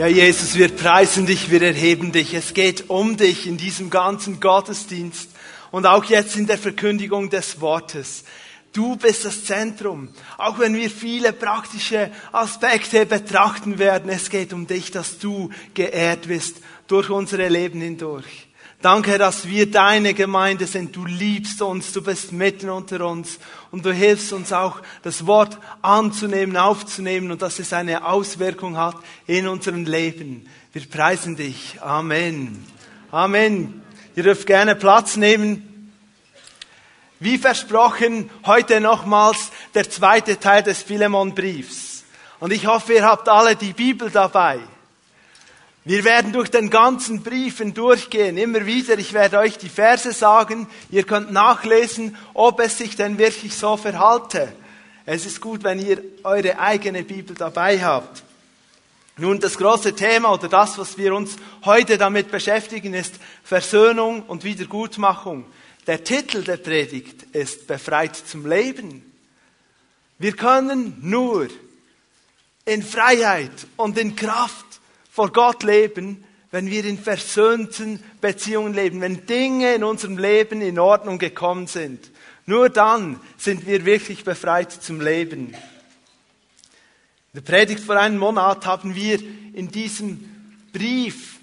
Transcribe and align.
Ja, 0.00 0.06
Jesus, 0.06 0.56
wir 0.56 0.70
preisen 0.70 1.26
dich, 1.26 1.50
wir 1.50 1.60
erheben 1.60 2.10
dich. 2.10 2.32
Es 2.32 2.54
geht 2.54 2.88
um 2.88 3.18
dich 3.18 3.46
in 3.46 3.58
diesem 3.58 3.90
ganzen 3.90 4.40
Gottesdienst 4.40 5.28
und 5.72 5.84
auch 5.84 6.04
jetzt 6.04 6.36
in 6.36 6.46
der 6.46 6.56
Verkündigung 6.56 7.28
des 7.28 7.60
Wortes. 7.60 8.24
Du 8.72 8.96
bist 8.96 9.26
das 9.26 9.44
Zentrum. 9.44 10.08
Auch 10.38 10.58
wenn 10.58 10.74
wir 10.74 10.88
viele 10.88 11.34
praktische 11.34 12.10
Aspekte 12.32 13.04
betrachten 13.04 13.78
werden, 13.78 14.08
es 14.08 14.30
geht 14.30 14.54
um 14.54 14.66
dich, 14.66 14.90
dass 14.90 15.18
du 15.18 15.50
geehrt 15.74 16.28
wirst 16.28 16.62
durch 16.86 17.10
unsere 17.10 17.50
Leben 17.50 17.82
hindurch. 17.82 18.48
Danke, 18.82 19.18
dass 19.18 19.46
wir 19.46 19.70
deine 19.70 20.14
Gemeinde 20.14 20.66
sind. 20.66 20.96
Du 20.96 21.04
liebst 21.04 21.60
uns, 21.60 21.92
du 21.92 22.02
bist 22.02 22.32
mitten 22.32 22.70
unter 22.70 23.06
uns 23.06 23.38
und 23.70 23.84
du 23.84 23.92
hilfst 23.92 24.32
uns 24.32 24.54
auch, 24.54 24.80
das 25.02 25.26
Wort 25.26 25.58
anzunehmen, 25.82 26.56
aufzunehmen 26.56 27.30
und 27.30 27.42
dass 27.42 27.58
es 27.58 27.74
eine 27.74 28.06
Auswirkung 28.06 28.78
hat 28.78 28.96
in 29.26 29.46
unserem 29.48 29.84
Leben. 29.84 30.48
Wir 30.72 30.88
preisen 30.88 31.36
dich. 31.36 31.76
Amen. 31.82 32.64
Amen. 33.10 33.82
Ihr 34.16 34.22
dürft 34.22 34.46
gerne 34.46 34.74
Platz 34.74 35.16
nehmen. 35.16 35.92
Wie 37.18 37.36
versprochen, 37.36 38.30
heute 38.46 38.80
nochmals 38.80 39.50
der 39.74 39.90
zweite 39.90 40.40
Teil 40.40 40.62
des 40.62 40.82
Philemon-Briefs. 40.82 42.04
Und 42.38 42.50
ich 42.50 42.66
hoffe, 42.66 42.94
ihr 42.94 43.04
habt 43.04 43.28
alle 43.28 43.56
die 43.56 43.74
Bibel 43.74 44.08
dabei. 44.10 44.58
Wir 45.84 46.04
werden 46.04 46.32
durch 46.32 46.50
den 46.50 46.68
ganzen 46.68 47.22
Briefen 47.22 47.72
durchgehen, 47.72 48.36
immer 48.36 48.66
wieder. 48.66 48.98
Ich 48.98 49.14
werde 49.14 49.38
euch 49.38 49.56
die 49.56 49.70
Verse 49.70 50.12
sagen. 50.12 50.68
Ihr 50.90 51.04
könnt 51.04 51.32
nachlesen, 51.32 52.16
ob 52.34 52.60
es 52.60 52.76
sich 52.76 52.96
denn 52.96 53.16
wirklich 53.16 53.56
so 53.56 53.78
verhalte. 53.78 54.52
Es 55.06 55.24
ist 55.24 55.40
gut, 55.40 55.64
wenn 55.64 55.78
ihr 55.78 56.02
eure 56.22 56.58
eigene 56.58 57.02
Bibel 57.02 57.34
dabei 57.34 57.82
habt. 57.82 58.22
Nun, 59.16 59.40
das 59.40 59.56
große 59.56 59.94
Thema 59.94 60.32
oder 60.32 60.48
das, 60.48 60.78
was 60.78 60.96
wir 60.98 61.14
uns 61.14 61.36
heute 61.64 61.98
damit 61.98 62.30
beschäftigen, 62.30 62.94
ist 62.94 63.14
Versöhnung 63.42 64.22
und 64.22 64.44
Wiedergutmachung. 64.44 65.46
Der 65.86 66.04
Titel 66.04 66.44
der 66.44 66.58
Predigt 66.58 67.22
ist 67.34 67.66
Befreit 67.66 68.16
zum 68.16 68.46
Leben. 68.46 69.02
Wir 70.18 70.32
können 70.32 70.98
nur 71.00 71.48
in 72.66 72.82
Freiheit 72.82 73.66
und 73.76 73.98
in 73.98 74.14
Kraft 74.14 74.69
vor 75.20 75.32
Gott 75.32 75.64
leben, 75.64 76.24
wenn 76.50 76.70
wir 76.70 76.82
in 76.82 76.98
versöhnten 76.98 78.02
Beziehungen 78.22 78.72
leben, 78.72 79.02
wenn 79.02 79.26
Dinge 79.26 79.74
in 79.74 79.84
unserem 79.84 80.16
Leben 80.16 80.62
in 80.62 80.78
Ordnung 80.78 81.18
gekommen 81.18 81.66
sind. 81.66 82.10
Nur 82.46 82.70
dann 82.70 83.20
sind 83.36 83.66
wir 83.66 83.84
wirklich 83.84 84.24
befreit 84.24 84.72
zum 84.72 85.02
Leben. 85.02 85.48
In 85.48 85.54
der 87.34 87.42
Predigt 87.42 87.80
vor 87.80 88.00
einem 88.00 88.16
Monat 88.16 88.64
haben 88.64 88.94
wir 88.94 89.20
in 89.52 89.68
diesem 89.68 90.56
Brief 90.72 91.38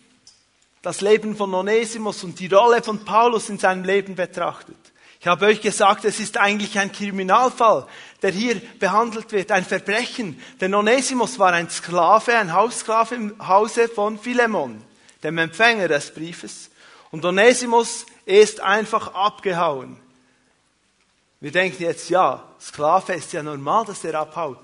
das 0.82 1.02
Leben 1.02 1.36
von 1.36 1.54
Onesimus 1.54 2.24
und 2.24 2.40
die 2.40 2.48
Rolle 2.48 2.82
von 2.82 3.06
Paulus 3.06 3.48
in 3.50 3.60
seinem 3.60 3.84
Leben 3.84 4.16
betrachtet. 4.16 4.76
Ich 5.20 5.28
habe 5.28 5.46
euch 5.46 5.62
gesagt, 5.62 6.04
es 6.04 6.20
ist 6.20 6.38
eigentlich 6.38 6.80
ein 6.80 6.92
Kriminalfall, 6.92 7.86
der 8.22 8.32
hier 8.32 8.60
behandelt 8.80 9.32
wird, 9.32 9.52
ein 9.52 9.66
Verbrechen. 9.66 10.42
Denn 10.60 10.74
Onesimus 10.74 11.38
war 11.40 11.54
ein 11.54 11.70
Sklave, 11.70 12.36
ein 12.38 12.54
Haussklave 12.54 13.16
im 13.16 13.48
Hause 13.48 13.88
von 13.88 14.18
Philemon, 14.18 14.82
dem 15.24 15.38
Empfänger 15.38 15.88
des 15.88 16.14
Briefes. 16.14 16.70
Und 17.12 17.24
Onesimus 17.24 18.06
ist 18.26 18.60
einfach 18.60 19.14
abgehauen. 19.14 19.98
Wir 21.40 21.52
denken 21.52 21.84
jetzt, 21.84 22.10
ja, 22.10 22.44
Sklave 22.60 23.14
ist 23.14 23.34
ja 23.34 23.44
normal, 23.44 23.86
dass 23.86 24.02
der 24.02 24.20
abhaut. 24.20 24.60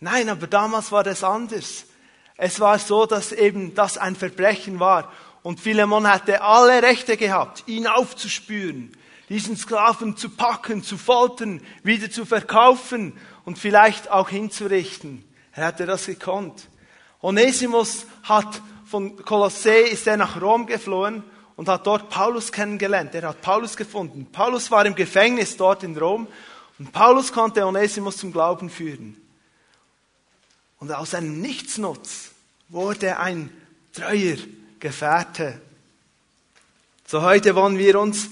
Nein, 0.00 0.28
aber 0.28 0.46
damals 0.46 0.92
war 0.92 1.02
das 1.02 1.24
anders. 1.24 1.84
Es 2.36 2.60
war 2.60 2.78
so, 2.78 3.06
dass 3.06 3.32
eben 3.32 3.74
das 3.74 3.98
ein 3.98 4.14
Verbrechen 4.14 4.78
war. 4.78 5.10
Und 5.42 5.60
Philemon 5.60 6.06
hatte 6.06 6.42
alle 6.42 6.82
Rechte 6.82 7.16
gehabt, 7.16 7.64
ihn 7.66 7.86
aufzuspüren, 7.86 8.92
diesen 9.28 9.56
Sklaven 9.56 10.16
zu 10.16 10.30
packen, 10.30 10.82
zu 10.82 10.96
foltern, 10.96 11.60
wieder 11.82 12.10
zu 12.10 12.24
verkaufen 12.24 13.12
und 13.44 13.58
vielleicht 13.58 14.10
auch 14.10 14.30
hinzurichten. 14.30 15.24
Er 15.52 15.66
hätte 15.66 15.86
das 15.86 16.06
gekonnt. 16.06 16.68
Onesimus 17.20 18.06
hat 18.22 18.62
von 18.86 19.22
Kolossee 19.22 19.82
ist 19.82 20.06
er 20.06 20.16
nach 20.16 20.40
Rom 20.40 20.66
geflohen 20.66 21.22
und 21.56 21.68
hat 21.68 21.86
dort 21.86 22.08
Paulus 22.08 22.52
kennengelernt. 22.52 23.14
Er 23.14 23.28
hat 23.28 23.42
Paulus 23.42 23.76
gefunden. 23.76 24.26
Paulus 24.32 24.70
war 24.70 24.86
im 24.86 24.94
Gefängnis 24.94 25.56
dort 25.56 25.82
in 25.82 25.96
Rom 25.96 26.26
und 26.78 26.92
Paulus 26.92 27.32
konnte 27.32 27.66
Onesimus 27.66 28.16
zum 28.16 28.32
Glauben 28.32 28.70
führen. 28.70 29.16
Und 30.78 30.92
aus 30.92 31.14
einem 31.14 31.40
Nichtsnutz 31.40 32.30
wurde 32.68 33.18
ein 33.18 33.50
treuer 33.92 34.36
Gefährte. 34.78 35.60
So 37.04 37.22
heute 37.22 37.54
wollen 37.56 37.78
wir 37.78 37.98
uns 37.98 38.30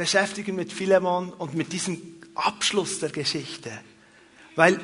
beschäftigen 0.00 0.56
mit 0.56 0.72
Philemon 0.72 1.30
und 1.30 1.52
mit 1.54 1.74
diesem 1.74 2.00
Abschluss 2.34 3.00
der 3.00 3.10
Geschichte. 3.10 3.70
Weil 4.56 4.80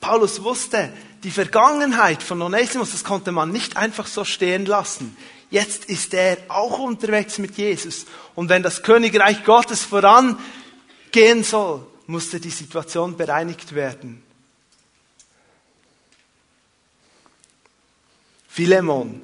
Paulus 0.00 0.42
wusste, 0.42 0.90
die 1.22 1.30
Vergangenheit 1.30 2.22
von 2.22 2.40
Onesimus, 2.40 2.92
das 2.92 3.04
konnte 3.04 3.30
man 3.30 3.52
nicht 3.52 3.76
einfach 3.76 4.06
so 4.06 4.24
stehen 4.24 4.64
lassen. 4.64 5.18
Jetzt 5.50 5.84
ist 5.84 6.14
er 6.14 6.38
auch 6.48 6.78
unterwegs 6.78 7.36
mit 7.36 7.58
Jesus. 7.58 8.06
Und 8.34 8.48
wenn 8.48 8.62
das 8.62 8.82
Königreich 8.82 9.44
Gottes 9.44 9.82
vorangehen 9.82 10.38
soll, 11.42 11.86
musste 12.06 12.40
die 12.40 12.48
Situation 12.48 13.18
bereinigt 13.18 13.74
werden. 13.74 14.22
Philemon. 18.48 19.20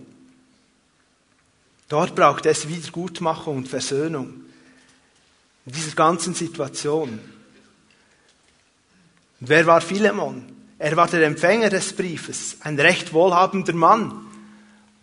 Dort 1.88 2.14
braucht 2.14 2.44
es 2.44 2.68
Wiedergutmachung 2.68 3.56
und 3.56 3.68
Versöhnung 3.68 4.49
in 5.66 5.72
dieser 5.72 5.94
ganzen 5.94 6.34
Situation. 6.34 7.20
Und 9.40 9.48
wer 9.48 9.66
war 9.66 9.80
Philemon? 9.80 10.44
Er 10.78 10.96
war 10.96 11.06
der 11.08 11.26
Empfänger 11.26 11.68
des 11.68 11.92
Briefes, 11.94 12.56
ein 12.60 12.78
recht 12.78 13.12
wohlhabender 13.12 13.74
Mann. 13.74 14.26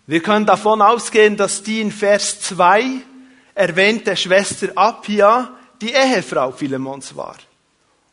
Wir 0.08 0.22
können 0.22 0.46
davon 0.46 0.82
ausgehen, 0.82 1.38
dass 1.38 1.62
die 1.64 1.82
in 1.82 1.92
Vers 1.92 2.42
2 2.42 3.02
erwähnte 3.54 4.16
Schwester 4.16 4.70
Appia 4.76 5.52
die 5.82 5.92
Ehefrau 5.92 6.52
Philemons 6.52 7.16
war. 7.16 7.36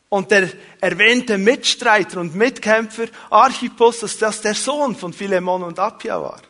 Und 0.09 0.29
der 0.29 0.49
erwähnte 0.79 1.37
Mitstreiter 1.37 2.19
und 2.19 2.35
Mitkämpfer 2.35 3.07
Archippus, 3.29 3.99
dass 4.01 4.17
das 4.17 4.41
der 4.41 4.53
Sohn 4.53 4.95
von 4.95 5.13
Philemon 5.13 5.63
und 5.63 5.79
Appia 5.79 6.21
war. 6.21 6.41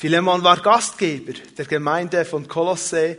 Philemon 0.00 0.42
war 0.42 0.62
Gastgeber 0.62 1.34
der 1.58 1.66
Gemeinde 1.66 2.24
von 2.24 2.48
Kolosse 2.48 3.18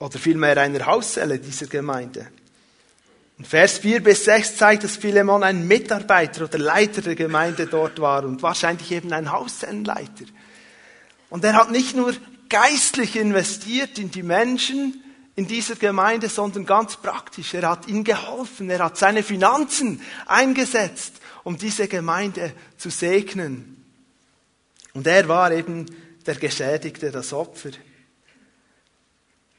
oder 0.00 0.18
vielmehr 0.18 0.58
einer 0.58 0.84
Hauszelle 0.84 1.38
dieser 1.38 1.68
Gemeinde. 1.68 2.26
Und 3.38 3.46
Vers 3.46 3.78
4 3.78 4.02
bis 4.02 4.24
6 4.24 4.56
zeigt, 4.56 4.82
dass 4.82 4.96
Philemon 4.96 5.44
ein 5.44 5.68
Mitarbeiter 5.68 6.46
oder 6.46 6.58
Leiter 6.58 7.02
der 7.02 7.14
Gemeinde 7.14 7.68
dort 7.68 8.00
war 8.00 8.24
und 8.24 8.42
wahrscheinlich 8.42 8.90
eben 8.90 9.12
ein 9.12 9.30
Hauszellenleiter. 9.30 10.24
Und 11.30 11.44
er 11.44 11.52
hat 11.52 11.70
nicht 11.70 11.94
nur 11.94 12.12
geistlich 12.48 13.14
investiert 13.14 14.00
in 14.00 14.10
die 14.10 14.24
Menschen 14.24 15.04
in 15.36 15.46
dieser 15.46 15.76
Gemeinde, 15.76 16.28
sondern 16.28 16.66
ganz 16.66 16.96
praktisch. 16.96 17.54
Er 17.54 17.70
hat 17.70 17.86
ihnen 17.86 18.02
geholfen, 18.02 18.70
er 18.70 18.82
hat 18.82 18.98
seine 18.98 19.22
Finanzen 19.22 20.00
eingesetzt, 20.26 21.20
um 21.44 21.56
diese 21.56 21.86
Gemeinde 21.86 22.52
zu 22.76 22.90
segnen. 22.90 23.73
Und 24.94 25.06
er 25.06 25.28
war 25.28 25.52
eben 25.52 25.86
der 26.24 26.36
Geschädigte, 26.36 27.10
das 27.10 27.32
Opfer. 27.32 27.70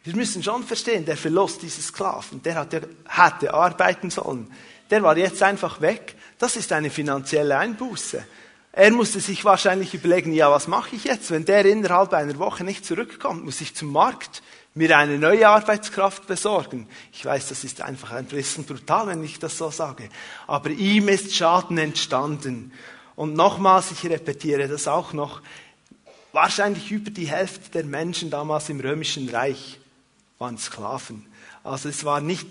Wir 0.03 0.15
müssen 0.15 0.41
schon 0.43 0.63
verstehen, 0.63 1.05
der 1.05 1.17
Verlust 1.17 1.61
dieses 1.61 1.87
Sklaven, 1.87 2.41
der 2.41 2.55
hatte, 2.55 2.87
hatte 3.05 3.53
arbeiten 3.53 4.09
sollen. 4.09 4.51
Der 4.89 5.03
war 5.03 5.17
jetzt 5.17 5.41
einfach 5.41 5.81
weg. 5.81 6.15
Das 6.37 6.55
ist 6.55 6.71
eine 6.71 6.89
finanzielle 6.89 7.57
Einbuße. 7.57 8.23
Er 8.71 8.91
musste 8.91 9.19
sich 9.19 9.45
wahrscheinlich 9.45 9.93
überlegen, 9.93 10.33
ja, 10.33 10.51
was 10.51 10.67
mache 10.67 10.95
ich 10.95 11.05
jetzt? 11.05 11.31
Wenn 11.31 11.45
der 11.45 11.65
innerhalb 11.65 12.13
einer 12.13 12.37
Woche 12.37 12.63
nicht 12.63 12.85
zurückkommt, 12.85 13.45
muss 13.45 13.61
ich 13.61 13.73
zum 13.73 13.91
Markt 13.91 14.43
mir 14.73 14.97
eine 14.97 15.17
neue 15.17 15.47
Arbeitskraft 15.47 16.27
besorgen. 16.27 16.87
Ich 17.13 17.23
weiß, 17.25 17.47
das 17.47 17.63
ist 17.63 17.81
einfach 17.81 18.11
ein 18.11 18.25
bisschen 18.25 18.65
brutal, 18.65 19.07
wenn 19.07 19.23
ich 19.23 19.39
das 19.39 19.57
so 19.57 19.71
sage. 19.71 20.09
Aber 20.45 20.69
ihm 20.69 21.07
ist 21.07 21.33
Schaden 21.33 21.77
entstanden. 21.77 22.73
Und 23.15 23.33
nochmals, 23.33 23.91
ich 23.91 24.05
repetiere 24.09 24.67
das 24.67 24.87
auch 24.87 25.13
noch, 25.13 25.41
wahrscheinlich 26.33 26.91
über 26.91 27.11
die 27.11 27.27
Hälfte 27.27 27.69
der 27.71 27.85
Menschen 27.85 28.29
damals 28.29 28.69
im 28.69 28.79
römischen 28.79 29.29
Reich 29.29 29.79
waren 30.37 30.57
Sklaven. 30.57 31.25
Also 31.63 31.89
es 31.89 32.03
war 32.03 32.19
nicht 32.19 32.47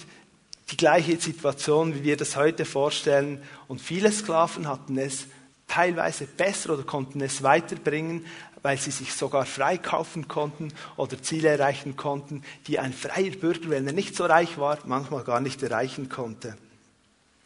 die 0.71 0.77
gleiche 0.77 1.21
Situation, 1.21 1.95
wie 1.95 2.03
wir 2.03 2.17
das 2.17 2.37
heute 2.37 2.65
vorstellen. 2.65 3.43
Und 3.69 3.81
viele 3.81 4.11
Sklaven 4.11 4.67
hatten 4.67 4.97
es 4.97 5.27
teilweise 5.69 6.27
besser 6.27 6.75
oder 6.75 6.83
konnten 6.83 7.21
es 7.21 7.43
weiterbringen, 7.43 8.25
weil 8.63 8.79
sie 8.79 8.91
sich 8.91 9.13
sogar 9.13 9.45
freikaufen 9.45 10.27
konnten 10.27 10.73
oder 10.97 11.23
Ziele 11.23 11.49
erreichen 11.49 11.97
konnten, 11.97 12.43
die 12.67 12.79
ein 12.79 12.95
freier 12.95 13.33
Bürger, 13.33 13.69
wenn 13.69 13.87
er 13.87 13.93
nicht 13.93 14.17
so 14.17 14.25
reich 14.25 14.57
war, 14.57 14.79
manchmal 14.87 15.23
gar 15.23 15.41
nicht 15.41 15.63
erreichen 15.63 16.09
konnte. 16.09 16.57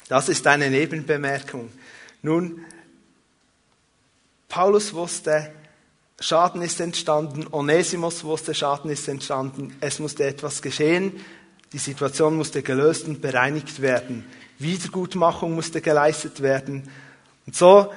Das 0.08 0.28
ist 0.28 0.46
eine 0.46 0.70
Nebenbemerkung. 0.70 1.70
Nun, 2.22 2.64
Paulus 4.58 4.92
wusste, 4.92 5.52
Schaden 6.18 6.62
ist 6.62 6.80
entstanden, 6.80 7.46
Onesimus 7.52 8.24
wusste, 8.24 8.54
Schaden 8.54 8.90
ist 8.90 9.06
entstanden, 9.06 9.72
es 9.80 10.00
musste 10.00 10.24
etwas 10.24 10.62
geschehen, 10.62 11.12
die 11.72 11.78
Situation 11.78 12.36
musste 12.36 12.62
gelöst 12.62 13.06
und 13.06 13.22
bereinigt 13.22 13.80
werden, 13.80 14.26
Wiedergutmachung 14.58 15.54
musste 15.54 15.80
geleistet 15.80 16.42
werden. 16.42 16.90
Und 17.46 17.54
so 17.54 17.92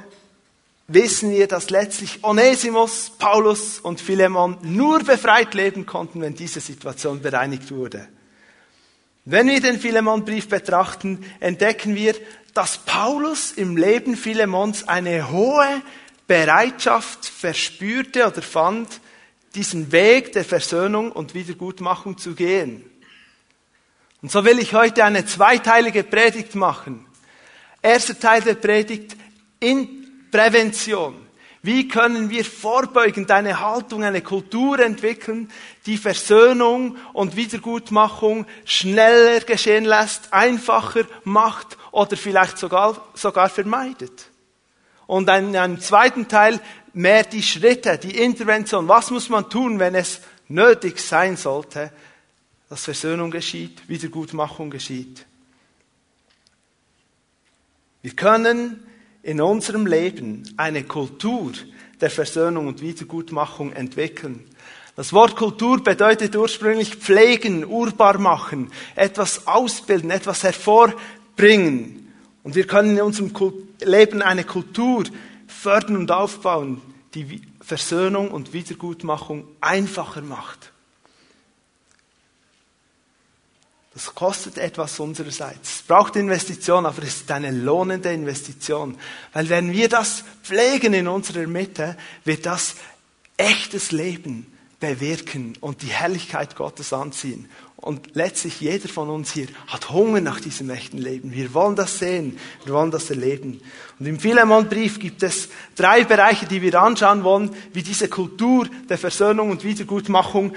wissen 0.88 1.32
wir, 1.32 1.48
dass 1.48 1.72
letztlich 1.72 2.24
Onesimus, 2.24 3.12
Paulus 3.18 3.80
und 3.80 4.00
Philemon 4.00 4.60
nur 4.62 5.00
befreit 5.00 5.56
leben 5.56 5.88
konnten, 5.88 6.22
wenn 6.22 6.36
diese 6.36 6.60
Situation 6.60 7.24
bereinigt 7.24 7.72
wurde. 7.72 8.08
Wenn 9.26 9.48
wir 9.48 9.62
den 9.62 9.80
Philemon-Brief 9.80 10.48
betrachten, 10.48 11.26
entdecken 11.40 11.96
wir, 11.96 12.14
dass 12.54 12.78
Paulus 12.78 13.52
im 13.52 13.78
Leben 13.78 14.16
Philemons 14.16 14.88
eine 14.88 15.32
hohe 15.32 15.82
Bereitschaft 16.32 17.26
verspürte 17.26 18.26
oder 18.26 18.42
fand, 18.42 18.88
diesen 19.54 19.92
Weg 19.92 20.32
der 20.32 20.46
Versöhnung 20.46 21.12
und 21.12 21.34
Wiedergutmachung 21.34 22.18
zu 22.18 22.36
gehen. 22.36 22.90
Und 24.22 24.32
so 24.32 24.46
will 24.46 24.58
ich 24.60 24.74
heute 24.74 25.04
eine 25.04 25.26
zweiteilige 25.26 26.06
Predigt 26.06 26.56
machen. 26.56 27.06
Erster 27.82 28.18
Teil 28.18 28.42
der 28.44 28.54
Predigt 28.54 29.18
in 29.60 30.30
Prävention. 30.32 31.16
Wie 31.64 31.90
können 31.90 32.30
wir 32.30 32.46
vorbeugend 32.46 33.30
eine 33.30 33.60
Haltung, 33.60 34.06
eine 34.06 34.22
Kultur 34.22 34.80
entwickeln, 34.80 35.52
die 35.86 35.98
Versöhnung 35.98 36.96
und 37.12 37.36
Wiedergutmachung 37.36 38.46
schneller 38.64 39.42
geschehen 39.42 39.84
lässt, 39.84 40.32
einfacher 40.32 41.04
macht 41.26 41.78
oder 41.92 42.16
vielleicht 42.16 42.58
sogar, 42.58 43.06
sogar 43.16 43.50
vermeidet? 43.50 44.31
Und 45.12 45.30
in 45.30 45.58
einem 45.58 45.82
zweiten 45.82 46.30
Teil 46.30 46.62
mehr 46.94 47.26
die 47.26 47.44
Schritte, 47.44 47.98
die 47.98 48.18
Intervention. 48.18 48.88
Was 48.88 49.12
muss 49.12 49.28
man 49.28 49.50
tun, 49.50 49.78
wenn 49.78 49.94
es 49.94 50.22
nötig 50.48 51.02
sein 51.02 51.36
sollte, 51.36 51.92
dass 52.70 52.86
Versöhnung 52.86 53.30
geschieht, 53.30 53.90
Wiedergutmachung 53.90 54.70
geschieht? 54.70 55.26
Wir 58.02 58.16
können 58.16 58.88
in 59.22 59.42
unserem 59.42 59.86
Leben 59.86 60.44
eine 60.56 60.86
Kultur 60.86 61.52
der 62.00 62.10
Versöhnung 62.10 62.68
und 62.68 62.80
Wiedergutmachung 62.80 63.74
entwickeln. 63.74 64.46
Das 64.96 65.12
Wort 65.12 65.36
Kultur 65.36 65.84
bedeutet 65.84 66.38
ursprünglich 66.38 66.96
pflegen, 66.96 67.66
urbar 67.66 68.18
machen, 68.18 68.72
etwas 68.96 69.46
ausbilden, 69.46 70.10
etwas 70.10 70.44
hervorbringen. 70.44 72.01
Und 72.44 72.56
wir 72.56 72.66
können 72.66 72.98
in 72.98 73.04
unserem 73.04 73.32
Leben 73.82 74.22
eine 74.22 74.44
Kultur 74.44 75.04
fördern 75.48 75.98
und 75.98 76.12
aufbauen, 76.12 76.82
die 77.14 77.42
Versöhnung 77.62 78.32
und 78.32 78.54
Wiedergutmachung 78.54 79.48
einfacher 79.60 80.22
macht. 80.22 80.72
Das 83.94 84.16
kostet 84.16 84.58
etwas 84.58 85.00
unsererseits. 85.00 85.76
Es 85.76 85.82
braucht 85.82 86.16
Investition, 86.16 86.86
aber 86.86 87.04
es 87.04 87.18
ist 87.18 87.32
eine 87.32 87.52
lohnende 87.52 88.12
Investition. 88.12 88.98
Weil 89.34 89.50
wenn 89.50 89.74
wir 89.74 89.90
das 89.90 90.24
pflegen 90.44 90.94
in 90.94 91.10
unserer 91.10 91.46
Mitte, 91.46 91.98
wird 92.24 92.46
das 92.46 92.76
echtes 93.36 93.92
Leben 93.92 94.48
bewirken 94.80 95.58
und 95.60 95.82
die 95.82 95.88
Herrlichkeit 95.88 96.56
Gottes 96.56 96.94
anziehen. 96.94 97.50
Und 97.82 98.16
letztlich 98.16 98.62
jeder 98.62 98.88
von 98.88 99.10
uns 99.10 99.34
hier 99.34 99.48
hat 99.66 99.90
Hunger 99.90 100.22
nach 100.22 100.40
diesem 100.40 100.70
echten 100.70 101.00
Leben. 101.00 101.34
Wir 101.34 101.52
wollen 101.56 101.76
das 101.76 101.98
sehen, 101.98 102.38
wir 102.64 102.76
wollen 102.76 102.92
das 102.92 103.10
erleben. 103.10 103.60
Und 104.00 104.06
im 104.06 104.20
Philemon-Brief 104.20 105.00
gibt 105.00 105.24
es 105.24 105.50
drei 105.76 106.04
Bereiche, 106.04 106.46
die 106.46 106.62
wir 106.62 106.80
anschauen 106.80 107.24
wollen, 107.24 107.50
wie 107.74 107.82
diese 107.82 108.08
Kultur 108.08 108.68
der 108.88 109.00
Versöhnung 109.00 109.50
und 109.50 109.64
Wiedergutmachung 109.64 110.54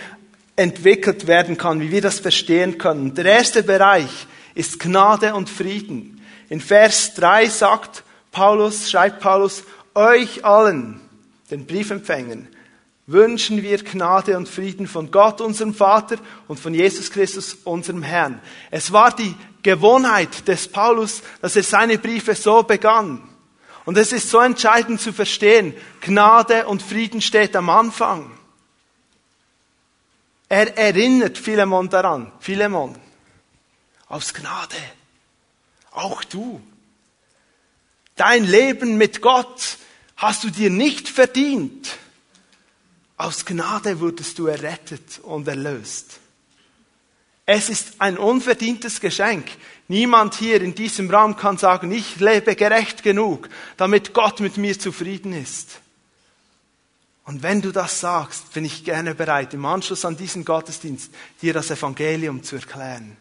entwickelt 0.55 1.27
werden 1.27 1.57
kann, 1.57 1.81
wie 1.81 1.91
wir 1.91 2.03
das 2.03 2.21
verstehen 2.21 2.77
können. 2.77 3.15
Der 3.15 3.25
erste 3.25 3.63
Bereich 3.63 4.27
ist 4.55 4.79
Gnade 4.79 5.35
und 5.35 5.49
Frieden. 5.49 6.21
In 6.51 6.61
Vers 6.61 7.15
3 7.15 7.49
sagt 7.49 8.05
Paulus, 8.33 8.91
schreibt 8.91 9.21
Paulus, 9.21 9.65
euch 9.95 10.45
allen, 10.45 11.01
den 11.51 11.65
Briefempfängern, 11.65 12.49
wünschen 13.07 13.63
wir 13.63 13.83
Gnade 13.83 14.37
und 14.37 14.49
Frieden 14.49 14.87
von 14.87 15.11
Gott, 15.11 15.41
unserem 15.41 15.75
Vater, 15.75 16.17
und 16.49 16.59
von 16.59 16.75
Jesus 16.75 17.11
Christus, 17.11 17.55
unserem 17.65 18.03
Herrn. 18.03 18.41
Es 18.71 18.93
war 18.93 19.15
die 19.15 19.35
Gewohnheit 19.63 20.49
des 20.49 20.69
Paulus, 20.69 21.23
dass 21.41 21.57
er 21.57 21.63
seine 21.63 21.99
Briefe 21.99 22.35
so 22.35 22.63
begann. 22.63 23.29
Und 23.85 23.99
es 23.99 24.13
ist 24.13 24.31
so 24.31 24.41
entscheidend 24.41 25.01
zu 25.01 25.13
verstehen, 25.13 25.75
Gnade 26.01 26.67
und 26.67 26.83
Frieden 26.83 27.21
steht 27.21 27.55
am 27.55 27.69
Anfang. 27.69 28.31
Er 30.49 30.77
erinnert 30.79 31.37
Philemon 31.37 31.89
daran, 31.89 32.33
Philemon, 32.41 32.97
aus 34.09 34.33
Gnade, 34.33 34.77
auch 35.91 36.25
du. 36.25 36.63
Dein 38.17 38.45
Leben 38.45 38.97
mit 38.97 39.21
Gott 39.21 39.79
hast 40.17 40.45
du 40.45 40.51
dir 40.51 40.71
nicht 40.71 41.09
verdient. 41.09 41.99
Aus 43.17 43.45
Gnade 43.45 44.01
wurdest 44.01 44.39
du 44.39 44.47
errettet 44.47 45.21
und 45.23 45.47
erlöst. 45.47 46.19
Es 47.47 47.69
ist 47.69 48.01
ein 48.01 48.17
unverdientes 48.17 49.01
Geschenk. 49.01 49.47
Niemand 49.87 50.35
hier 50.35 50.63
in 50.63 50.75
diesem 50.75 51.11
Raum 51.11 51.37
kann 51.37 51.59
sagen, 51.59 51.93
ich 51.93 52.19
lebe 52.19 52.57
gerecht 52.57 53.03
genug, 53.03 53.49
damit 53.77 54.15
Gott 54.15 54.41
mit 54.41 54.57
mir 54.57 54.79
zufrieden 54.79 55.35
ist. 55.35 55.81
Und 57.27 57.43
wenn 57.43 57.63
du 57.63 57.71
das 57.71 58.01
sagst, 58.01 58.53
bin 58.53 58.65
ich 58.65 58.85
gerne 58.85 59.15
bereit, 59.15 59.55
im 59.55 59.65
Anschluss 59.65 60.05
an 60.05 60.17
diesen 60.17 60.45
Gottesdienst 60.45 61.13
dir 61.41 61.55
das 61.55 61.71
Evangelium 61.71 62.43
zu 62.43 62.57
erklären. 62.57 63.17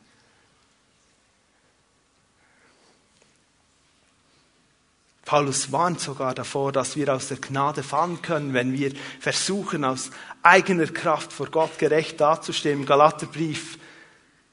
Paulus 5.25 5.71
warnt 5.71 6.01
sogar 6.01 6.33
davor, 6.33 6.71
dass 6.71 6.97
wir 6.97 7.13
aus 7.13 7.29
der 7.29 7.37
Gnade 7.37 7.81
fallen 7.81 8.21
können, 8.21 8.53
wenn 8.53 8.73
wir 8.73 8.91
versuchen, 9.19 9.85
aus 9.85 10.11
eigener 10.41 10.87
Kraft 10.87 11.31
vor 11.31 11.47
Gott 11.47 11.77
gerecht 11.77 12.19
dazustehen. 12.19 12.85
Galaterbrief, 12.85 13.77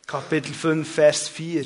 Kapitel 0.07 0.55
5, 0.55 0.89
Vers 0.89 1.29
4. 1.29 1.65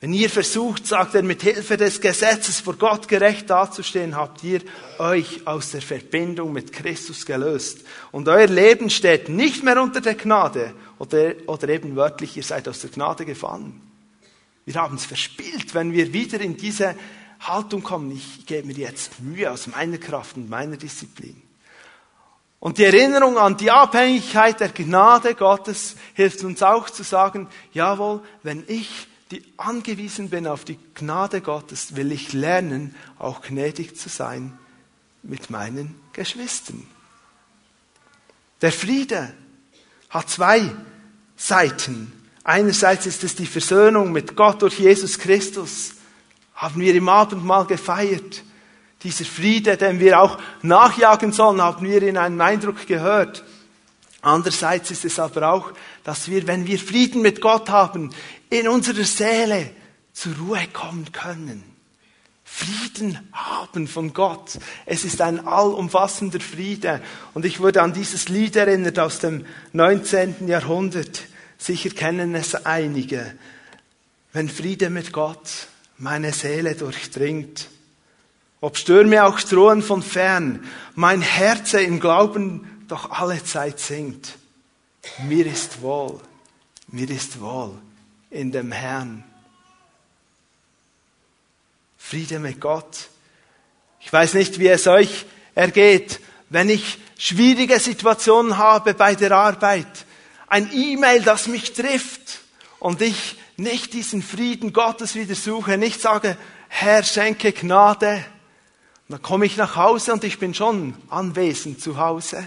Wenn 0.00 0.12
ihr 0.12 0.28
versucht, 0.28 0.86
sagt 0.86 1.14
er, 1.14 1.22
mit 1.22 1.42
Hilfe 1.42 1.76
des 1.76 2.00
Gesetzes 2.00 2.60
vor 2.60 2.74
Gott 2.74 3.08
gerecht 3.08 3.48
dazustehen, 3.48 4.16
habt 4.16 4.42
ihr 4.44 4.60
euch 4.98 5.46
aus 5.46 5.70
der 5.70 5.80
Verbindung 5.80 6.52
mit 6.52 6.72
Christus 6.72 7.24
gelöst. 7.24 7.84
Und 8.12 8.28
euer 8.28 8.48
Leben 8.48 8.90
steht 8.90 9.28
nicht 9.28 9.62
mehr 9.64 9.80
unter 9.80 10.00
der 10.00 10.14
Gnade 10.14 10.74
oder, 10.98 11.32
oder 11.46 11.68
eben 11.68 11.96
wörtlich, 11.96 12.36
ihr 12.36 12.42
seid 12.42 12.68
aus 12.68 12.80
der 12.80 12.90
Gnade 12.90 13.24
gefallen. 13.24 13.80
Wir 14.66 14.74
haben 14.74 14.96
es 14.96 15.06
verspielt, 15.06 15.74
wenn 15.74 15.92
wir 15.92 16.12
wieder 16.12 16.40
in 16.40 16.56
diese 16.56 16.96
Haltung 17.40 17.82
kommen, 17.82 18.10
ich 18.10 18.46
gebe 18.46 18.66
mir 18.66 18.76
jetzt 18.76 19.20
Mühe 19.20 19.50
aus 19.50 19.66
meiner 19.66 19.98
Kraft 19.98 20.36
und 20.36 20.48
meiner 20.48 20.76
Disziplin. 20.76 21.40
Und 22.58 22.78
die 22.78 22.84
Erinnerung 22.84 23.38
an 23.38 23.56
die 23.56 23.70
Abhängigkeit 23.70 24.58
der 24.60 24.70
Gnade 24.70 25.34
Gottes 25.34 25.96
hilft 26.14 26.42
uns 26.42 26.62
auch 26.62 26.90
zu 26.90 27.02
sagen, 27.02 27.48
jawohl, 27.72 28.22
wenn 28.42 28.64
ich 28.66 29.08
die 29.30 29.44
angewiesen 29.56 30.30
bin 30.30 30.46
auf 30.46 30.64
die 30.64 30.78
Gnade 30.94 31.40
Gottes, 31.40 31.96
will 31.96 32.12
ich 32.12 32.32
lernen, 32.32 32.94
auch 33.18 33.42
gnädig 33.42 33.96
zu 33.96 34.08
sein 34.08 34.58
mit 35.22 35.50
meinen 35.50 35.94
Geschwistern. 36.12 36.86
Der 38.62 38.72
Friede 38.72 39.34
hat 40.08 40.30
zwei 40.30 40.74
Seiten. 41.36 42.12
Einerseits 42.44 43.06
ist 43.06 43.24
es 43.24 43.34
die 43.34 43.46
Versöhnung 43.46 44.12
mit 44.12 44.36
Gott 44.36 44.62
durch 44.62 44.78
Jesus 44.78 45.18
Christus 45.18 45.94
haben 46.56 46.80
wir 46.80 46.94
im 46.94 47.08
Abendmahl 47.08 47.66
gefeiert. 47.66 48.42
Dieser 49.02 49.26
Friede, 49.26 49.76
dem 49.76 50.00
wir 50.00 50.20
auch 50.20 50.38
nachjagen 50.62 51.32
sollen, 51.32 51.60
haben 51.60 51.86
wir 51.86 52.02
in 52.02 52.16
einem 52.16 52.40
Eindruck 52.40 52.86
gehört. 52.86 53.44
Andererseits 54.22 54.90
ist 54.90 55.04
es 55.04 55.20
aber 55.20 55.52
auch, 55.52 55.72
dass 56.02 56.28
wir, 56.28 56.46
wenn 56.46 56.66
wir 56.66 56.78
Frieden 56.78 57.22
mit 57.22 57.40
Gott 57.40 57.68
haben, 57.68 58.10
in 58.50 58.66
unserer 58.66 59.04
Seele 59.04 59.70
zur 60.12 60.34
Ruhe 60.36 60.66
kommen 60.72 61.12
können. 61.12 61.62
Frieden 62.42 63.18
haben 63.32 63.86
von 63.86 64.14
Gott. 64.14 64.58
Es 64.86 65.04
ist 65.04 65.20
ein 65.20 65.46
allumfassender 65.46 66.40
Friede. 66.40 67.02
Und 67.34 67.44
ich 67.44 67.60
wurde 67.60 67.82
an 67.82 67.92
dieses 67.92 68.28
Lied 68.28 68.56
erinnert 68.56 68.98
aus 68.98 69.18
dem 69.18 69.44
19. 69.74 70.48
Jahrhundert. 70.48 71.24
Sicher 71.58 71.90
kennen 71.90 72.34
es 72.34 72.54
einige. 72.54 73.36
Wenn 74.32 74.48
Friede 74.48 74.90
mit 74.90 75.12
Gott 75.12 75.68
meine 75.98 76.32
Seele 76.32 76.74
durchdringt. 76.74 77.68
Ob 78.60 78.76
Stürme 78.76 79.24
auch 79.24 79.40
drohen 79.40 79.82
von 79.82 80.02
fern, 80.02 80.64
mein 80.94 81.22
Herz 81.22 81.74
im 81.74 82.00
Glauben 82.00 82.84
doch 82.88 83.10
alle 83.10 83.42
Zeit 83.42 83.78
singt. 83.78 84.36
Mir 85.24 85.46
ist 85.46 85.82
wohl, 85.82 86.20
mir 86.88 87.08
ist 87.10 87.40
wohl 87.40 87.78
in 88.30 88.52
dem 88.52 88.72
Herrn. 88.72 89.24
Friede 91.96 92.38
mit 92.38 92.60
Gott. 92.60 93.08
Ich 94.00 94.12
weiß 94.12 94.34
nicht, 94.34 94.58
wie 94.58 94.68
es 94.68 94.86
euch 94.86 95.26
ergeht, 95.54 96.20
wenn 96.48 96.68
ich 96.68 96.98
schwierige 97.18 97.80
Situationen 97.80 98.58
habe 98.58 98.94
bei 98.94 99.14
der 99.14 99.32
Arbeit. 99.32 100.06
Ein 100.46 100.70
E-Mail, 100.72 101.22
das 101.22 101.48
mich 101.48 101.72
trifft 101.72 102.40
und 102.78 103.02
ich 103.02 103.36
nicht 103.56 103.92
diesen 103.92 104.22
Frieden 104.22 104.72
Gottes 104.72 105.14
wieder 105.14 105.34
suche, 105.34 105.78
nicht 105.78 106.00
sage, 106.00 106.36
Herr, 106.68 107.02
schenke 107.02 107.52
Gnade. 107.52 108.24
Und 109.08 109.12
dann 109.12 109.22
komme 109.22 109.46
ich 109.46 109.56
nach 109.56 109.76
Hause 109.76 110.12
und 110.12 110.24
ich 110.24 110.38
bin 110.38 110.52
schon 110.52 110.94
anwesend 111.08 111.80
zu 111.80 111.96
Hause. 111.98 112.44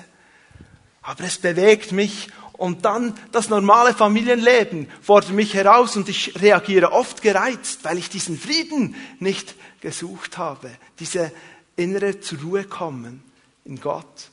Aber 1.01 1.23
es 1.23 1.37
bewegt 1.37 1.91
mich 1.91 2.29
und 2.53 2.83
dann 2.83 3.17
das 3.31 3.49
normale 3.49 3.93
Familienleben 3.93 4.89
fordert 5.01 5.31
mich 5.31 5.53
heraus 5.53 5.95
und 5.95 6.09
ich 6.09 6.39
reagiere 6.41 6.91
oft 6.91 7.21
gereizt, 7.21 7.79
weil 7.83 7.97
ich 7.97 8.09
diesen 8.09 8.37
Frieden 8.37 8.95
nicht 9.19 9.55
gesucht 9.79 10.37
habe. 10.37 10.69
Diese 10.99 11.31
innere 11.77 12.19
zur 12.19 12.41
Ruhe 12.41 12.65
kommen 12.65 13.23
in 13.63 13.79
Gott. 13.79 14.29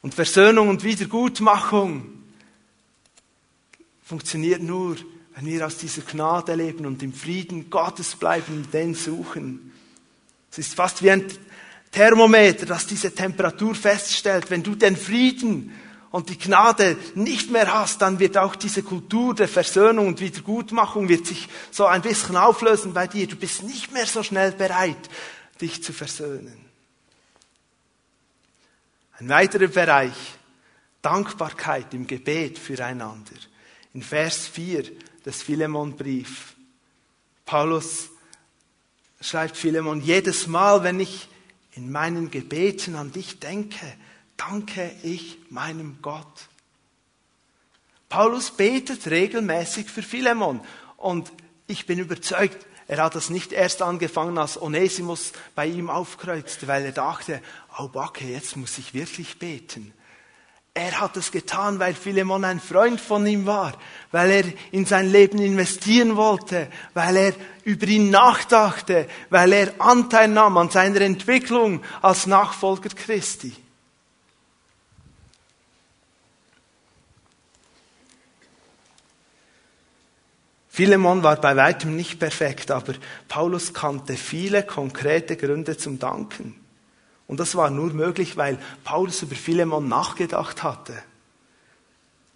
Und 0.00 0.14
Versöhnung 0.14 0.68
und 0.68 0.84
Wiedergutmachung 0.84 2.22
funktioniert 4.04 4.62
nur, 4.62 4.96
wenn 5.34 5.46
wir 5.46 5.66
aus 5.66 5.78
dieser 5.78 6.02
Gnade 6.02 6.54
leben 6.54 6.86
und 6.86 7.02
im 7.02 7.12
Frieden 7.12 7.70
Gottes 7.70 8.14
bleiben 8.16 8.58
und 8.58 8.74
den 8.74 8.94
suchen. 8.94 9.72
Es 10.50 10.58
ist 10.58 10.74
fast 10.74 11.02
wie 11.02 11.10
ein 11.10 11.24
Thermometer, 11.90 12.66
das 12.66 12.86
diese 12.86 13.14
Temperatur 13.14 13.74
feststellt. 13.74 14.50
Wenn 14.50 14.62
du 14.62 14.74
den 14.74 14.96
Frieden 14.96 15.72
und 16.10 16.28
die 16.28 16.38
Gnade 16.38 16.96
nicht 17.14 17.50
mehr 17.50 17.72
hast, 17.72 18.02
dann 18.02 18.18
wird 18.18 18.36
auch 18.36 18.54
diese 18.56 18.82
Kultur 18.82 19.34
der 19.34 19.48
Versöhnung 19.48 20.08
und 20.08 20.20
Wiedergutmachung 20.20 21.08
wird 21.08 21.26
sich 21.26 21.48
so 21.70 21.86
ein 21.86 22.02
bisschen 22.02 22.36
auflösen 22.36 22.92
bei 22.92 23.06
dir. 23.06 23.26
Du 23.26 23.36
bist 23.36 23.62
nicht 23.62 23.92
mehr 23.92 24.06
so 24.06 24.22
schnell 24.22 24.52
bereit, 24.52 25.08
dich 25.60 25.82
zu 25.82 25.92
versöhnen. 25.92 26.66
Ein 29.18 29.28
weiterer 29.28 29.68
Bereich, 29.68 30.34
Dankbarkeit 31.00 31.94
im 31.94 32.06
Gebet 32.06 32.58
füreinander. 32.58 33.34
In 33.94 34.02
Vers 34.02 34.46
4 34.48 34.84
des 35.24 35.42
Philemonbrief. 35.42 36.54
Paulus 37.44 38.10
schreibt 39.20 39.56
Philemon, 39.56 40.00
jedes 40.00 40.46
Mal, 40.46 40.82
wenn 40.82 41.00
ich 41.00 41.28
in 41.74 41.90
meinen 41.90 42.30
Gebeten 42.30 42.96
an 42.96 43.12
dich 43.12 43.40
denke, 43.40 43.86
danke 44.36 44.90
ich 45.02 45.38
meinem 45.50 45.98
Gott. 46.02 46.48
Paulus 48.08 48.50
betet 48.50 49.06
regelmäßig 49.06 49.88
für 49.88 50.02
Philemon 50.02 50.60
und 50.98 51.32
ich 51.66 51.86
bin 51.86 51.98
überzeugt, 51.98 52.66
er 52.88 53.02
hat 53.02 53.14
das 53.14 53.30
nicht 53.30 53.52
erst 53.52 53.80
angefangen, 53.80 54.36
als 54.36 54.60
Onesimus 54.60 55.32
bei 55.54 55.66
ihm 55.66 55.88
aufkreuzte, 55.88 56.68
weil 56.68 56.84
er 56.84 56.92
dachte, 56.92 57.40
oh 57.78 57.88
Backe, 57.88 58.26
jetzt 58.26 58.56
muss 58.56 58.76
ich 58.76 58.92
wirklich 58.92 59.38
beten. 59.38 59.94
Er 60.74 61.00
hat 61.00 61.18
es 61.18 61.30
getan, 61.30 61.78
weil 61.78 61.92
Philemon 61.92 62.44
ein 62.44 62.58
Freund 62.58 62.98
von 62.98 63.26
ihm 63.26 63.44
war, 63.44 63.74
weil 64.10 64.30
er 64.30 64.44
in 64.70 64.86
sein 64.86 65.10
Leben 65.12 65.38
investieren 65.38 66.16
wollte, 66.16 66.68
weil 66.94 67.16
er 67.16 67.34
über 67.64 67.86
ihn 67.86 68.08
nachdachte, 68.08 69.06
weil 69.28 69.52
er 69.52 69.74
Anteil 69.78 70.28
nahm 70.28 70.56
an 70.56 70.70
seiner 70.70 71.02
Entwicklung 71.02 71.82
als 72.00 72.26
Nachfolger 72.26 72.88
Christi. 72.88 73.54
Philemon 80.70 81.22
war 81.22 81.36
bei 81.36 81.54
weitem 81.54 81.96
nicht 81.96 82.18
perfekt, 82.18 82.70
aber 82.70 82.94
Paulus 83.28 83.74
kannte 83.74 84.16
viele 84.16 84.62
konkrete 84.62 85.36
Gründe 85.36 85.76
zum 85.76 85.98
Danken. 85.98 86.61
Und 87.26 87.40
das 87.40 87.54
war 87.54 87.70
nur 87.70 87.92
möglich, 87.92 88.36
weil 88.36 88.58
Paulus 88.84 89.22
über 89.22 89.34
Philemon 89.34 89.88
nachgedacht 89.88 90.62
hatte. 90.62 91.02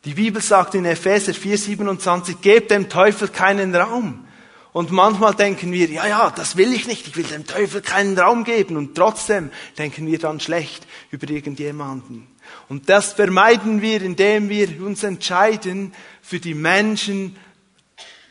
Die 0.04 0.14
Bibel 0.14 0.40
sagt 0.40 0.74
in 0.74 0.84
Epheser 0.84 1.32
4,27, 1.32 2.36
gebt 2.40 2.70
dem 2.70 2.88
Teufel 2.88 3.28
keinen 3.28 3.74
Raum. 3.74 4.26
Und 4.72 4.92
manchmal 4.92 5.34
denken 5.34 5.72
wir, 5.72 5.88
ja, 5.88 6.06
ja, 6.06 6.30
das 6.30 6.56
will 6.56 6.72
ich 6.72 6.86
nicht, 6.86 7.08
ich 7.08 7.16
will 7.16 7.24
dem 7.24 7.46
Teufel 7.46 7.80
keinen 7.80 8.16
Raum 8.18 8.44
geben. 8.44 8.76
Und 8.76 8.94
trotzdem 8.94 9.50
denken 9.78 10.06
wir 10.06 10.18
dann 10.18 10.38
schlecht 10.38 10.86
über 11.10 11.28
irgendjemanden. 11.28 12.28
Und 12.68 12.88
das 12.88 13.14
vermeiden 13.14 13.80
wir, 13.80 14.02
indem 14.02 14.48
wir 14.48 14.80
uns 14.84 15.02
entscheiden, 15.02 15.92
für 16.22 16.38
die 16.38 16.54
Menschen 16.54 17.36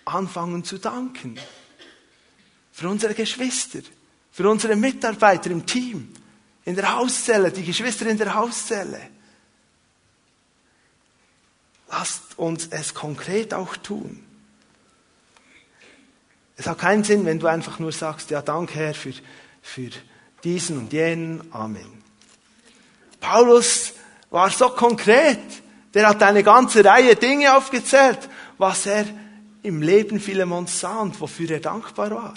anfangen 0.05 0.63
zu 0.63 0.77
danken. 0.77 1.37
Für 2.71 2.89
unsere 2.89 3.15
Geschwister, 3.15 3.79
für 4.31 4.49
unsere 4.49 4.75
Mitarbeiter 4.75 5.49
im 5.49 5.65
Team, 5.65 6.13
in 6.65 6.75
der 6.75 6.95
Hauszelle, 6.95 7.51
die 7.51 7.63
Geschwister 7.63 8.07
in 8.07 8.17
der 8.17 8.33
Hauszelle. 8.33 8.99
Lasst 11.89 12.37
uns 12.37 12.67
es 12.71 12.93
konkret 12.93 13.53
auch 13.53 13.77
tun. 13.77 14.25
Es 16.57 16.67
hat 16.67 16.79
keinen 16.79 17.03
Sinn, 17.03 17.25
wenn 17.25 17.39
du 17.39 17.47
einfach 17.47 17.79
nur 17.79 17.91
sagst, 17.91 18.31
ja, 18.31 18.41
danke 18.41 18.75
Herr 18.75 18.93
für, 18.93 19.13
für 19.61 19.89
diesen 20.43 20.79
und 20.79 20.93
jenen. 20.93 21.53
Amen. 21.53 22.03
Paulus 23.19 23.93
war 24.29 24.49
so 24.49 24.69
konkret. 24.69 25.39
Der 25.93 26.09
hat 26.09 26.21
eine 26.23 26.43
ganze 26.43 26.83
Reihe 26.83 27.15
Dinge 27.15 27.55
aufgezählt, 27.55 28.29
was 28.57 28.85
er 28.85 29.05
im 29.63 29.81
Leben 29.81 30.19
Philemons 30.19 30.79
sah 30.79 30.99
und 30.99 31.19
wofür 31.19 31.49
er 31.51 31.59
dankbar 31.59 32.11
war. 32.11 32.33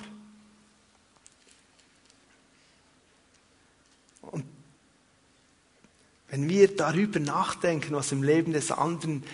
Wenn 6.30 6.49
wir 6.49 6.75
darüber 6.76 7.20
nachdenken, 7.20 7.94
was 7.94 8.12
im 8.12 8.23
Leben 8.23 8.52
des 8.52 8.70
anderen 8.70 9.25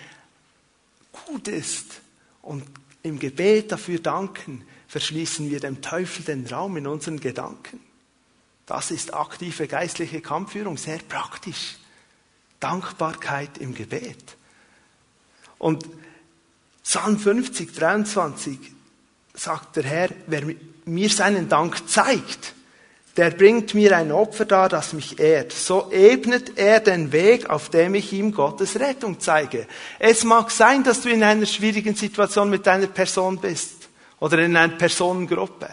gut 1.27 1.49
ist 1.49 2.01
und 2.43 2.65
im 3.03 3.19
Gebet 3.19 3.73
dafür 3.73 3.99
danken, 3.99 4.65
verschließen 4.89 5.51
wir 5.51 5.61
dem 5.61 5.83
Teufel 5.83 6.25
den 6.25 6.47
Raum 6.47 6.77
in 6.77 6.87
unseren 6.87 7.19
Gedanken. 7.19 7.81
Das 8.67 8.91
ist 8.91 9.13
aktive 9.13 9.67
geistliche 9.67 10.21
Kampfführung, 10.21 10.77
sehr 10.77 10.99
praktisch. 10.99 11.77
Dankbarkeit 12.61 13.59
im 13.59 13.75
Gebet. 13.75 14.37
Und 15.59 15.85
Psalm 16.83 17.19
50, 17.19 17.75
23 17.75 18.59
sagt 19.35 19.77
der 19.77 19.85
Herr, 19.85 20.11
wer 20.27 20.55
mir 20.85 21.11
seinen 21.11 21.49
Dank 21.49 21.89
zeigt, 21.89 22.55
der 23.17 23.31
bringt 23.31 23.75
mir 23.75 23.97
ein 23.97 24.11
Opfer 24.11 24.45
dar, 24.45 24.69
das 24.69 24.93
mich 24.93 25.21
ehrt. 25.21 25.53
So 25.53 25.93
ebnet 25.93 26.59
er 26.59 26.81
den 26.81 27.13
Weg, 27.13 27.49
auf 27.49 27.69
dem 27.69 27.95
ich 27.95 28.13
ihm 28.13 28.33
Gottes 28.33 28.81
Rettung 28.81 29.21
zeige. 29.21 29.69
Es 30.01 30.25
mag 30.25 30.51
sein, 30.51 30.83
dass 30.83 31.03
du 31.03 31.11
in 31.11 31.23
einer 31.23 31.47
schwierigen 31.47 31.95
Situation 31.95 32.51
mit 32.51 32.67
deiner 32.67 32.89
Person 32.89 33.39
bist 33.39 33.89
oder 34.19 34.39
in 34.41 34.57
einer 34.57 34.75
Personengruppe. 34.75 35.69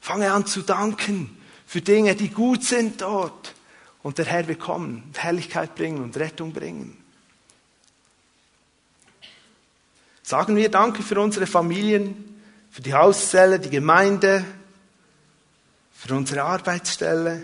Fange 0.00 0.32
an 0.32 0.46
zu 0.46 0.62
danken 0.62 1.36
für 1.66 1.82
Dinge, 1.82 2.14
die 2.14 2.30
gut 2.30 2.64
sind 2.64 3.02
dort. 3.02 3.54
Und 4.02 4.18
der 4.18 4.26
Herr 4.26 4.46
will 4.48 4.56
kommen, 4.56 5.10
Herrlichkeit 5.16 5.74
bringen 5.74 6.02
und 6.02 6.16
Rettung 6.16 6.52
bringen. 6.52 6.96
Sagen 10.22 10.56
wir 10.56 10.70
Danke 10.70 11.02
für 11.02 11.20
unsere 11.20 11.46
Familien, 11.46 12.40
für 12.70 12.82
die 12.82 12.94
Hauszelle, 12.94 13.58
die 13.58 13.70
Gemeinde, 13.70 14.44
für 16.04 16.14
unsere 16.14 16.42
Arbeitsstelle 16.42 17.42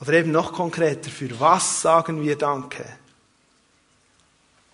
oder 0.00 0.12
eben 0.14 0.30
noch 0.30 0.52
konkreter, 0.52 1.10
für 1.10 1.38
was 1.38 1.82
sagen 1.82 2.22
wir 2.22 2.36
Danke? 2.36 2.84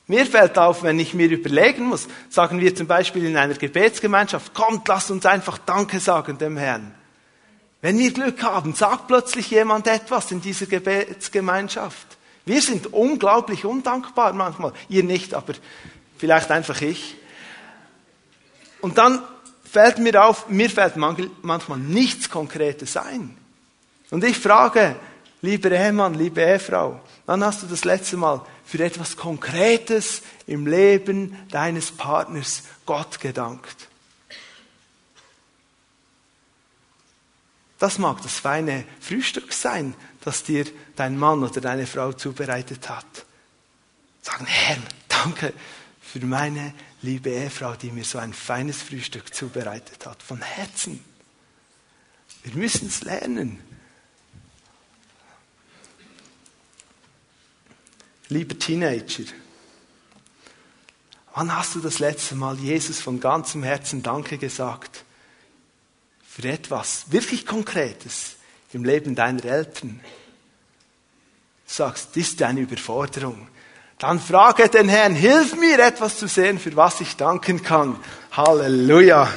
Mir 0.07 0.27
fällt 0.27 0.59
auf, 0.59 0.83
wenn 0.83 0.99
ich 0.99 1.15
mir 1.15 1.29
überlegen 1.31 1.87
muss, 1.87 2.07
sagen 2.29 2.61
wir 2.61 2.75
zum 2.75 2.87
Beispiel 2.87 3.25
in 3.25 3.37
einer 3.37 3.55
Gebetsgemeinschaft, 3.55 4.53
kommt, 4.53 4.87
lasst 4.89 5.11
uns 5.11 5.27
einfach 5.27 5.59
Danke 5.59 6.01
sagen 6.01 6.39
dem 6.39 6.57
Herrn. 6.57 6.95
Wenn 7.81 7.99
wir 7.99 8.13
Glück 8.13 8.43
haben, 8.43 8.75
sagt 8.75 9.09
plötzlich 9.09 9.51
jemand 9.51 9.87
etwas 9.89 10.31
in 10.31 10.41
dieser 10.41 10.67
Gebetsgemeinschaft. 10.67 12.07
Wir 12.45 12.61
sind 12.61 12.93
unglaublich 12.93 13.65
undankbar 13.65 14.33
manchmal. 14.33 14.73
Ihr 14.89 15.03
nicht, 15.03 15.35
aber 15.35 15.55
vielleicht 16.19 16.51
einfach 16.51 16.81
ich. 16.83 17.17
Und 18.81 18.99
dann 18.99 19.23
fällt 19.73 19.99
mir 19.99 20.23
auf, 20.23 20.51
mir 20.51 20.69
fällt 20.69 20.97
manchmal 20.97 21.79
nichts 21.79 22.29
Konkretes 22.29 22.95
ein. 22.99 23.35
Und 24.11 24.23
ich 24.23 24.39
frage, 24.39 24.97
lieber 25.41 25.71
Ehemann, 25.71 26.13
liebe 26.13 26.43
Ehefrau, 26.43 27.01
wann 27.25 27.43
hast 27.43 27.63
du 27.63 27.67
das 27.67 27.85
letzte 27.85 28.19
Mal 28.19 28.45
für 28.67 28.85
etwas 28.85 29.17
Konkretes 29.17 30.21
im 30.47 30.67
Leben 30.67 31.39
deines 31.51 31.91
Partners 31.91 32.65
Gott 32.85 33.19
gedankt? 33.19 33.89
Das 37.79 37.97
mag 37.97 38.21
das 38.21 38.39
feine 38.41 38.85
Frühstück 39.01 39.55
sein, 39.55 39.95
das 40.21 40.45
dir 40.45 40.67
dein 40.97 41.19
Mann 41.19 41.43
oder 41.43 41.63
deine 41.63 41.87
Frau 41.87 42.13
zubereitet 42.13 42.91
hat. 42.91 43.07
Sagen, 44.21 44.45
Herr, 44.45 44.77
danke 45.09 45.55
für 46.03 46.21
meine 46.27 46.75
liebe 47.03 47.31
Ehefrau, 47.31 47.75
die 47.75 47.91
mir 47.91 48.05
so 48.05 48.19
ein 48.19 48.33
feines 48.33 48.81
Frühstück 48.81 49.35
zubereitet 49.35 50.07
hat. 50.07 50.23
Von 50.23 50.41
Herzen. 50.41 51.05
Wir 52.45 52.55
müssen 52.55 52.89
es 52.89 53.03
lernen. 53.03 53.61
Lieber 58.29 58.59
Teenager, 58.59 59.25
wann 61.35 61.55
hast 61.55 61.75
du 61.75 61.81
das 61.81 61.99
letzte 61.99 62.35
Mal 62.35 62.57
Jesus 62.59 63.01
von 63.01 63.21
ganzem 63.21 63.63
Herzen 63.63 64.03
Danke 64.03 64.39
gesagt? 64.39 65.05
Für 66.27 66.49
etwas 66.49 67.13
wirklich 67.13 67.45
Konkretes 67.45 68.37
im 68.73 68.85
Leben 68.85 69.15
deiner 69.15 69.45
Eltern. 69.45 70.01
Du 70.01 71.75
sagst, 71.75 72.11
das 72.11 72.17
ist 72.17 72.43
eine 72.43 72.61
Überforderung. 72.61 73.49
Dann 74.03 74.19
frage 74.19 74.69
den 74.69 74.89
Herrn, 74.89 75.15
hilf 75.15 75.55
mir 75.55 75.79
etwas 75.79 76.19
zu 76.19 76.27
sehen, 76.27 76.59
für 76.59 76.75
was 76.75 77.01
ich 77.01 77.17
danken 77.17 77.63
kann. 77.63 77.97
Halleluja. 78.33 79.33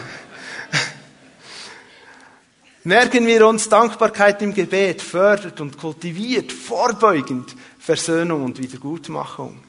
Merken 2.84 3.28
wir 3.28 3.46
uns, 3.46 3.70
Dankbarkeit 3.70 4.42
im 4.42 4.56
Gebet 4.56 5.04
fördert 5.04 5.62
und 5.62 5.78
kultiviert 5.78 6.52
vorbeugend 6.52 7.56
Versöhnung 7.78 8.44
und 8.44 8.58
Wiedergutmachung. 8.58 9.64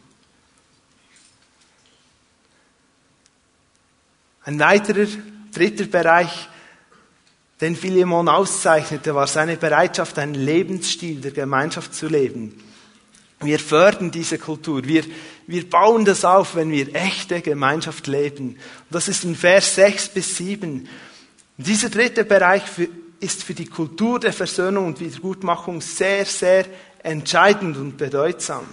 Ein 4.44 4.58
weiterer, 4.58 5.08
dritter 5.52 5.84
Bereich, 5.84 6.48
den 7.60 7.76
Philemon 7.76 8.30
auszeichnete, 8.30 9.14
war 9.14 9.26
seine 9.26 9.58
Bereitschaft, 9.58 10.18
einen 10.18 10.36
Lebensstil 10.36 11.20
der 11.20 11.32
Gemeinschaft 11.32 11.94
zu 11.94 12.08
leben. 12.08 12.62
Wir 13.40 13.58
fördern 13.58 14.10
diese 14.10 14.38
Kultur. 14.38 14.84
Wir, 14.84 15.04
wir 15.46 15.68
bauen 15.68 16.04
das 16.04 16.24
auf, 16.24 16.54
wenn 16.54 16.70
wir 16.70 16.94
echte 16.94 17.42
Gemeinschaft 17.42 18.06
leben. 18.06 18.50
Und 18.50 18.58
das 18.90 19.08
ist 19.08 19.24
in 19.24 19.36
Vers 19.36 19.74
6 19.74 20.08
bis 20.08 20.36
7. 20.38 20.88
Und 21.58 21.66
dieser 21.66 21.90
dritte 21.90 22.24
Bereich 22.24 22.62
für, 22.62 22.88
ist 23.20 23.44
für 23.44 23.54
die 23.54 23.66
Kultur 23.66 24.20
der 24.20 24.32
Versöhnung 24.32 24.86
und 24.86 25.00
Wiedergutmachung 25.00 25.80
sehr, 25.80 26.24
sehr 26.24 26.66
entscheidend 27.02 27.76
und 27.76 27.96
bedeutsam. 27.96 28.64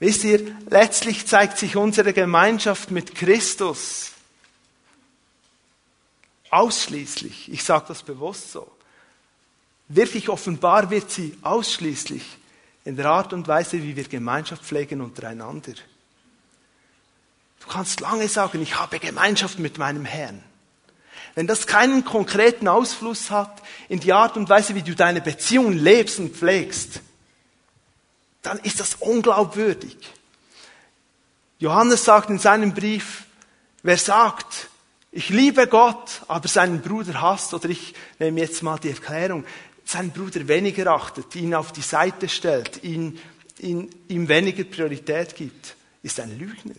Wisst 0.00 0.24
ihr, 0.24 0.54
letztlich 0.70 1.26
zeigt 1.26 1.58
sich 1.58 1.76
unsere 1.76 2.12
Gemeinschaft 2.12 2.90
mit 2.90 3.14
Christus 3.14 4.12
ausschließlich, 6.50 7.52
ich 7.52 7.62
sage 7.62 7.86
das 7.88 8.02
bewusst 8.02 8.52
so, 8.52 8.70
wirklich 9.88 10.30
offenbar 10.30 10.88
wird 10.90 11.10
sie 11.10 11.36
ausschließlich 11.42 12.37
in 12.88 12.96
der 12.96 13.04
Art 13.04 13.34
und 13.34 13.46
Weise, 13.46 13.82
wie 13.82 13.96
wir 13.96 14.04
Gemeinschaft 14.04 14.64
pflegen 14.64 15.02
untereinander. 15.02 15.74
Du 17.60 17.68
kannst 17.68 18.00
lange 18.00 18.26
sagen, 18.28 18.62
ich 18.62 18.78
habe 18.78 18.98
Gemeinschaft 18.98 19.58
mit 19.58 19.76
meinem 19.76 20.06
Herrn. 20.06 20.42
Wenn 21.34 21.46
das 21.46 21.66
keinen 21.66 22.06
konkreten 22.06 22.66
Ausfluss 22.66 23.30
hat 23.30 23.60
in 23.90 24.00
die 24.00 24.14
Art 24.14 24.38
und 24.38 24.48
Weise, 24.48 24.74
wie 24.74 24.80
du 24.80 24.94
deine 24.94 25.20
Beziehung 25.20 25.74
lebst 25.74 26.18
und 26.18 26.34
pflegst, 26.34 27.02
dann 28.40 28.58
ist 28.60 28.80
das 28.80 28.94
unglaubwürdig. 28.94 29.98
Johannes 31.58 32.06
sagt 32.06 32.30
in 32.30 32.38
seinem 32.38 32.72
Brief, 32.72 33.26
wer 33.82 33.98
sagt, 33.98 34.70
ich 35.12 35.28
liebe 35.28 35.66
Gott, 35.66 36.22
aber 36.26 36.48
seinen 36.48 36.80
Bruder 36.80 37.20
hasst, 37.20 37.52
oder 37.52 37.68
ich 37.68 37.92
nehme 38.18 38.40
jetzt 38.40 38.62
mal 38.62 38.78
die 38.78 38.90
Erklärung, 38.90 39.44
seinen 39.88 40.10
Bruder 40.10 40.46
weniger 40.48 40.92
achtet, 40.92 41.34
ihn 41.34 41.54
auf 41.54 41.72
die 41.72 41.80
Seite 41.80 42.28
stellt, 42.28 42.84
ihn, 42.84 43.18
ihn, 43.58 43.88
ihm 44.08 44.28
weniger 44.28 44.64
Priorität 44.64 45.34
gibt, 45.34 45.76
ist 46.02 46.20
ein 46.20 46.38
Lügner. 46.38 46.74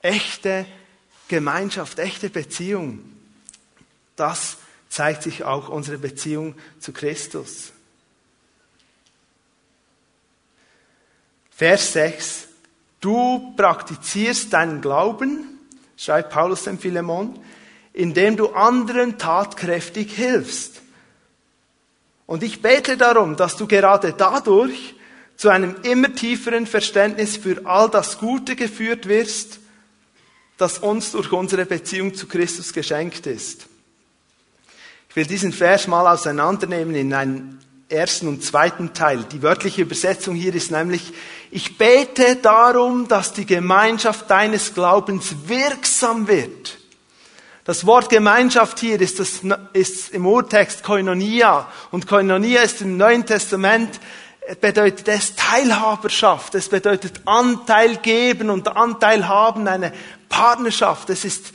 Echte 0.00 0.66
Gemeinschaft, 1.26 1.98
echte 1.98 2.30
Beziehung, 2.30 3.00
das 4.14 4.58
zeigt 4.88 5.24
sich 5.24 5.42
auch 5.42 5.68
unsere 5.68 5.98
Beziehung 5.98 6.54
zu 6.78 6.92
Christus. 6.92 7.72
Vers 11.50 11.92
6. 11.92 12.48
Du 13.00 13.52
praktizierst 13.56 14.52
deinen 14.52 14.80
Glauben, 14.80 15.58
schreibt 15.96 16.30
Paulus 16.30 16.62
dem 16.62 16.78
Philemon, 16.78 17.36
indem 17.92 18.36
du 18.36 18.50
anderen 18.50 19.18
tatkräftig 19.18 20.14
hilfst. 20.14 20.83
Und 22.26 22.42
ich 22.42 22.62
bete 22.62 22.96
darum, 22.96 23.36
dass 23.36 23.56
du 23.56 23.66
gerade 23.66 24.14
dadurch 24.16 24.94
zu 25.36 25.48
einem 25.48 25.76
immer 25.82 26.14
tieferen 26.14 26.66
Verständnis 26.66 27.36
für 27.36 27.66
all 27.66 27.90
das 27.90 28.18
Gute 28.18 28.56
geführt 28.56 29.08
wirst, 29.08 29.58
das 30.56 30.78
uns 30.78 31.12
durch 31.12 31.32
unsere 31.32 31.66
Beziehung 31.66 32.14
zu 32.14 32.26
Christus 32.26 32.72
geschenkt 32.72 33.26
ist. 33.26 33.66
Ich 35.08 35.16
will 35.16 35.26
diesen 35.26 35.52
Vers 35.52 35.86
mal 35.86 36.12
auseinandernehmen 36.12 36.94
in 36.94 37.12
einen 37.12 37.60
ersten 37.88 38.28
und 38.28 38.42
zweiten 38.42 38.94
Teil. 38.94 39.24
Die 39.30 39.42
wörtliche 39.42 39.82
Übersetzung 39.82 40.34
hier 40.34 40.54
ist 40.54 40.70
nämlich, 40.70 41.12
ich 41.50 41.78
bete 41.78 42.36
darum, 42.36 43.06
dass 43.08 43.32
die 43.32 43.46
Gemeinschaft 43.46 44.28
deines 44.30 44.74
Glaubens 44.74 45.34
wirksam 45.46 46.26
wird. 46.26 46.78
Das 47.64 47.86
Wort 47.86 48.10
Gemeinschaft 48.10 48.78
hier 48.78 49.00
ist, 49.00 49.18
das, 49.18 49.40
ist 49.72 50.10
im 50.10 50.26
Urtext 50.26 50.82
Koinonia. 50.82 51.66
Und 51.90 52.06
Koinonia 52.06 52.62
ist 52.62 52.82
im 52.82 52.98
Neuen 52.98 53.24
Testament 53.24 54.00
bedeutet 54.60 55.08
es 55.08 55.34
Teilhaberschaft. 55.34 56.54
Es 56.54 56.68
bedeutet 56.68 57.22
Anteil 57.24 57.96
geben 57.96 58.50
und 58.50 58.68
Anteil 58.68 59.26
haben, 59.26 59.66
eine 59.66 59.94
Partnerschaft, 60.28 61.08
das 61.08 61.24
ist 61.24 61.52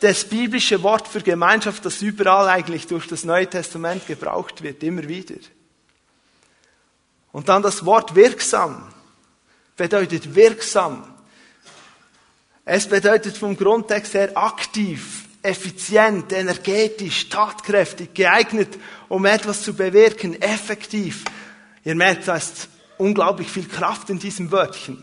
das 0.00 0.24
biblische 0.24 0.82
Wort 0.82 1.06
für 1.06 1.20
Gemeinschaft, 1.20 1.84
das 1.84 2.02
überall 2.02 2.48
eigentlich 2.48 2.86
durch 2.86 3.06
das 3.06 3.24
Neue 3.24 3.48
Testament 3.48 4.06
gebraucht 4.06 4.62
wird, 4.62 4.82
immer 4.82 5.06
wieder. 5.06 5.36
Und 7.30 7.48
dann 7.48 7.62
das 7.62 7.84
Wort 7.84 8.14
wirksam 8.14 8.88
bedeutet 9.76 10.34
wirksam. 10.34 11.04
Es 12.64 12.88
bedeutet 12.88 13.36
vom 13.36 13.56
Grundtext 13.56 14.14
her 14.14 14.36
aktiv, 14.36 15.25
effizient, 15.46 16.32
energetisch, 16.32 17.28
tatkräftig, 17.28 18.12
geeignet, 18.14 18.78
um 19.08 19.24
etwas 19.24 19.62
zu 19.62 19.74
bewirken, 19.74 20.40
effektiv. 20.42 21.24
Ihr 21.84 21.94
merkt, 21.94 22.28
da 22.28 22.36
ist 22.36 22.68
unglaublich 22.98 23.48
viel 23.48 23.68
Kraft 23.68 24.10
in 24.10 24.18
diesem 24.18 24.50
Wörtchen. 24.50 25.02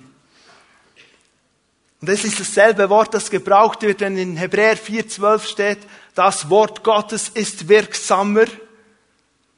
Und 2.02 2.10
es 2.10 2.26
ist 2.26 2.40
dasselbe 2.40 2.90
Wort, 2.90 3.14
das 3.14 3.30
gebraucht 3.30 3.82
wird, 3.82 4.02
wenn 4.02 4.18
in 4.18 4.36
Hebräer 4.36 4.78
4,12 4.78 5.48
steht, 5.48 5.80
das 6.14 6.50
Wort 6.50 6.84
Gottes 6.84 7.30
ist 7.30 7.70
wirksamer 7.70 8.46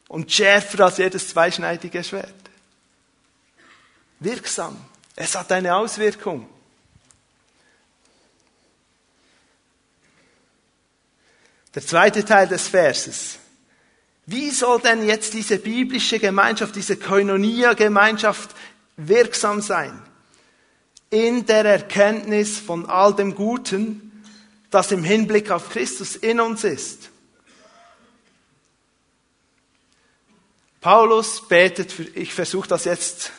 und 0.08 0.32
schärfer 0.32 0.86
als 0.86 0.98
jedes 0.98 1.30
zweischneidige 1.30 2.04
Schwert. 2.04 2.34
Wirksam. 4.20 4.78
Es 5.16 5.36
hat 5.36 5.52
eine 5.52 5.76
Auswirkung. 5.76 6.48
Der 11.76 11.86
zweite 11.86 12.26
Teil 12.26 12.48
des 12.48 12.70
Verses. 12.70 13.38
Wie 14.26 14.50
soll 14.50 14.80
denn 14.82 15.06
jetzt 15.06 15.34
diese 15.34 15.60
biblische 15.60 16.20
Gemeinschaft, 16.20 16.76
diese 16.76 16.98
Koinonia-Gemeinschaft 16.98 18.56
wirksam 18.98 19.62
sein? 19.62 20.02
in 21.10 21.46
der 21.46 21.66
Erkenntnis 21.66 22.60
von 22.60 22.88
all 22.88 23.14
dem 23.16 23.36
Guten, 23.36 24.24
das 24.70 24.92
im 24.92 25.04
Hinblick 25.04 25.52
auf 25.52 25.70
Christus 25.70 26.16
in 26.16 26.40
uns 26.40 26.64
ist. 26.64 27.10
Paulus 30.82 31.48
betet 31.48 31.92
für, 31.92 32.04
ich 32.04 32.34
versuche 32.34 32.68
das 32.68 32.84
jetzt 32.86 33.32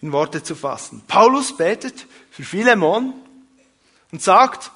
in 0.00 0.10
Worte 0.12 0.42
zu 0.42 0.54
fassen. 0.54 1.02
Paulus 1.06 1.56
betet 1.56 2.06
für 2.30 2.42
Philemon 2.42 3.12
und 4.10 4.22
sagt, 4.22 4.72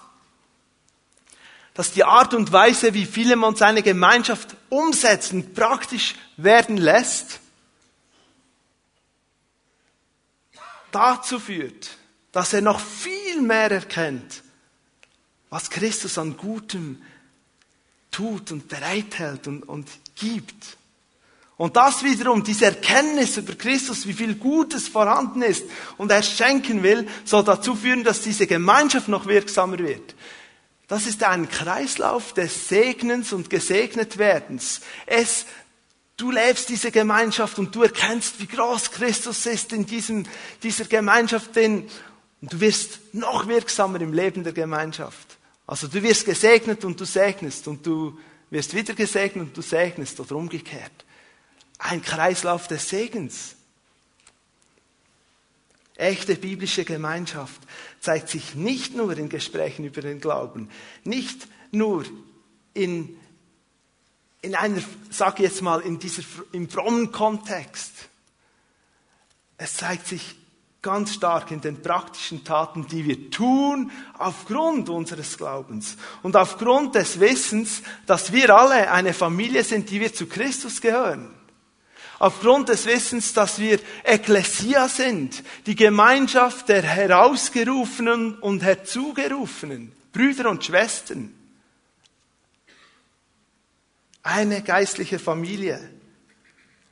dass 1.75 1.91
die 1.91 2.05
Art 2.05 2.35
und 2.35 2.53
Weise, 2.53 2.95
wie 2.95 3.05
Philemon 3.05 3.57
seine 3.57 3.83
Gemeinschaft 3.83 4.57
umsetzt 4.71 5.33
und 5.33 5.55
praktisch 5.55 6.15
werden 6.37 6.77
lässt, 6.77 7.41
dazu 10.93 11.41
führt, 11.41 11.99
dass 12.31 12.53
er 12.53 12.63
noch 12.63 12.79
viel 12.79 13.43
mehr 13.43 13.71
erkennt, 13.71 14.43
was 15.51 15.69
Christus 15.69 16.17
an 16.17 16.37
Gutem 16.37 17.03
tut 18.13 18.53
und 18.53 18.69
bereithält 18.69 19.49
und, 19.49 19.63
und 19.65 19.89
gibt. 20.15 20.77
Und 21.57 21.77
das 21.77 22.03
wiederum, 22.03 22.43
diese 22.43 22.67
Erkenntnis 22.67 23.37
über 23.37 23.55
Christus, 23.55 24.07
wie 24.07 24.13
viel 24.13 24.35
Gutes 24.37 24.89
vorhanden 24.89 25.43
ist 25.43 25.65
und 25.97 26.11
er 26.11 26.23
schenken 26.23 26.83
will, 26.83 27.09
soll 27.25 27.45
dazu 27.45 27.75
führen, 27.75 28.05
dass 28.05 28.21
diese 28.21 28.47
Gemeinschaft 28.47 29.09
noch 29.09 29.27
wirksamer 29.27 29.79
wird. 29.79 30.15
Das 30.89 31.07
ist 31.07 31.23
ein 31.23 31.49
Kreislauf 31.49 32.35
des 32.35 32.69
Segnens 32.69 33.33
und 33.33 33.51
Gesegnetwerdens. 33.51 34.81
Es 35.07 35.47
Du 36.17 36.31
lebst 36.31 36.69
diese 36.69 36.93
Gemeinschaft 36.93 37.59
und 37.59 37.75
du 37.75 37.83
erkennst, 37.83 38.41
wie 38.41 38.47
groß 38.47 38.93
Christus 38.93 39.47
ist 39.47 39.73
in 39.73 39.85
diesem, 39.85 40.25
dieser 40.63 40.85
Gemeinschaft 40.85 41.57
drin. 41.57 41.89
Und 42.41 42.53
du 42.53 42.61
wirst 42.61 43.01
noch 43.13 43.49
wirksamer 43.49 44.01
im 44.01 44.13
Leben 44.13 44.45
der 44.45 44.53
Gemeinschaft. 44.53 45.39
Also 45.67 45.89
du 45.89 46.03
wirst 46.03 46.25
gesegnet 46.25 46.85
und 46.85 47.01
du 47.01 47.05
segnest 47.05 47.67
und 47.67 47.85
du 47.85 48.17
wirst 48.51 48.75
wieder 48.75 48.95
gesegnet 48.95 49.49
und 49.49 49.57
du 49.57 49.63
segnest 49.63 50.21
oder 50.21 50.37
umgekehrt. 50.37 50.93
Ein 51.79 52.01
Kreislauf 52.01 52.69
des 52.69 52.89
Segens. 52.89 53.57
Echte 55.97 56.35
biblische 56.35 56.85
Gemeinschaft 56.85 57.61
zeigt 58.01 58.29
sich 58.29 58.55
nicht 58.55 58.97
nur 58.97 59.17
in 59.17 59.29
Gesprächen 59.29 59.85
über 59.85 60.01
den 60.01 60.21
Glauben, 60.21 60.69
nicht 61.05 61.47
nur 61.71 62.05
in, 62.75 63.17
in 64.43 64.57
einer, 64.57 64.83
sag 65.11 65.39
ich 65.39 65.45
jetzt 65.45 65.63
mal, 65.63 65.81
in 65.81 66.01
dieser, 66.01 66.23
im 66.53 66.69
frommen 66.69 67.13
Kontext. 67.13 67.93
Es 69.57 69.77
zeigt 69.77 70.09
sich 70.09 70.35
ganz 70.83 71.15
stark 71.15 71.51
in 71.53 71.61
den 71.61 71.81
praktischen 71.81 72.45
Taten, 72.45 72.87
die 72.89 73.07
wir 73.07 73.31
tun, 73.31 73.91
aufgrund 74.19 74.91
unseres 74.91 75.39
Glaubens 75.39 75.97
und 76.23 76.37
aufgrund 76.37 76.97
des 76.97 77.21
Wissens, 77.21 77.83
dass 78.05 78.33
wir 78.33 78.55
alle 78.55 78.91
eine 78.91 79.15
Familie 79.15 79.65
sind, 79.65 79.91
die 79.91 80.01
wir 80.01 80.13
zu 80.13 80.27
Christus 80.27 80.81
gehören. 80.81 81.31
Aufgrund 82.25 82.71
des 82.71 82.87
Wissens, 82.87 83.35
dass 83.35 83.59
wir 83.59 83.79
Ekklesia 84.03 84.89
sind, 84.89 85.45
die 85.67 85.75
Gemeinschaft 85.75 86.71
der 86.71 86.81
Herausgerufenen 86.81 88.39
und 88.39 88.63
Herzugerufenen, 88.63 89.93
Brüder 90.11 90.49
und 90.49 90.65
Schwestern. 90.65 91.35
Eine 94.23 94.63
geistliche 94.63 95.19
Familie. 95.19 95.79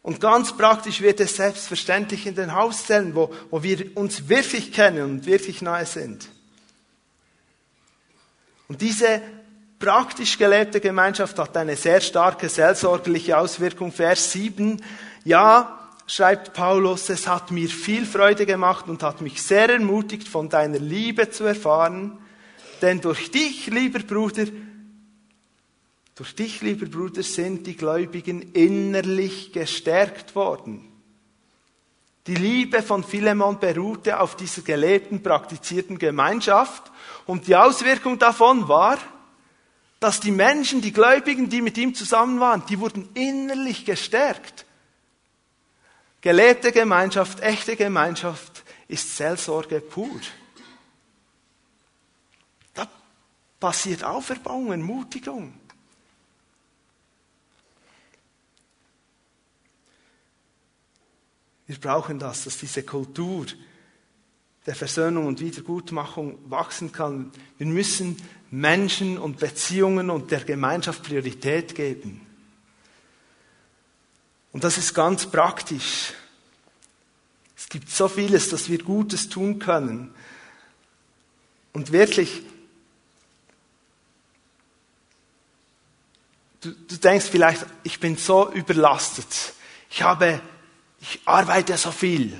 Und 0.03 0.21
ganz 0.21 0.55
praktisch 0.55 1.01
wird 1.01 1.18
es 1.18 1.37
selbstverständlich 1.37 2.27
in 2.27 2.35
den 2.35 2.55
Hauszellen, 2.55 3.14
wo, 3.14 3.35
wo 3.51 3.62
wir 3.62 3.97
uns 3.97 4.29
wirklich 4.29 4.71
kennen 4.71 5.03
und 5.03 5.25
wirklich 5.25 5.62
nahe 5.62 5.87
sind. 5.87 6.29
Und 8.68 8.83
diese 8.83 9.23
praktisch 9.79 10.37
gelebte 10.37 10.79
Gemeinschaft 10.79 11.38
hat 11.38 11.57
eine 11.57 11.75
sehr 11.75 12.03
starke 12.03 12.51
seelsorgerliche 12.51 13.38
Auswirkung. 13.38 13.90
Vers 13.90 14.31
7. 14.31 14.81
Ja, 15.25 15.79
schreibt 16.07 16.53
Paulus, 16.53 17.09
es 17.09 17.29
hat 17.29 17.51
mir 17.51 17.69
viel 17.69 18.07
Freude 18.07 18.45
gemacht 18.45 18.89
und 18.89 19.03
hat 19.03 19.21
mich 19.21 19.43
sehr 19.43 19.69
ermutigt, 19.69 20.29
von 20.29 20.49
deiner 20.49 20.79
Liebe 20.79 21.31
zu 21.31 21.45
erfahren. 21.45 22.19
Denn 22.81 23.01
durch 23.01 23.31
dich, 23.31 23.69
lieber 23.69 24.01
Bruder, 24.01 24.47
durch 26.17 26.35
dich, 26.35 26.61
lieber 26.63 26.87
Bruder, 26.87 27.23
sind 27.23 27.67
die 27.67 27.77
Gläubigen 27.77 28.53
innerlich 28.53 29.53
gestärkt 29.53 30.35
worden. 30.35 30.89
Die 32.27 32.35
Liebe 32.35 32.83
von 32.83 33.03
Philemon 33.03 33.59
beruhte 33.59 34.21
auf 34.21 34.37
dieser 34.37 34.63
gelebten, 34.63 35.23
praktizierten 35.23 35.99
Gemeinschaft 35.99 36.93
und 37.27 37.49
die 37.49 37.57
Auswirkung 37.57 38.19
davon 38.19 38.69
war, 38.69 38.99
dass 39.99 40.21
die 40.21 40.31
Menschen, 40.31 40.81
die 40.81 40.93
Gläubigen, 40.93 41.49
die 41.49 41.63
mit 41.63 41.79
ihm 41.79 41.95
zusammen 41.95 42.39
waren, 42.41 42.65
die 42.69 42.79
wurden 42.79 43.09
innerlich 43.15 43.85
gestärkt. 43.85 44.67
Gelebte 46.23 46.71
Gemeinschaft, 46.71 47.41
echte 47.41 47.75
Gemeinschaft 47.77 48.63
ist 48.87 49.17
Seelsorge 49.17 49.81
pur. 49.81 50.21
Da 52.75 52.89
passiert 53.59 54.05
Auferbauung, 54.05 54.71
Ermutigung. 54.71 55.53
Wir 61.67 61.81
brauchen 61.81 62.21
das, 62.21 62.45
dass 62.45 62.59
diese 62.59 62.85
Kultur 62.85 63.47
der 64.65 64.77
Versöhnung 64.77 65.27
und 65.27 65.41
Wiedergutmachung 65.41 66.39
wachsen 66.49 66.93
kann. 66.93 67.33
Wir 67.59 67.67
müssen 67.67 68.17
Menschen 68.53 69.19
und 69.19 69.39
Beziehungen 69.39 70.09
und 70.09 70.31
der 70.31 70.45
Gemeinschaft 70.45 71.03
Priorität 71.03 71.75
geben. 71.75 72.21
Und 74.53 74.65
das 74.65 74.79
ist 74.79 74.95
ganz 74.95 75.27
praktisch. 75.27 76.12
Es 77.57 77.69
gibt 77.69 77.91
so 77.91 78.09
vieles, 78.09 78.51
dass 78.51 78.69
wir 78.69 78.79
Gutes 78.79 79.29
tun 79.29 79.59
können. 79.59 80.15
Und 81.73 81.93
wirklich, 81.93 82.43
du, 86.61 86.71
du 86.71 86.97
denkst 86.97 87.27
vielleicht, 87.31 87.65
ich 87.83 87.99
bin 87.99 88.17
so 88.17 88.53
überlastet. 88.53 89.55
Ich 89.88 90.03
habe 90.03 90.41
ich 91.03 91.21
arbeite 91.25 91.77
so 91.77 91.91
viel. 91.91 92.35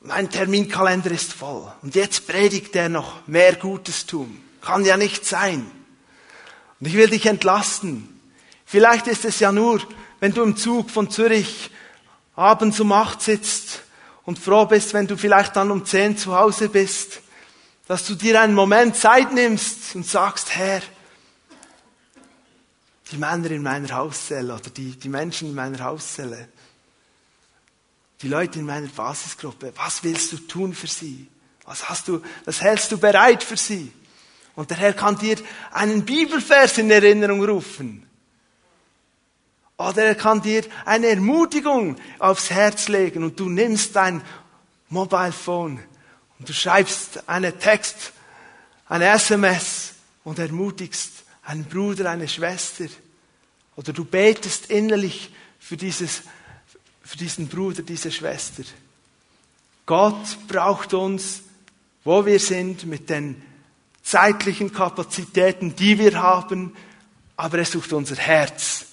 Mein 0.00 0.30
Terminkalender 0.30 1.12
ist 1.12 1.32
voll. 1.32 1.72
Und 1.80 1.94
jetzt 1.94 2.26
predigt 2.26 2.74
er 2.74 2.88
noch 2.88 3.26
mehr 3.28 3.54
Gutes 3.54 4.06
tun. 4.06 4.42
Kann 4.60 4.84
ja 4.84 4.96
nicht 4.96 5.24
sein. 5.24 5.70
Und 6.80 6.86
ich 6.86 6.94
will 6.94 7.08
dich 7.08 7.26
entlasten. 7.26 8.20
Vielleicht 8.66 9.06
ist 9.06 9.24
es 9.24 9.38
ja 9.38 9.52
nur, 9.52 9.80
wenn 10.20 10.32
du 10.32 10.42
im 10.42 10.56
Zug 10.56 10.90
von 10.90 11.10
Zürich 11.10 11.70
abends 12.36 12.78
um 12.80 12.92
acht 12.92 13.22
sitzt 13.22 13.82
und 14.24 14.38
froh 14.38 14.66
bist, 14.66 14.94
wenn 14.94 15.06
du 15.06 15.16
vielleicht 15.16 15.56
dann 15.56 15.70
um 15.70 15.84
zehn 15.84 16.16
zu 16.16 16.36
Hause 16.36 16.68
bist, 16.68 17.20
dass 17.86 18.06
du 18.06 18.14
dir 18.14 18.40
einen 18.40 18.54
Moment 18.54 18.94
Zeit 18.96 19.32
nimmst 19.32 19.94
und 19.96 20.06
sagst, 20.06 20.54
Herr, 20.54 20.82
die 23.10 23.16
Männer 23.16 23.50
in 23.50 23.62
meiner 23.62 23.90
Hauszelle 23.90 24.54
oder 24.54 24.70
die, 24.70 24.92
die 24.92 25.08
Menschen 25.08 25.48
in 25.48 25.54
meiner 25.54 25.80
Hauszelle, 25.80 26.48
die 28.22 28.28
Leute 28.28 28.60
in 28.60 28.66
meiner 28.66 28.88
Basisgruppe, 28.88 29.72
was 29.76 30.04
willst 30.04 30.32
du 30.32 30.36
tun 30.36 30.74
für 30.74 30.86
sie? 30.86 31.26
Was 31.64 31.88
hast 31.88 32.08
du, 32.08 32.22
was 32.44 32.60
hältst 32.60 32.92
du 32.92 32.98
bereit 32.98 33.42
für 33.42 33.56
sie? 33.56 33.92
Und 34.54 34.70
der 34.70 34.76
Herr 34.76 34.92
kann 34.92 35.18
dir 35.18 35.36
einen 35.72 36.04
Bibelvers 36.04 36.78
in 36.78 36.90
Erinnerung 36.90 37.44
rufen. 37.44 38.09
Oder 39.80 40.04
er 40.04 40.14
kann 40.14 40.42
dir 40.42 40.62
eine 40.84 41.06
Ermutigung 41.06 41.96
aufs 42.18 42.50
Herz 42.50 42.88
legen 42.88 43.24
und 43.24 43.40
du 43.40 43.48
nimmst 43.48 43.96
dein 43.96 44.20
Mobile 44.90 45.32
Phone 45.32 45.80
und 46.38 46.46
du 46.46 46.52
schreibst 46.52 47.26
einen 47.26 47.58
Text, 47.58 48.12
eine 48.86 49.06
SMS 49.06 49.94
und 50.22 50.38
ermutigst 50.38 51.24
einen 51.42 51.64
Bruder, 51.64 52.10
eine 52.10 52.28
Schwester. 52.28 52.84
Oder 53.74 53.94
du 53.94 54.04
betest 54.04 54.70
innerlich 54.70 55.32
für 55.58 55.78
dieses 55.78 56.24
für 57.02 57.16
diesen 57.16 57.48
Bruder, 57.48 57.82
diese 57.82 58.12
Schwester. 58.12 58.64
Gott 59.86 60.46
braucht 60.46 60.92
uns, 60.92 61.40
wo 62.04 62.26
wir 62.26 62.38
sind, 62.38 62.84
mit 62.84 63.08
den 63.08 63.42
zeitlichen 64.02 64.74
Kapazitäten, 64.74 65.74
die 65.74 65.98
wir 65.98 66.22
haben, 66.22 66.76
aber 67.36 67.58
er 67.58 67.64
sucht 67.64 67.94
unser 67.94 68.16
Herz. 68.16 68.89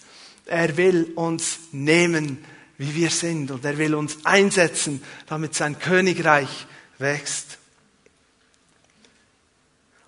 Er 0.47 0.77
will 0.77 1.11
uns 1.15 1.59
nehmen, 1.71 2.43
wie 2.77 2.95
wir 2.95 3.09
sind, 3.09 3.51
und 3.51 3.65
er 3.65 3.77
will 3.77 3.95
uns 3.95 4.25
einsetzen, 4.25 5.03
damit 5.27 5.55
sein 5.55 5.79
Königreich 5.79 6.67
wächst. 6.99 7.57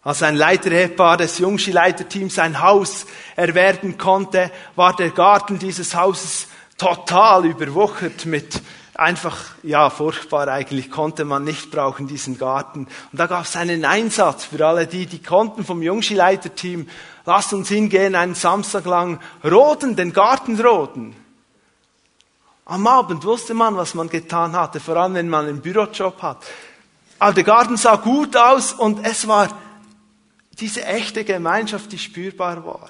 Als 0.01 0.23
ein 0.23 0.35
Leiterehepaar 0.35 1.17
des 1.17 1.39
Jungschi-Leiterteams 1.39 2.39
ein 2.39 2.61
Haus 2.61 3.05
erwerben 3.35 3.97
konnte, 3.97 4.49
war 4.75 4.95
der 4.95 5.09
Garten 5.09 5.59
dieses 5.59 5.93
Hauses 5.93 6.47
total 6.77 7.45
überwuchert 7.45 8.25
mit 8.25 8.61
einfach, 8.95 9.37
ja, 9.63 9.89
furchtbar 9.89 10.47
eigentlich, 10.47 10.91
konnte 10.91 11.25
man 11.25 11.43
nicht 11.43 11.71
brauchen, 11.71 12.07
diesen 12.07 12.37
Garten. 12.37 12.87
Und 13.11 13.19
da 13.19 13.27
gab 13.27 13.45
es 13.45 13.55
einen 13.55 13.85
Einsatz 13.85 14.45
für 14.45 14.65
alle 14.65 14.87
die, 14.87 15.05
die 15.05 15.21
konnten 15.21 15.65
vom 15.65 15.81
Jungschi-Leiterteam, 15.81 16.87
lasst 17.29 17.53
uns 17.53 17.69
hingehen, 17.69 18.15
einen 18.15 18.33
Samstag 18.33 18.85
lang 18.85 19.19
roden, 19.43 19.95
den 19.95 20.13
Garten 20.13 20.59
roden. 20.59 21.15
Am 22.65 22.87
Abend 22.87 23.23
wusste 23.23 23.53
man, 23.53 23.77
was 23.77 23.93
man 23.93 24.09
getan 24.09 24.53
hatte, 24.53 24.79
vor 24.79 24.97
allem 24.97 25.13
wenn 25.13 25.29
man 25.29 25.45
einen 25.45 25.61
Bürojob 25.61 26.21
hat. 26.23 26.43
Aber 27.19 27.33
der 27.33 27.43
Garten 27.43 27.77
sah 27.77 27.97
gut 27.97 28.35
aus 28.35 28.73
und 28.73 29.05
es 29.05 29.27
war 29.27 29.47
diese 30.59 30.83
echte 30.85 31.23
Gemeinschaft, 31.23 31.91
die 31.91 31.99
spürbar 31.99 32.65
war. 32.65 32.89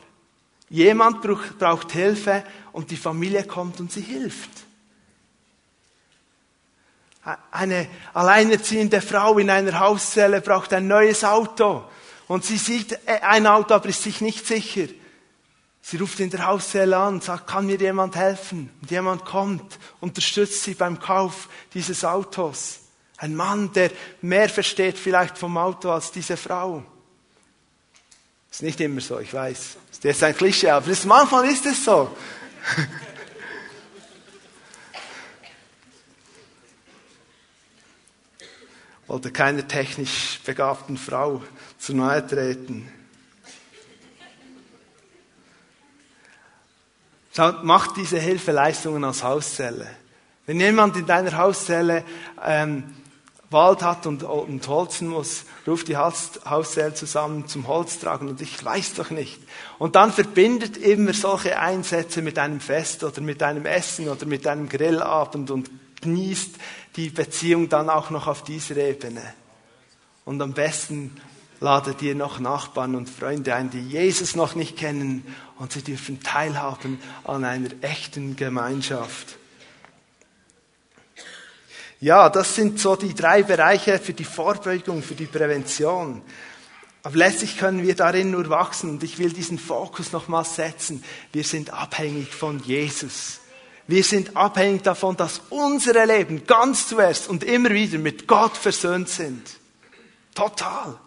Jemand 0.69 1.21
braucht 1.59 1.91
Hilfe 1.91 2.45
und 2.71 2.91
die 2.91 2.97
Familie 2.97 3.43
kommt 3.43 3.81
und 3.81 3.91
sie 3.91 4.01
hilft. 4.01 4.51
Eine 7.51 7.87
alleinerziehende 8.13 9.01
Frau 9.01 9.37
in 9.37 9.49
einer 9.49 9.79
Hauszelle 9.79 10.39
braucht 10.39 10.71
ein 10.71 10.87
neues 10.87 11.25
Auto 11.25 11.83
und 12.29 12.45
sie 12.45 12.55
sieht 12.57 12.93
äh, 13.07 13.19
ein 13.21 13.45
Auto, 13.47 13.73
aber 13.73 13.89
ist 13.89 14.03
sich 14.03 14.21
nicht 14.21 14.45
sicher. 14.45 14.87
Sie 15.81 15.97
ruft 15.97 16.19
in 16.19 16.29
der 16.29 16.45
Hauszelle 16.45 16.95
an 16.95 17.21
sagt, 17.21 17.47
kann 17.47 17.65
mir 17.65 17.77
jemand 17.77 18.15
helfen? 18.15 18.69
Und 18.81 18.91
jemand 18.91 19.25
kommt, 19.25 19.79
unterstützt 19.99 20.63
sie 20.63 20.75
beim 20.75 20.99
Kauf 20.99 21.49
dieses 21.73 22.05
Autos. 22.05 22.81
Ein 23.17 23.35
Mann, 23.35 23.73
der 23.73 23.89
mehr 24.21 24.47
versteht 24.47 24.99
vielleicht 24.99 25.39
vom 25.39 25.57
Auto 25.57 25.89
als 25.89 26.11
diese 26.11 26.37
Frau. 26.37 26.83
Ist 28.51 28.61
nicht 28.61 28.79
immer 28.79 29.01
so, 29.01 29.19
ich 29.19 29.33
weiß. 29.33 29.77
Ist 29.91 30.03
jetzt 30.03 30.23
ein 30.23 30.37
Klischee, 30.37 30.69
aber 30.69 30.87
ist, 30.87 31.05
manchmal 31.05 31.49
ist 31.49 31.65
es 31.65 31.83
so. 31.83 32.15
Wollte 39.07 39.31
keiner 39.31 39.67
technisch 39.67 40.39
begabten 40.45 40.95
Frau 40.95 41.41
zu 41.79 41.95
nahe 41.95 42.25
treten. 42.25 42.91
mach 47.63 47.93
diese 47.93 48.19
Hilfeleistungen 48.19 49.03
als 49.03 49.23
Hauszelle. 49.23 49.87
Wenn 50.45 50.59
jemand 50.59 50.97
in 50.97 51.05
deiner 51.05 51.37
Hauszelle 51.37 52.03
ähm, 52.45 52.83
Wald 53.51 53.81
hat 53.81 54.05
und, 54.05 54.23
und 54.23 54.67
holzen 54.67 55.07
muss, 55.07 55.45
ruft 55.65 55.87
die 55.87 55.97
Hauszelle 55.97 56.93
zusammen 56.93 57.47
zum 57.47 57.67
Holz 57.67 57.99
tragen 57.99 58.27
und 58.27 58.41
ich 58.41 58.63
weiß 58.63 58.95
doch 58.95 59.09
nicht. 59.09 59.39
Und 59.79 59.95
dann 59.95 60.11
verbindet 60.11 60.77
immer 60.77 61.13
solche 61.13 61.59
Einsätze 61.59 62.21
mit 62.21 62.37
einem 62.37 62.59
Fest 62.59 63.03
oder 63.03 63.21
mit 63.21 63.41
einem 63.41 63.65
Essen 63.65 64.07
oder 64.07 64.25
mit 64.25 64.45
einem 64.45 64.69
Grillabend 64.69 65.49
und 65.49 65.71
genießt 66.01 66.55
die 66.95 67.09
Beziehung 67.09 67.69
dann 67.69 67.89
auch 67.89 68.09
noch 68.09 68.27
auf 68.27 68.43
dieser 68.43 68.77
Ebene. 68.77 69.23
Und 70.25 70.41
am 70.41 70.53
besten 70.53 71.19
ladet 71.59 72.01
ihr 72.01 72.15
noch 72.15 72.39
Nachbarn 72.39 72.95
und 72.95 73.09
Freunde 73.09 73.53
ein, 73.53 73.69
die 73.69 73.81
Jesus 73.81 74.35
noch 74.35 74.55
nicht 74.55 74.77
kennen 74.77 75.23
und 75.57 75.71
sie 75.71 75.81
dürfen 75.81 76.21
teilhaben 76.23 76.99
an 77.23 77.43
einer 77.43 77.69
echten 77.81 78.35
Gemeinschaft. 78.35 79.37
Ja, 82.01 82.29
das 82.29 82.55
sind 82.55 82.79
so 82.79 82.95
die 82.95 83.13
drei 83.13 83.43
Bereiche 83.43 83.99
für 83.99 84.13
die 84.13 84.23
Vorbeugung, 84.23 85.03
für 85.03 85.15
die 85.15 85.25
Prävention. 85.25 86.21
Aber 87.03 87.17
letztlich 87.17 87.57
können 87.57 87.83
wir 87.83 87.95
darin 87.95 88.31
nur 88.31 88.49
wachsen 88.49 88.89
und 88.91 89.03
ich 89.03 89.19
will 89.19 89.31
diesen 89.31 89.59
Fokus 89.59 90.13
nochmal 90.13 90.45
setzen. 90.45 91.03
Wir 91.33 91.43
sind 91.43 91.73
abhängig 91.73 92.33
von 92.33 92.59
Jesus. 92.59 93.39
Wir 93.87 94.03
sind 94.03 94.37
abhängig 94.37 94.83
davon, 94.83 95.17
dass 95.17 95.41
unsere 95.49 96.05
Leben 96.05 96.45
ganz 96.45 96.87
zuerst 96.87 97.27
und 97.27 97.43
immer 97.43 97.71
wieder 97.71 97.97
mit 97.97 98.27
Gott 98.27 98.55
versöhnt 98.55 99.09
sind. 99.09 99.43
Total. 100.35 100.97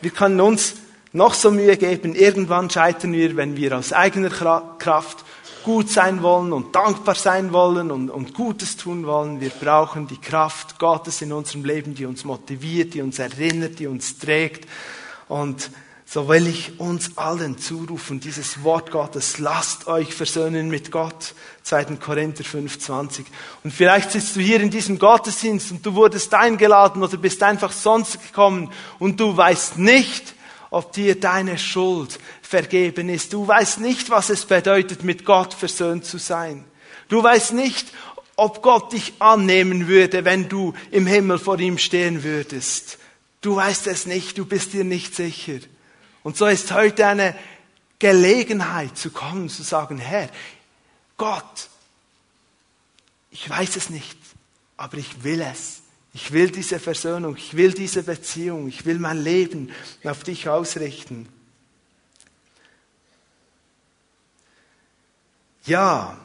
Wir 0.00 0.10
können 0.10 0.40
uns 0.40 0.74
noch 1.12 1.34
so 1.34 1.50
Mühe 1.50 1.76
geben. 1.76 2.14
Irgendwann 2.14 2.70
scheitern 2.70 3.12
wir, 3.12 3.36
wenn 3.36 3.56
wir 3.56 3.76
aus 3.76 3.92
eigener 3.92 4.30
Kraft 4.78 5.24
gut 5.64 5.90
sein 5.90 6.22
wollen 6.22 6.52
und 6.52 6.74
dankbar 6.74 7.14
sein 7.14 7.52
wollen 7.52 7.90
und, 7.90 8.10
und 8.10 8.32
Gutes 8.32 8.76
tun 8.76 9.06
wollen. 9.06 9.40
Wir 9.40 9.50
brauchen 9.50 10.06
die 10.06 10.20
Kraft 10.20 10.78
Gottes 10.78 11.20
in 11.20 11.32
unserem 11.32 11.64
Leben, 11.64 11.94
die 11.94 12.06
uns 12.06 12.24
motiviert, 12.24 12.94
die 12.94 13.02
uns 13.02 13.18
erinnert, 13.18 13.78
die 13.78 13.86
uns 13.86 14.18
trägt. 14.18 14.68
Und 15.28 15.70
so 16.10 16.26
will 16.26 16.46
ich 16.46 16.80
uns 16.80 17.18
allen 17.18 17.58
zurufen, 17.58 18.18
dieses 18.18 18.62
Wort 18.64 18.90
Gottes, 18.90 19.36
lasst 19.36 19.88
euch 19.88 20.14
versöhnen 20.14 20.70
mit 20.70 20.90
Gott. 20.90 21.34
2. 21.64 21.96
Korinther 21.96 22.44
5,20. 22.44 23.26
Und 23.62 23.74
vielleicht 23.74 24.12
sitzt 24.12 24.34
du 24.34 24.40
hier 24.40 24.58
in 24.62 24.70
diesem 24.70 24.98
Gottesdienst 24.98 25.70
und 25.70 25.84
du 25.84 25.94
wurdest 25.94 26.32
eingeladen 26.32 27.02
oder 27.02 27.18
bist 27.18 27.42
einfach 27.42 27.72
sonst 27.72 28.22
gekommen 28.22 28.72
und 28.98 29.20
du 29.20 29.36
weißt 29.36 29.76
nicht, 29.76 30.34
ob 30.70 30.94
dir 30.94 31.20
deine 31.20 31.58
Schuld 31.58 32.18
vergeben 32.40 33.10
ist. 33.10 33.34
Du 33.34 33.46
weißt 33.46 33.80
nicht, 33.80 34.08
was 34.08 34.30
es 34.30 34.46
bedeutet, 34.46 35.04
mit 35.04 35.26
Gott 35.26 35.52
versöhnt 35.52 36.06
zu 36.06 36.16
sein. 36.16 36.64
Du 37.08 37.22
weißt 37.22 37.52
nicht, 37.52 37.86
ob 38.34 38.62
Gott 38.62 38.94
dich 38.94 39.12
annehmen 39.18 39.88
würde, 39.88 40.24
wenn 40.24 40.48
du 40.48 40.72
im 40.90 41.06
Himmel 41.06 41.38
vor 41.38 41.58
ihm 41.58 41.76
stehen 41.76 42.24
würdest. 42.24 42.96
Du 43.42 43.56
weißt 43.56 43.86
es 43.88 44.06
nicht, 44.06 44.38
du 44.38 44.46
bist 44.46 44.72
dir 44.72 44.84
nicht 44.84 45.14
sicher. 45.14 45.58
Und 46.22 46.36
so 46.36 46.46
ist 46.46 46.72
heute 46.72 47.06
eine 47.06 47.34
Gelegenheit 47.98 48.96
zu 48.96 49.10
kommen, 49.10 49.48
zu 49.48 49.62
sagen, 49.62 49.98
Herr, 49.98 50.28
Gott, 51.16 51.68
ich 53.30 53.48
weiß 53.48 53.76
es 53.76 53.90
nicht, 53.90 54.18
aber 54.76 54.98
ich 54.98 55.24
will 55.24 55.40
es. 55.40 55.82
Ich 56.14 56.32
will 56.32 56.50
diese 56.50 56.80
Versöhnung, 56.80 57.36
ich 57.36 57.56
will 57.56 57.72
diese 57.72 58.02
Beziehung, 58.02 58.68
ich 58.68 58.86
will 58.86 58.98
mein 58.98 59.22
Leben 59.22 59.70
auf 60.04 60.24
dich 60.24 60.48
ausrichten. 60.48 61.28
Ja, 65.64 66.18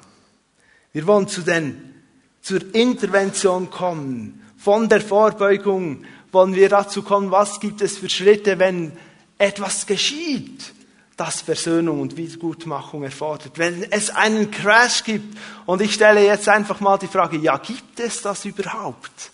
wir 0.94 1.06
wollen 1.06 1.28
zu 1.28 1.42
den, 1.42 2.04
zur 2.42 2.74
Intervention 2.74 3.70
kommen. 3.70 4.42
Von 4.58 4.88
der 4.88 5.02
Vorbeugung 5.02 6.06
wollen 6.32 6.56
wir 6.56 6.70
dazu 6.70 7.04
kommen, 7.04 7.30
was 7.30 7.60
gibt 7.60 7.82
es 7.82 7.98
für 7.98 8.10
Schritte, 8.10 8.58
wenn 8.58 8.94
etwas 9.38 9.86
geschieht, 9.86 10.74
das 11.18 11.42
Versöhnung 11.42 12.02
und 12.02 12.18
Wiedergutmachung 12.18 13.04
erfordert. 13.04 13.58
Wenn 13.58 13.84
es 13.92 14.10
einen 14.10 14.50
Crash 14.52 15.04
gibt, 15.04 15.38
und 15.66 15.82
ich 15.82 15.94
stelle 15.94 16.26
jetzt 16.26 16.50
einfach 16.50 16.80
mal 16.80 16.98
die 16.98 17.08
Frage, 17.08 17.38
ja, 17.38 17.58
gibt 17.58 18.00
es 18.00 18.22
das 18.22 18.46
überhaupt 18.46 19.32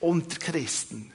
unter 0.00 0.38
Christen? 0.38 1.12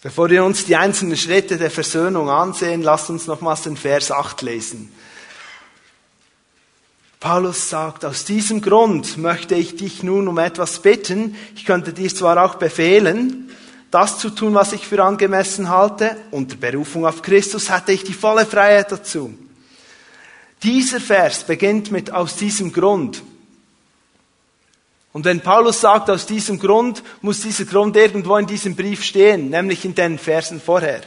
Bevor 0.00 0.30
wir 0.30 0.44
uns 0.44 0.64
die 0.64 0.76
einzelnen 0.76 1.16
Schritte 1.16 1.56
der 1.56 1.72
Versöhnung 1.72 2.30
ansehen, 2.30 2.82
lasst 2.82 3.10
uns 3.10 3.26
nochmals 3.26 3.62
den 3.62 3.76
Vers 3.76 4.12
8 4.12 4.42
lesen. 4.42 4.92
Paulus 7.20 7.68
sagt, 7.68 8.04
aus 8.04 8.24
diesem 8.24 8.60
Grund 8.60 9.18
möchte 9.18 9.56
ich 9.56 9.74
dich 9.74 10.04
nun 10.04 10.28
um 10.28 10.38
etwas 10.38 10.80
bitten. 10.80 11.34
Ich 11.56 11.64
könnte 11.64 11.92
dir 11.92 12.14
zwar 12.14 12.44
auch 12.44 12.54
befehlen, 12.54 13.50
das 13.90 14.18
zu 14.18 14.30
tun, 14.30 14.54
was 14.54 14.72
ich 14.72 14.86
für 14.86 15.02
angemessen 15.02 15.68
halte. 15.68 16.16
Unter 16.30 16.56
Berufung 16.56 17.06
auf 17.06 17.22
Christus 17.22 17.70
hatte 17.70 17.90
ich 17.90 18.04
die 18.04 18.12
volle 18.12 18.46
Freiheit 18.46 18.92
dazu. 18.92 19.36
Dieser 20.62 21.00
Vers 21.00 21.44
beginnt 21.44 21.90
mit 21.90 22.12
aus 22.12 22.36
diesem 22.36 22.72
Grund. 22.72 23.22
Und 25.12 25.24
wenn 25.24 25.40
Paulus 25.40 25.80
sagt, 25.80 26.10
aus 26.10 26.26
diesem 26.26 26.60
Grund, 26.60 27.02
muss 27.22 27.40
dieser 27.40 27.64
Grund 27.64 27.96
irgendwo 27.96 28.36
in 28.36 28.46
diesem 28.46 28.76
Brief 28.76 29.02
stehen, 29.02 29.50
nämlich 29.50 29.84
in 29.84 29.94
den 29.94 30.18
Versen 30.18 30.60
vorher. 30.60 31.00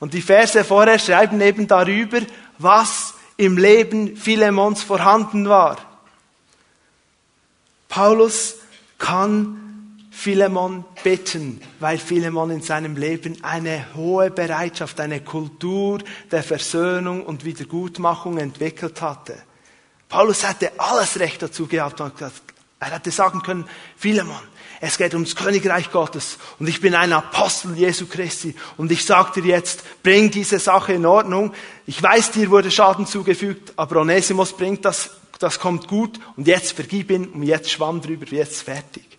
Und 0.00 0.14
die 0.14 0.22
Verse 0.22 0.64
vorher 0.64 0.98
schreiben 0.98 1.40
eben 1.42 1.66
darüber, 1.66 2.20
was 2.58 3.15
im 3.36 3.58
Leben 3.58 4.16
Philemons 4.16 4.82
vorhanden 4.82 5.48
war. 5.48 5.78
Paulus 7.88 8.56
kann 8.98 9.66
Philemon 10.10 10.84
bitten, 11.04 11.60
weil 11.78 11.98
Philemon 11.98 12.50
in 12.50 12.62
seinem 12.62 12.96
Leben 12.96 13.44
eine 13.44 13.94
hohe 13.94 14.30
Bereitschaft, 14.30 14.98
eine 14.98 15.20
Kultur 15.20 15.98
der 16.30 16.42
Versöhnung 16.42 17.24
und 17.24 17.44
Wiedergutmachung 17.44 18.38
entwickelt 18.38 19.02
hatte. 19.02 19.36
Paulus 20.08 20.46
hatte 20.46 20.72
alles 20.78 21.20
Recht 21.20 21.42
dazu 21.42 21.66
gehabt. 21.66 22.00
Er 22.78 22.90
hätte 22.90 23.10
sagen 23.10 23.42
können, 23.42 23.68
Philemon, 23.96 24.40
es 24.80 24.98
geht 24.98 25.14
ums 25.14 25.34
Königreich 25.34 25.90
Gottes 25.90 26.38
und 26.58 26.68
ich 26.68 26.80
bin 26.80 26.94
ein 26.94 27.12
Apostel 27.12 27.74
Jesu 27.74 28.06
Christi 28.06 28.54
und 28.76 28.92
ich 28.92 29.04
sage 29.04 29.40
dir 29.40 29.48
jetzt, 29.48 30.02
bring 30.02 30.30
diese 30.30 30.58
Sache 30.58 30.92
in 30.92 31.06
Ordnung. 31.06 31.54
Ich 31.86 32.02
weiß, 32.02 32.32
dir 32.32 32.50
wurde 32.50 32.70
Schaden 32.70 33.06
zugefügt, 33.06 33.72
aber 33.76 34.02
Onesimus 34.02 34.52
bringt 34.52 34.84
das, 34.84 35.10
das 35.38 35.58
kommt 35.58 35.88
gut 35.88 36.20
und 36.36 36.46
jetzt 36.46 36.72
vergib 36.72 37.10
ihn 37.10 37.28
und 37.28 37.42
jetzt 37.42 37.70
schwamm 37.70 38.02
drüber, 38.02 38.26
jetzt 38.26 38.62
fertig. 38.62 39.16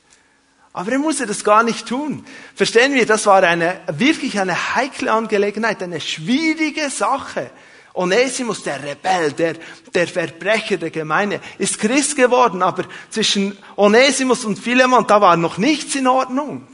Aber 0.74 0.92
er 0.92 1.00
musste 1.00 1.26
das 1.26 1.44
gar 1.44 1.64
nicht 1.64 1.88
tun. 1.88 2.24
Verstehen 2.54 2.94
wir, 2.94 3.08
das 3.08 3.26
war 3.26 3.42
eine, 3.42 3.82
wirklich 3.88 4.40
eine 4.40 4.76
heikle 4.76 5.12
Angelegenheit, 5.12 5.82
eine 5.82 6.00
schwierige 6.00 6.92
Sache. 6.92 7.50
Onesimus, 7.98 8.62
der 8.62 8.82
Rebell, 8.84 9.32
der, 9.34 9.56
der 9.94 10.08
Verbrecher 10.08 10.78
der 10.78 10.92
Gemeinde, 10.92 11.42
ist 11.58 11.80
Christ 11.80 12.16
geworden, 12.16 12.62
aber 12.62 12.86
zwischen 13.10 13.58
Onesimus 13.76 14.46
und 14.46 14.60
Philemon, 14.60 15.08
da 15.08 15.20
war 15.20 15.36
noch 15.36 15.58
nichts 15.58 15.96
in 15.96 16.08
Ordnung. 16.08 16.68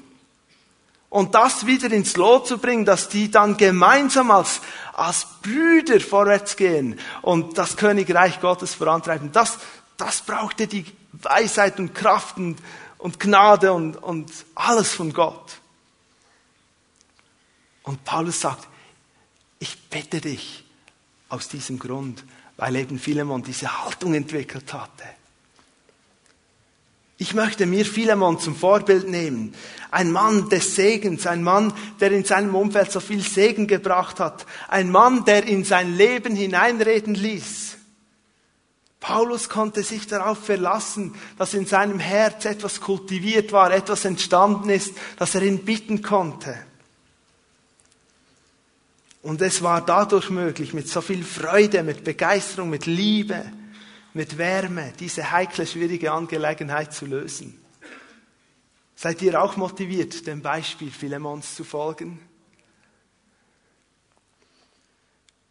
Und 1.09 1.33
das 1.35 1.65
wieder 1.65 1.91
ins 1.91 2.17
Lot 2.17 2.47
zu 2.47 2.57
bringen, 2.57 2.85
dass 2.85 3.07
die 3.07 3.31
dann 3.31 3.55
gemeinsam 3.55 4.31
als, 4.31 4.61
als 4.93 5.27
Brüder 5.41 5.99
vorwärts 6.01 6.57
gehen 6.57 6.99
und 7.21 7.57
das 7.57 7.77
Königreich 7.77 8.41
Gottes 8.41 8.73
vorantreiben, 8.73 9.31
das, 9.31 9.59
das 9.95 10.21
brauchte 10.21 10.67
die 10.67 10.85
Weisheit 11.13 11.79
und 11.79 11.93
Kraft 11.93 12.37
und, 12.37 12.57
und 12.97 13.19
Gnade 13.19 13.71
und, 13.71 13.95
und 13.95 14.31
alles 14.55 14.91
von 14.91 15.13
Gott. 15.13 15.59
Und 17.83 18.03
Paulus 18.03 18.41
sagt, 18.41 18.67
ich 19.59 19.79
bitte 19.89 20.19
dich, 20.19 20.62
aus 21.33 21.47
diesem 21.47 21.79
Grund, 21.79 22.23
weil 22.57 22.75
eben 22.75 22.99
Philemon 22.99 23.41
diese 23.41 23.83
Haltung 23.83 24.13
entwickelt 24.13 24.71
hatte. 24.71 25.03
Ich 27.17 27.33
möchte 27.33 27.65
mir 27.65 27.85
Philemon 27.85 28.39
zum 28.39 28.55
Vorbild 28.55 29.09
nehmen. 29.09 29.55
Ein 29.89 30.11
Mann 30.11 30.49
des 30.49 30.75
Segens, 30.75 31.25
ein 31.25 31.41
Mann, 31.41 31.73
der 31.99 32.11
in 32.11 32.23
seinem 32.23 32.53
Umfeld 32.53 32.91
so 32.91 32.99
viel 32.99 33.21
Segen 33.21 33.65
gebracht 33.65 34.19
hat. 34.19 34.45
Ein 34.67 34.91
Mann, 34.91 35.25
der 35.25 35.47
in 35.47 35.63
sein 35.63 35.95
Leben 35.95 36.35
hineinreden 36.35 37.15
ließ. 37.15 37.77
Paulus 38.99 39.49
konnte 39.49 39.81
sich 39.81 40.05
darauf 40.05 40.37
verlassen, 40.37 41.15
dass 41.37 41.55
in 41.55 41.65
seinem 41.65 41.99
Herz 41.99 42.45
etwas 42.45 42.79
kultiviert 42.79 43.51
war, 43.51 43.73
etwas 43.73 44.05
entstanden 44.05 44.69
ist, 44.69 44.93
dass 45.17 45.33
er 45.33 45.41
ihn 45.41 45.65
bitten 45.65 46.03
konnte. 46.03 46.57
Und 49.23 49.41
es 49.41 49.61
war 49.61 49.83
dadurch 49.85 50.29
möglich, 50.29 50.73
mit 50.73 50.89
so 50.89 50.99
viel 50.99 51.23
Freude, 51.23 51.81
mit 51.81 52.03
Begeisterung, 52.03 52.69
mit 52.69 52.85
Liebe, 52.85 53.51
mit 54.13 54.37
Wärme, 54.37 54.93
diese 54.99 55.31
heikle, 55.31 55.65
schwierige 55.65 56.11
Angelegenheit 56.11 56.93
zu 56.93 57.05
lösen. 57.05 57.57
Seid 58.95 59.21
ihr 59.21 59.41
auch 59.41 59.55
motiviert, 59.55 60.27
dem 60.27 60.41
Beispiel 60.41 60.91
Philemons 60.91 61.55
zu 61.55 61.63
folgen? 61.63 62.19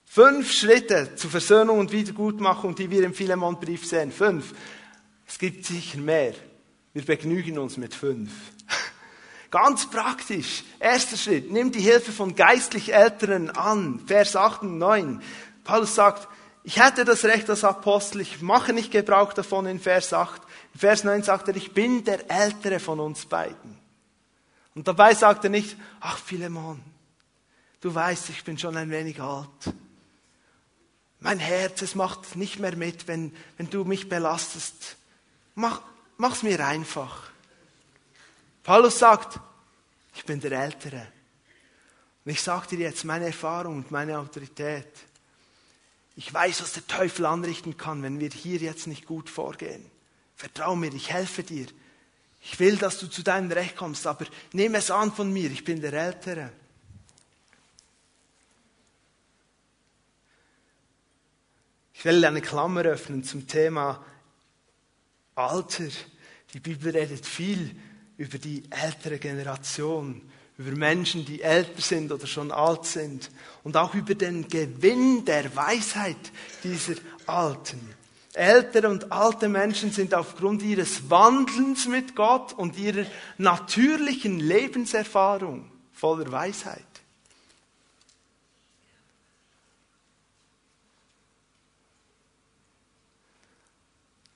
Fünf 0.04 0.52
Schritte 0.52 1.14
zur 1.16 1.30
Versöhnung 1.30 1.78
und 1.78 1.92
Wiedergutmachung, 1.92 2.74
die 2.74 2.90
wir 2.90 3.02
im 3.02 3.14
Philemonbrief 3.14 3.86
sehen. 3.86 4.12
Fünf. 4.12 4.52
Es 5.26 5.38
gibt 5.38 5.64
sicher 5.64 5.98
mehr. 5.98 6.34
Wir 6.92 7.06
begnügen 7.06 7.58
uns 7.58 7.78
mit 7.78 7.94
fünf. 7.94 8.30
Ganz 9.52 9.88
praktisch. 9.90 10.64
Erster 10.80 11.18
Schritt. 11.18 11.52
Nimm 11.52 11.72
die 11.72 11.80
Hilfe 11.80 12.10
von 12.10 12.34
geistlich 12.34 12.94
Älteren 12.94 13.50
an. 13.50 14.00
Vers 14.06 14.34
8 14.34 14.62
und 14.62 14.78
9. 14.78 15.22
Paulus 15.62 15.94
sagt, 15.94 16.26
ich 16.64 16.82
hätte 16.82 17.04
das 17.04 17.24
Recht 17.24 17.50
als 17.50 17.62
Apostel, 17.62 18.22
ich 18.22 18.40
mache 18.40 18.72
nicht 18.72 18.90
Gebrauch 18.90 19.34
davon 19.34 19.66
in 19.66 19.78
Vers 19.78 20.14
8. 20.14 20.40
In 20.72 20.80
Vers 20.80 21.04
9 21.04 21.22
sagt 21.22 21.48
er, 21.48 21.56
ich 21.56 21.74
bin 21.74 22.02
der 22.02 22.30
Ältere 22.30 22.80
von 22.80 22.98
uns 22.98 23.26
beiden. 23.26 23.78
Und 24.74 24.88
dabei 24.88 25.14
sagt 25.14 25.44
er 25.44 25.50
nicht, 25.50 25.76
ach 26.00 26.16
Philemon, 26.16 26.80
du 27.82 27.94
weißt, 27.94 28.30
ich 28.30 28.44
bin 28.44 28.56
schon 28.56 28.76
ein 28.78 28.90
wenig 28.90 29.20
alt. 29.20 29.74
Mein 31.20 31.38
Herz, 31.38 31.82
es 31.82 31.94
macht 31.94 32.36
nicht 32.36 32.58
mehr 32.58 32.74
mit, 32.74 33.06
wenn, 33.06 33.36
wenn 33.58 33.68
du 33.68 33.84
mich 33.84 34.08
belastest. 34.08 34.96
Mach, 35.54 35.82
mach's 36.16 36.42
mir 36.42 36.64
einfach. 36.66 37.31
Paulus 38.62 38.98
sagt, 38.98 39.40
ich 40.14 40.24
bin 40.24 40.40
der 40.40 40.52
Ältere. 40.52 41.08
Und 42.24 42.30
ich 42.30 42.40
sage 42.40 42.68
dir 42.68 42.80
jetzt 42.80 43.04
meine 43.04 43.26
Erfahrung 43.26 43.76
und 43.76 43.90
meine 43.90 44.18
Autorität. 44.18 44.86
Ich 46.14 46.32
weiß, 46.32 46.62
was 46.62 46.74
der 46.74 46.86
Teufel 46.86 47.26
anrichten 47.26 47.76
kann, 47.76 48.02
wenn 48.02 48.20
wir 48.20 48.30
hier 48.30 48.58
jetzt 48.58 48.86
nicht 48.86 49.06
gut 49.06 49.28
vorgehen. 49.28 49.84
Vertrau 50.36 50.76
mir, 50.76 50.92
ich 50.92 51.12
helfe 51.12 51.42
dir. 51.42 51.66
Ich 52.42 52.58
will, 52.60 52.76
dass 52.76 52.98
du 52.98 53.08
zu 53.08 53.22
deinem 53.22 53.50
Recht 53.50 53.76
kommst, 53.76 54.06
aber 54.06 54.26
nimm 54.52 54.74
es 54.74 54.90
an 54.90 55.12
von 55.12 55.32
mir, 55.32 55.50
ich 55.50 55.64
bin 55.64 55.80
der 55.80 55.92
Ältere. 55.92 56.52
Ich 61.94 62.04
will 62.04 62.24
eine 62.24 62.42
Klammer 62.42 62.82
öffnen 62.82 63.22
zum 63.22 63.46
Thema 63.46 64.04
Alter. 65.36 65.88
Die 66.52 66.58
Bibel 66.60 66.90
redet 66.90 67.24
viel 67.24 67.76
über 68.16 68.38
die 68.38 68.62
ältere 68.70 69.18
Generation, 69.18 70.22
über 70.58 70.72
Menschen, 70.72 71.24
die 71.24 71.42
älter 71.42 71.80
sind 71.80 72.12
oder 72.12 72.26
schon 72.26 72.52
alt 72.52 72.84
sind 72.84 73.30
und 73.64 73.76
auch 73.76 73.94
über 73.94 74.14
den 74.14 74.48
Gewinn 74.48 75.24
der 75.24 75.54
Weisheit 75.56 76.32
dieser 76.62 76.94
Alten. 77.26 77.80
Ältere 78.34 78.88
und 78.88 79.12
alte 79.12 79.48
Menschen 79.48 79.92
sind 79.92 80.14
aufgrund 80.14 80.62
ihres 80.62 81.10
Wandelns 81.10 81.86
mit 81.86 82.16
Gott 82.16 82.54
und 82.54 82.78
ihrer 82.78 83.04
natürlichen 83.36 84.40
Lebenserfahrung 84.40 85.70
voller 85.92 86.30
Weisheit. 86.32 86.82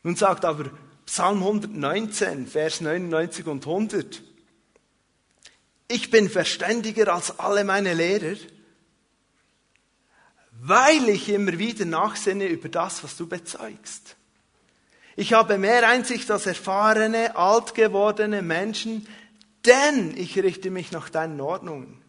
Nun 0.03 0.15
sagt 0.15 0.45
aber 0.45 0.71
Psalm 1.07 1.39
119, 1.39 2.47
Vers 2.47 2.81
99 2.81 3.47
und 3.47 3.67
100, 3.67 4.23
ich 5.89 6.11
bin 6.11 6.29
verständiger 6.29 7.15
als 7.15 7.39
alle 7.39 7.63
meine 7.63 7.95
Lehrer, 7.95 8.37
weil 10.61 11.09
ich 11.09 11.29
immer 11.29 11.59
wieder 11.59 11.85
nachsinne 11.85 12.47
über 12.47 12.69
das, 12.69 13.05
was 13.05 13.17
du 13.17 13.29
bezeugst. 13.29 14.17
Ich 15.15 15.33
habe 15.33 15.59
mehr 15.59 15.89
Einsicht 15.89 16.31
als 16.31 16.47
erfahrene, 16.47 17.37
alt 17.37 17.75
gewordene 17.75 18.43
Menschen, 18.43 19.07
denn 19.65 20.17
ich 20.17 20.39
richte 20.39 20.71
mich 20.71 20.93
nach 20.93 21.09
deinen 21.09 21.41
Ordnungen. 21.41 22.03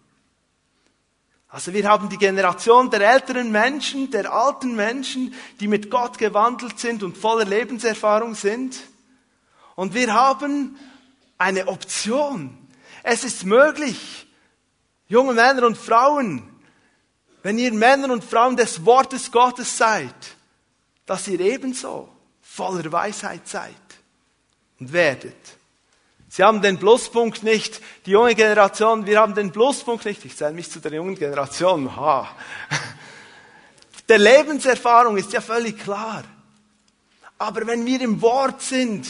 Also 1.50 1.74
wir 1.74 1.88
haben 1.88 2.10
die 2.10 2.18
Generation 2.18 2.90
der 2.90 3.02
älteren 3.02 3.52
Menschen, 3.52 4.12
der 4.12 4.32
alten 4.32 4.76
Menschen, 4.76 5.34
die 5.60 5.68
mit 5.68 5.90
Gott 5.90 6.18
gewandelt 6.18 6.78
sind 6.80 7.04
und 7.04 7.18
voller 7.18 7.46
Lebenserfahrung 7.46 8.36
sind. 8.36 8.78
Und 9.76 9.94
wir 9.94 10.14
haben 10.14 10.78
eine 11.38 11.68
Option. 11.68 12.58
Es 13.04 13.24
ist 13.24 13.46
möglich, 13.46 14.28
junge 15.08 15.34
Männer 15.34 15.66
und 15.66 15.78
Frauen, 15.78 16.44
wenn 17.44 17.58
ihr 17.58 17.72
Männer 17.72 18.12
und 18.12 18.26
Frauen 18.26 18.58
des 18.58 18.86
Wortes 18.86 19.32
Gottes 19.32 19.78
seid, 19.78 20.16
dass 21.06 21.28
ihr 21.30 21.40
ebenso 21.40 22.10
voller 22.42 22.92
Weisheit 22.92 23.48
seid 23.48 23.74
und 24.80 24.92
werdet. 24.92 25.57
Sie 26.38 26.44
haben 26.44 26.62
den 26.62 26.78
Pluspunkt 26.78 27.42
nicht, 27.42 27.82
die 28.06 28.12
junge 28.12 28.36
Generation, 28.36 29.08
wir 29.08 29.20
haben 29.20 29.34
den 29.34 29.52
Pluspunkt 29.52 30.06
nicht, 30.06 30.24
ich 30.24 30.38
zähle 30.38 30.54
mich 30.54 30.70
zu 30.70 30.80
der 30.80 30.94
jungen 30.94 31.16
Generation, 31.16 31.96
ha. 31.96 32.30
Der 34.08 34.20
Lebenserfahrung 34.20 35.18
ist 35.18 35.34
ja 35.34 35.42
völlig 35.42 35.80
klar. 35.80 36.24
Aber 37.40 37.66
wenn 37.66 37.84
wir 37.88 38.00
im 38.02 38.22
Wort 38.22 38.62
sind, 38.62 39.08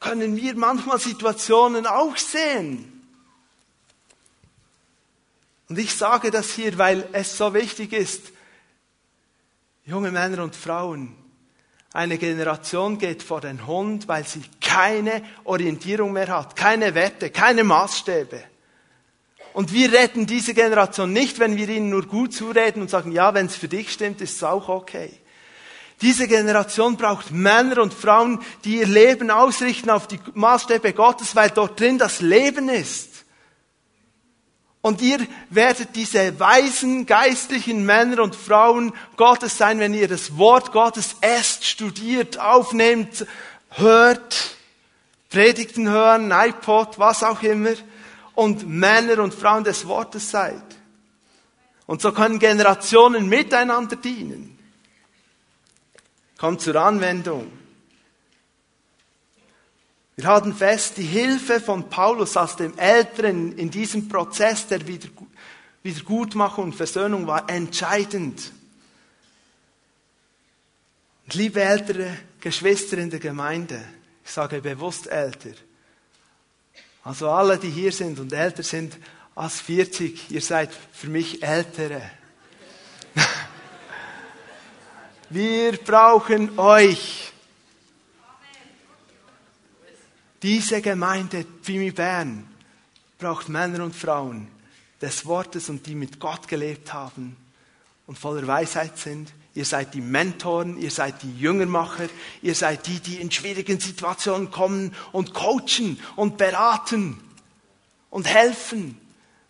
können 0.00 0.34
wir 0.34 0.56
manchmal 0.56 0.98
Situationen 0.98 1.86
auch 1.86 2.16
sehen. 2.16 3.06
Und 5.68 5.78
ich 5.78 5.94
sage 5.94 6.32
das 6.32 6.50
hier, 6.50 6.76
weil 6.78 7.08
es 7.12 7.38
so 7.38 7.54
wichtig 7.54 7.92
ist, 7.92 8.32
junge 9.84 10.10
Männer 10.10 10.42
und 10.42 10.56
Frauen, 10.56 11.14
eine 11.92 12.18
Generation 12.18 12.98
geht 12.98 13.22
vor 13.22 13.40
den 13.40 13.66
Hund, 13.66 14.06
weil 14.06 14.24
sie 14.24 14.42
keine 14.60 15.22
Orientierung 15.44 16.12
mehr 16.12 16.28
hat, 16.28 16.54
keine 16.54 16.94
Werte, 16.94 17.30
keine 17.30 17.64
Maßstäbe. 17.64 18.44
Und 19.52 19.72
wir 19.72 19.92
retten 19.92 20.26
diese 20.26 20.54
Generation 20.54 21.12
nicht, 21.12 21.40
wenn 21.40 21.56
wir 21.56 21.68
ihnen 21.68 21.90
nur 21.90 22.06
gut 22.06 22.32
zureden 22.32 22.82
und 22.82 22.90
sagen, 22.90 23.10
ja, 23.10 23.34
wenn 23.34 23.46
es 23.46 23.56
für 23.56 23.66
dich 23.66 23.90
stimmt, 23.90 24.20
ist 24.20 24.36
es 24.36 24.44
auch 24.44 24.68
okay. 24.68 25.10
Diese 26.00 26.28
Generation 26.28 26.96
braucht 26.96 27.32
Männer 27.32 27.82
und 27.82 27.92
Frauen, 27.92 28.40
die 28.64 28.78
ihr 28.78 28.86
Leben 28.86 29.30
ausrichten 29.30 29.90
auf 29.90 30.06
die 30.06 30.20
Maßstäbe 30.34 30.92
Gottes, 30.92 31.34
weil 31.36 31.50
dort 31.50 31.78
drin 31.78 31.98
das 31.98 32.20
Leben 32.20 32.68
ist. 32.68 33.09
Und 34.82 35.02
ihr 35.02 35.26
werdet 35.50 35.94
diese 35.94 36.40
weisen 36.40 37.04
geistlichen 37.04 37.84
Männer 37.84 38.22
und 38.22 38.34
Frauen 38.34 38.94
Gottes 39.16 39.58
sein, 39.58 39.78
wenn 39.78 39.92
ihr 39.92 40.08
das 40.08 40.38
Wort 40.38 40.72
Gottes 40.72 41.16
esst, 41.20 41.66
studiert, 41.66 42.40
aufnehmt, 42.40 43.26
hört, 43.70 44.56
Predigten 45.28 45.88
hören, 45.88 46.32
iPod, 46.32 46.98
was 46.98 47.22
auch 47.22 47.42
immer, 47.42 47.74
und 48.34 48.66
Männer 48.66 49.22
und 49.22 49.34
Frauen 49.34 49.64
des 49.64 49.86
Wortes 49.86 50.30
seid. 50.30 50.62
Und 51.86 52.00
so 52.00 52.12
können 52.12 52.38
Generationen 52.38 53.28
miteinander 53.28 53.96
dienen. 53.96 54.58
Kommt 56.38 56.62
zur 56.62 56.76
Anwendung. 56.76 57.52
Wir 60.20 60.28
halten 60.28 60.54
fest, 60.54 60.98
die 60.98 61.02
Hilfe 61.02 61.60
von 61.60 61.88
Paulus 61.88 62.36
als 62.36 62.54
dem 62.54 62.76
Älteren 62.76 63.56
in 63.56 63.70
diesem 63.70 64.06
Prozess 64.06 64.66
der 64.66 64.80
Wiedergutmachung 65.82 66.64
und 66.64 66.74
Versöhnung 66.74 67.26
war 67.26 67.48
entscheidend. 67.48 68.52
Und 71.24 71.32
liebe 71.32 71.62
ältere 71.62 72.18
Geschwister 72.38 72.98
in 72.98 73.08
der 73.08 73.18
Gemeinde, 73.18 73.82
ich 74.22 74.30
sage 74.30 74.60
bewusst 74.60 75.06
älter, 75.06 75.54
also 77.02 77.30
alle, 77.30 77.56
die 77.56 77.70
hier 77.70 77.90
sind 77.90 78.18
und 78.18 78.34
älter 78.34 78.62
sind 78.62 78.98
als 79.34 79.62
40, 79.62 80.30
ihr 80.30 80.42
seid 80.42 80.68
für 80.92 81.08
mich 81.08 81.42
Ältere. 81.42 82.02
Wir 85.30 85.78
brauchen 85.78 86.58
euch. 86.58 87.29
Diese 90.42 90.80
Gemeinde 90.80 91.44
Pfimi 91.62 91.90
Bern 91.90 92.48
braucht 93.18 93.50
Männer 93.50 93.84
und 93.84 93.94
Frauen 93.94 94.48
des 95.02 95.26
Wortes 95.26 95.68
und 95.68 95.86
die 95.86 95.94
mit 95.94 96.18
Gott 96.18 96.48
gelebt 96.48 96.94
haben 96.94 97.36
und 98.06 98.18
voller 98.18 98.46
Weisheit 98.46 98.96
sind. 98.98 99.32
Ihr 99.54 99.66
seid 99.66 99.92
die 99.92 100.00
Mentoren, 100.00 100.78
ihr 100.78 100.90
seid 100.90 101.22
die 101.22 101.36
Jüngermacher, 101.36 102.08
ihr 102.40 102.54
seid 102.54 102.86
die, 102.86 103.00
die 103.00 103.16
in 103.16 103.30
schwierigen 103.30 103.80
Situationen 103.80 104.50
kommen 104.50 104.94
und 105.12 105.34
coachen 105.34 106.00
und 106.16 106.38
beraten 106.38 107.20
und 108.08 108.26
helfen, 108.26 108.98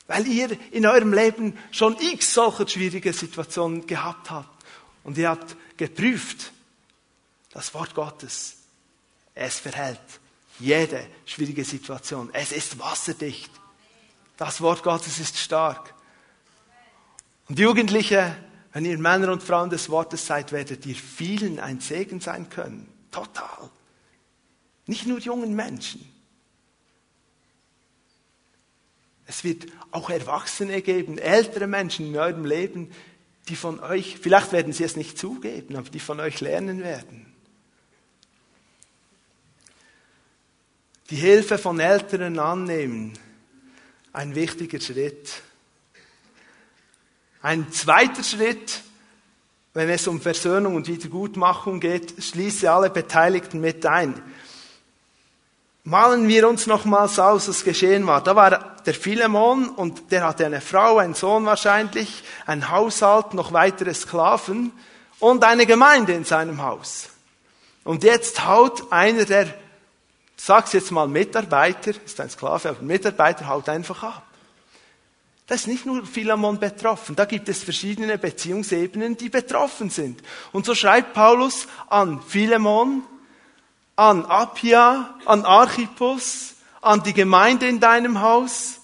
weil 0.08 0.26
ihr 0.26 0.56
in 0.72 0.86
eurem 0.86 1.12
Leben 1.12 1.56
schon 1.70 1.96
x 2.00 2.34
solcher 2.34 2.66
schwierige 2.66 3.12
Situationen 3.12 3.86
gehabt 3.86 4.30
habt 4.30 4.64
und 5.04 5.18
ihr 5.18 5.28
habt 5.28 5.54
geprüft, 5.76 6.52
das 7.52 7.74
Wort 7.74 7.94
Gottes, 7.94 8.56
es 9.34 9.60
verhält 9.60 10.19
jede 10.60 11.06
schwierige 11.24 11.64
Situation. 11.64 12.30
Es 12.32 12.52
ist 12.52 12.78
wasserdicht. 12.78 13.50
Das 14.36 14.60
Wort 14.60 14.82
Gottes 14.82 15.18
ist 15.18 15.36
stark. 15.38 15.94
Und 17.48 17.58
Jugendliche, 17.58 18.36
wenn 18.72 18.84
ihr 18.84 18.98
Männer 18.98 19.32
und 19.32 19.42
Frauen 19.42 19.70
des 19.70 19.90
Wortes 19.90 20.26
seid, 20.26 20.52
werdet 20.52 20.86
ihr 20.86 20.94
vielen 20.94 21.58
ein 21.58 21.80
Segen 21.80 22.20
sein 22.20 22.48
können. 22.48 22.88
Total. 23.10 23.70
Nicht 24.86 25.06
nur 25.06 25.18
jungen 25.18 25.54
Menschen. 25.54 26.08
Es 29.26 29.44
wird 29.44 29.66
auch 29.92 30.10
Erwachsene 30.10 30.82
geben, 30.82 31.18
ältere 31.18 31.68
Menschen 31.68 32.06
in 32.06 32.16
eurem 32.16 32.44
Leben, 32.44 32.90
die 33.48 33.56
von 33.56 33.78
euch, 33.80 34.18
vielleicht 34.20 34.52
werden 34.52 34.72
sie 34.72 34.84
es 34.84 34.96
nicht 34.96 35.18
zugeben, 35.18 35.76
aber 35.76 35.88
die 35.88 36.00
von 36.00 36.18
euch 36.18 36.40
lernen 36.40 36.80
werden. 36.80 37.29
Die 41.10 41.16
Hilfe 41.16 41.58
von 41.58 41.80
Älteren 41.80 42.38
annehmen, 42.38 43.12
ein 44.12 44.34
wichtiger 44.36 44.80
Schritt. 44.80 45.42
Ein 47.42 47.72
zweiter 47.72 48.22
Schritt, 48.22 48.80
wenn 49.74 49.88
es 49.88 50.06
um 50.06 50.20
Versöhnung 50.20 50.76
und 50.76 50.86
Wiedergutmachung 50.86 51.80
geht, 51.80 52.22
schließe 52.22 52.70
alle 52.70 52.90
Beteiligten 52.90 53.60
mit 53.60 53.84
ein. 53.86 54.22
Malen 55.82 56.28
wir 56.28 56.48
uns 56.48 56.66
nochmals 56.66 57.18
aus, 57.18 57.48
was 57.48 57.64
geschehen 57.64 58.06
war. 58.06 58.22
Da 58.22 58.36
war 58.36 58.76
der 58.84 58.94
Philemon 58.94 59.68
und 59.68 60.12
der 60.12 60.24
hatte 60.24 60.46
eine 60.46 60.60
Frau, 60.60 60.98
einen 60.98 61.14
Sohn 61.14 61.44
wahrscheinlich, 61.46 62.22
ein 62.46 62.70
Haushalt, 62.70 63.34
noch 63.34 63.52
weitere 63.52 63.94
Sklaven 63.94 64.72
und 65.18 65.42
eine 65.42 65.66
Gemeinde 65.66 66.12
in 66.12 66.24
seinem 66.24 66.62
Haus. 66.62 67.08
Und 67.82 68.04
jetzt 68.04 68.46
haut 68.46 68.92
einer 68.92 69.24
der, 69.24 69.54
sag's 70.46 70.72
jetzt 70.72 70.90
mal 70.90 71.06
Mitarbeiter, 71.06 71.92
ist 72.04 72.20
ein 72.20 72.30
Sklave, 72.30 72.70
aber 72.70 72.82
Mitarbeiter 72.82 73.46
haut 73.46 73.68
einfach 73.68 74.02
ab. 74.02 74.26
Da 75.46 75.54
ist 75.54 75.66
nicht 75.66 75.84
nur 75.84 76.06
Philemon 76.06 76.58
betroffen, 76.58 77.16
da 77.16 77.24
gibt 77.24 77.48
es 77.48 77.62
verschiedene 77.62 78.16
Beziehungsebenen, 78.16 79.16
die 79.16 79.28
betroffen 79.28 79.90
sind. 79.90 80.22
Und 80.52 80.64
so 80.64 80.74
schreibt 80.74 81.12
Paulus 81.12 81.66
an 81.88 82.22
Philemon, 82.22 83.02
an 83.96 84.24
Appia, 84.24 85.14
an 85.26 85.44
Archippus, 85.44 86.54
an 86.80 87.02
die 87.02 87.12
Gemeinde 87.12 87.68
in 87.68 87.80
deinem 87.80 88.20
Haus. 88.22 88.80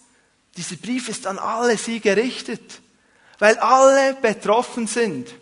Dieser 0.57 0.77
Brief 0.77 1.09
ist 1.09 1.27
an 1.27 1.39
alle 1.39 1.79
sie 1.79 2.01
gerichtet, 2.01 2.83
weil 3.39 3.57
alle 3.59 4.15
betroffen 4.15 4.87
sind. 4.87 5.33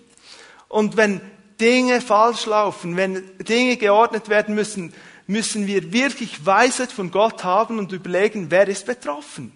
Und 0.69 0.97
wenn 0.97 1.21
Dinge 1.61 2.01
falsch 2.01 2.47
laufen, 2.47 2.97
wenn 2.97 3.37
Dinge 3.39 3.77
geordnet 3.77 4.29
werden 4.29 4.55
müssen, 4.55 4.93
müssen 5.27 5.66
wir 5.66 5.93
wirklich 5.93 6.45
Weisheit 6.45 6.93
von 6.93 7.11
Gott 7.11 7.45
haben 7.45 7.79
und 7.79 7.93
überlegen, 7.93 8.51
wer 8.51 8.68
ist 8.68 8.87
betroffen. 8.87 9.53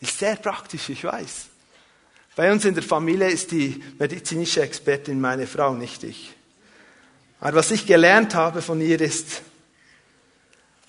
Ist 0.00 0.18
sehr 0.18 0.36
praktisch, 0.36 0.88
ich 0.88 1.04
weiß. 1.04 1.46
Bei 2.36 2.52
uns 2.52 2.64
in 2.64 2.74
der 2.74 2.84
Familie 2.84 3.28
ist 3.28 3.50
die 3.50 3.82
medizinische 3.98 4.62
Expertin 4.62 5.20
meine 5.20 5.46
Frau, 5.46 5.74
nicht 5.74 6.04
ich. 6.04 6.32
Aber 7.40 7.58
was 7.58 7.70
ich 7.72 7.86
gelernt 7.86 8.34
habe 8.34 8.62
von 8.62 8.80
ihr 8.80 9.00
ist, 9.00 9.42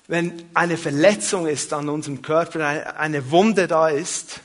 wenn 0.07 0.43
eine 0.53 0.77
Verletzung 0.77 1.47
ist 1.47 1.73
an 1.73 1.89
unserem 1.89 2.21
Körper, 2.21 2.97
eine 2.99 3.31
Wunde 3.31 3.67
da 3.67 3.89
ist, 3.89 4.41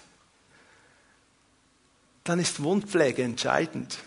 dann 2.23 2.39
ist 2.39 2.63
Wundpflege 2.63 3.23
entscheidend. 3.23 3.99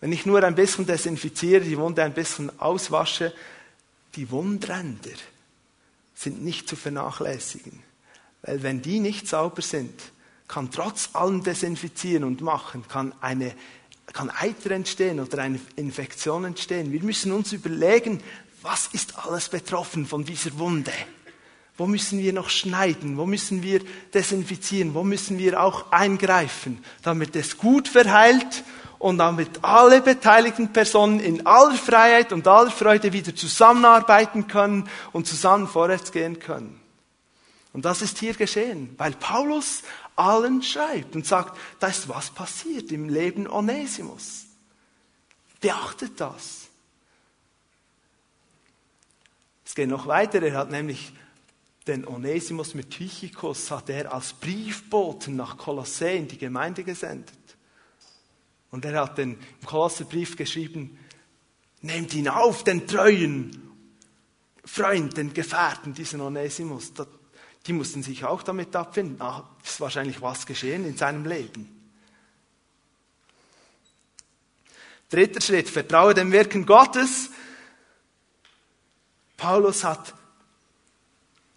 Wenn 0.00 0.12
ich 0.12 0.26
nur 0.26 0.42
ein 0.42 0.54
bisschen 0.54 0.86
desinfiziere, 0.86 1.64
die 1.64 1.78
Wunde 1.78 2.02
ein 2.02 2.14
bisschen 2.14 2.58
auswasche, 2.60 3.32
die 4.14 4.30
Wundränder 4.30 5.10
sind 6.14 6.42
nicht 6.42 6.68
zu 6.68 6.76
vernachlässigen. 6.76 7.82
Weil 8.42 8.62
wenn 8.62 8.82
die 8.82 9.00
nicht 9.00 9.28
sauber 9.28 9.62
sind, 9.62 9.92
kann 10.48 10.70
trotz 10.70 11.10
allem 11.14 11.42
Desinfizieren 11.42 12.24
und 12.24 12.40
Machen, 12.40 12.86
kann 12.88 13.12
eine 13.20 13.54
kann 14.12 14.30
Eiter 14.30 14.70
entstehen 14.70 15.20
oder 15.20 15.38
eine 15.38 15.60
Infektion 15.74 16.44
entstehen. 16.44 16.92
Wir 16.92 17.02
müssen 17.02 17.32
uns 17.32 17.52
überlegen, 17.52 18.22
was 18.62 18.86
ist 18.88 19.18
alles 19.18 19.48
betroffen 19.48 20.06
von 20.06 20.24
dieser 20.24 20.58
Wunde? 20.58 20.92
Wo 21.76 21.86
müssen 21.86 22.20
wir 22.20 22.32
noch 22.32 22.48
schneiden? 22.48 23.18
Wo 23.18 23.26
müssen 23.26 23.62
wir 23.62 23.82
desinfizieren? 24.14 24.94
Wo 24.94 25.02
müssen 25.02 25.38
wir 25.38 25.60
auch 25.60 25.92
eingreifen, 25.92 26.82
damit 27.02 27.36
es 27.36 27.58
gut 27.58 27.88
verheilt 27.88 28.64
und 28.98 29.18
damit 29.18 29.62
alle 29.62 30.00
beteiligten 30.00 30.72
Personen 30.72 31.20
in 31.20 31.46
aller 31.46 31.74
Freiheit 31.74 32.32
und 32.32 32.46
aller 32.46 32.70
Freude 32.70 33.12
wieder 33.12 33.34
zusammenarbeiten 33.34 34.46
können 34.46 34.88
und 35.12 35.26
zusammen 35.26 35.68
vorwärts 35.68 36.12
gehen 36.12 36.38
können? 36.38 36.80
Und 37.72 37.84
das 37.84 38.00
ist 38.00 38.18
hier 38.18 38.34
geschehen, 38.34 38.94
weil 38.96 39.12
Paulus 39.12 39.82
allen 40.16 40.62
schreibt 40.62 41.14
und 41.14 41.26
sagt, 41.26 41.58
da 41.78 41.88
ist 41.88 42.08
was 42.08 42.30
passiert 42.30 42.90
im 42.90 43.08
Leben 43.10 43.46
Onesimus. 43.46 44.46
Beachtet 45.60 46.18
das. 46.18 46.68
Es 49.64 49.74
geht 49.74 49.90
noch 49.90 50.06
weiter, 50.06 50.42
er 50.42 50.56
hat 50.56 50.70
nämlich 50.70 51.12
den 51.86 52.06
Onesimus 52.06 52.74
mit 52.74 52.90
Tychicus 52.90 53.70
hat 53.70 53.90
er 53.90 54.12
als 54.12 54.32
Briefboten 54.32 55.36
nach 55.36 55.56
Kolossä 55.56 56.08
in 56.08 56.26
die 56.26 56.38
Gemeinde 56.38 56.82
gesendet. 56.82 57.35
Und 58.76 58.84
er 58.84 59.00
hat 59.00 59.16
den, 59.16 59.38
im 59.62 59.66
Kolosserbrief 59.66 60.36
geschrieben, 60.36 60.98
nehmt 61.80 62.12
ihn 62.12 62.28
auf, 62.28 62.62
den 62.62 62.86
treuen 62.86 63.72
Freund, 64.66 65.16
den 65.16 65.32
Gefährten, 65.32 65.94
diesen 65.94 66.20
Onesimus. 66.20 66.92
Die 67.66 67.72
mussten 67.72 68.02
sich 68.02 68.26
auch 68.26 68.42
damit 68.42 68.76
abfinden. 68.76 69.22
Ah, 69.22 69.48
ist 69.64 69.80
wahrscheinlich 69.80 70.20
was 70.20 70.44
geschehen 70.44 70.84
in 70.84 70.94
seinem 70.94 71.24
Leben. 71.24 71.74
Dritter 75.08 75.40
Schritt, 75.40 75.70
vertraue 75.70 76.12
dem 76.12 76.30
Wirken 76.30 76.66
Gottes. 76.66 77.30
Paulus 79.38 79.84
hat 79.84 80.12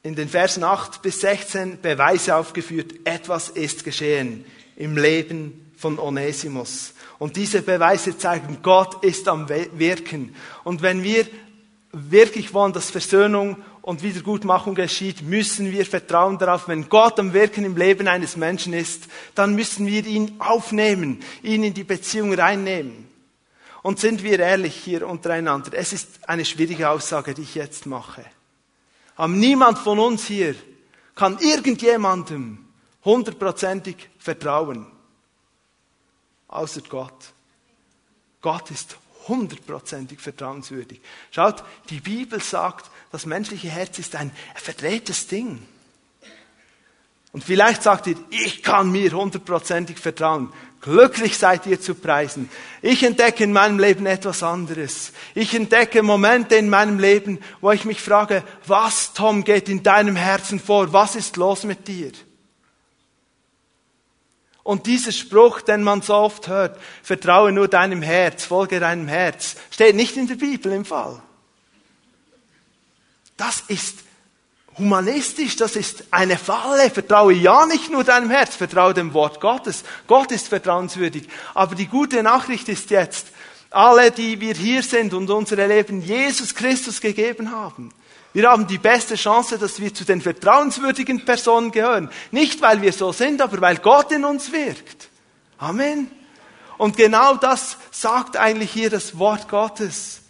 in 0.03 0.15
den 0.15 0.29
Versen 0.29 0.63
8 0.63 1.01
bis 1.01 1.19
16 1.19 1.81
Beweise 1.81 2.37
aufgeführt, 2.37 2.93
etwas 3.03 3.49
ist 3.49 3.83
geschehen 3.83 4.45
im 4.77 4.95
Leben 4.95 5.68
von 5.79 5.97
Onesimus. 5.97 6.93
Und 7.19 7.37
diese 7.37 7.61
Beweise 7.61 8.17
zeigen, 8.17 8.59
Gott 8.61 9.03
ist 9.03 9.27
am 9.29 9.47
Wirken. 9.47 10.35
Und 10.63 10.81
wenn 10.81 11.03
wir 11.03 11.25
wirklich 11.91 12.53
wollen, 12.53 12.73
dass 12.73 12.91
Versöhnung 12.91 13.57
und 13.81 14.03
Wiedergutmachung 14.03 14.75
geschieht, 14.75 15.21
müssen 15.21 15.71
wir 15.71 15.85
vertrauen 15.85 16.37
darauf, 16.37 16.67
wenn 16.67 16.89
Gott 16.89 17.17
am 17.19 17.33
Wirken 17.33 17.63
im 17.63 17.77
Leben 17.77 18.07
eines 18.09 18.35
Menschen 18.35 18.73
ist, 18.73 19.05
dann 19.35 19.55
müssen 19.55 19.87
wir 19.87 20.05
ihn 20.05 20.35
aufnehmen, 20.39 21.21
ihn 21.41 21.63
in 21.63 21.73
die 21.73 21.85
Beziehung 21.85 22.33
reinnehmen. 22.33 23.07
Und 23.81 23.99
sind 23.99 24.21
wir 24.21 24.37
ehrlich 24.37 24.75
hier 24.75 25.07
untereinander, 25.07 25.71
es 25.73 25.93
ist 25.93 26.27
eine 26.27 26.43
schwierige 26.43 26.89
Aussage, 26.89 27.33
die 27.33 27.43
ich 27.43 27.55
jetzt 27.55 27.85
mache. 27.85 28.25
Aber 29.15 29.29
niemand 29.29 29.79
von 29.79 29.97
uns 29.97 30.25
hier 30.27 30.55
kann 31.15 31.39
irgendjemandem 31.39 32.65
hundertprozentig 33.05 34.09
vertrauen, 34.19 34.87
außer 36.49 36.81
Gott. 36.81 37.33
Gott 38.41 38.69
ist 38.71 38.97
hundertprozentig 39.27 40.19
vertrauenswürdig. 40.19 40.99
Schaut, 41.31 41.63
die 41.89 41.99
Bibel 41.99 42.41
sagt, 42.41 42.89
das 43.11 43.25
menschliche 43.25 43.69
Herz 43.69 43.99
ist 43.99 44.15
ein 44.15 44.31
verdrehtes 44.55 45.27
Ding. 45.27 45.65
Und 47.31 47.43
vielleicht 47.43 47.83
sagt 47.83 48.07
ihr, 48.07 48.15
ich 48.31 48.63
kann 48.63 48.91
mir 48.91 49.11
hundertprozentig 49.11 49.99
vertrauen. 49.99 50.51
Glücklich 50.81 51.37
seid 51.37 51.67
ihr 51.67 51.79
zu 51.79 51.93
preisen. 51.93 52.49
Ich 52.81 53.03
entdecke 53.03 53.43
in 53.43 53.51
meinem 53.51 53.77
Leben 53.77 54.05
etwas 54.05 54.41
anderes. 54.41 55.11
Ich 55.35 55.53
entdecke 55.53 56.01
Momente 56.01 56.55
in 56.55 56.69
meinem 56.69 56.97
Leben, 56.97 57.39
wo 57.61 57.71
ich 57.71 57.85
mich 57.85 58.01
frage, 58.01 58.43
was, 58.65 59.13
Tom, 59.13 59.43
geht 59.43 59.69
in 59.69 59.83
deinem 59.83 60.15
Herzen 60.15 60.59
vor? 60.59 60.91
Was 60.93 61.15
ist 61.15 61.37
los 61.37 61.65
mit 61.65 61.87
dir? 61.87 62.11
Und 64.63 64.85
dieser 64.85 65.11
Spruch, 65.11 65.61
den 65.61 65.83
man 65.83 66.01
so 66.01 66.13
oft 66.13 66.47
hört, 66.47 66.79
vertraue 67.01 67.51
nur 67.51 67.67
deinem 67.67 68.01
Herz, 68.01 68.45
folge 68.45 68.79
deinem 68.79 69.07
Herz, 69.07 69.55
steht 69.71 69.95
nicht 69.95 70.17
in 70.17 70.27
der 70.27 70.35
Bibel 70.35 70.71
im 70.71 70.85
Fall. 70.85 71.21
Das 73.37 73.63
ist 73.67 73.99
humanistisch, 74.77 75.55
das 75.55 75.75
ist 75.75 76.03
eine 76.11 76.37
Falle. 76.37 76.89
Vertraue 76.89 77.33
ja 77.33 77.65
nicht 77.65 77.89
nur 77.89 78.03
deinem 78.03 78.29
Herz, 78.29 78.55
vertraue 78.55 78.93
dem 78.93 79.13
Wort 79.13 79.39
Gottes. 79.39 79.83
Gott 80.07 80.31
ist 80.31 80.47
vertrauenswürdig. 80.47 81.27
Aber 81.53 81.75
die 81.75 81.87
gute 81.87 82.21
Nachricht 82.23 82.69
ist 82.69 82.89
jetzt, 82.89 83.27
alle, 83.71 84.11
die 84.11 84.39
wir 84.41 84.55
hier 84.55 84.81
sind 84.81 85.13
und 85.13 85.29
unsere 85.29 85.67
Leben 85.67 86.01
Jesus 86.01 86.55
Christus 86.55 87.01
gegeben 87.01 87.51
haben, 87.51 87.93
wir 88.33 88.49
haben 88.49 88.67
die 88.67 88.77
beste 88.77 89.15
Chance, 89.15 89.57
dass 89.57 89.79
wir 89.79 89.93
zu 89.93 90.05
den 90.05 90.21
vertrauenswürdigen 90.21 91.25
Personen 91.25 91.71
gehören. 91.71 92.09
Nicht, 92.31 92.61
weil 92.61 92.81
wir 92.81 92.93
so 92.93 93.11
sind, 93.11 93.41
aber 93.41 93.59
weil 93.61 93.77
Gott 93.77 94.11
in 94.11 94.23
uns 94.23 94.51
wirkt. 94.51 95.09
Amen. 95.57 96.11
Und 96.77 96.95
genau 96.95 97.35
das 97.35 97.77
sagt 97.91 98.37
eigentlich 98.37 98.71
hier 98.71 98.89
das 98.89 99.17
Wort 99.17 99.49
Gottes. 99.49 100.21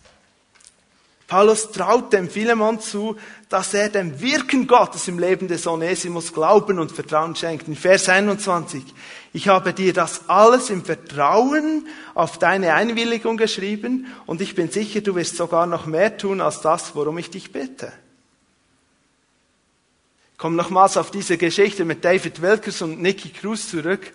Paulus 1.27 1.71
traut 1.71 2.11
dem 2.11 2.27
Philemon 2.27 2.79
zu, 2.79 3.15
dass 3.49 3.75
er 3.75 3.89
dem 3.89 4.19
Wirken 4.19 4.65
Gottes 4.65 5.07
im 5.07 5.19
Leben 5.19 5.47
des 5.47 5.67
Onesimus 5.67 6.33
Glauben 6.33 6.79
und 6.79 6.91
Vertrauen 6.91 7.35
schenkt. 7.35 7.67
In 7.67 7.75
Vers 7.75 8.09
21. 8.09 8.83
Ich 9.31 9.47
habe 9.47 9.73
dir 9.73 9.93
das 9.93 10.27
alles 10.27 10.69
im 10.69 10.83
Vertrauen 10.83 11.87
auf 12.15 12.39
deine 12.39 12.73
Einwilligung 12.73 13.37
geschrieben 13.37 14.07
und 14.25 14.41
ich 14.41 14.55
bin 14.55 14.71
sicher, 14.71 15.01
du 15.01 15.15
wirst 15.15 15.37
sogar 15.37 15.67
noch 15.67 15.85
mehr 15.85 16.17
tun 16.17 16.41
als 16.41 16.61
das, 16.61 16.95
worum 16.95 17.17
ich 17.17 17.29
dich 17.29 17.51
bitte. 17.51 17.93
komme 20.39 20.55
nochmals 20.55 20.97
auf 20.97 21.11
diese 21.11 21.37
Geschichte 21.37 21.85
mit 21.85 22.03
David 22.03 22.41
Wilkerson 22.41 22.93
und 22.93 23.01
Nicky 23.01 23.29
Cruz 23.29 23.69
zurück. 23.69 24.11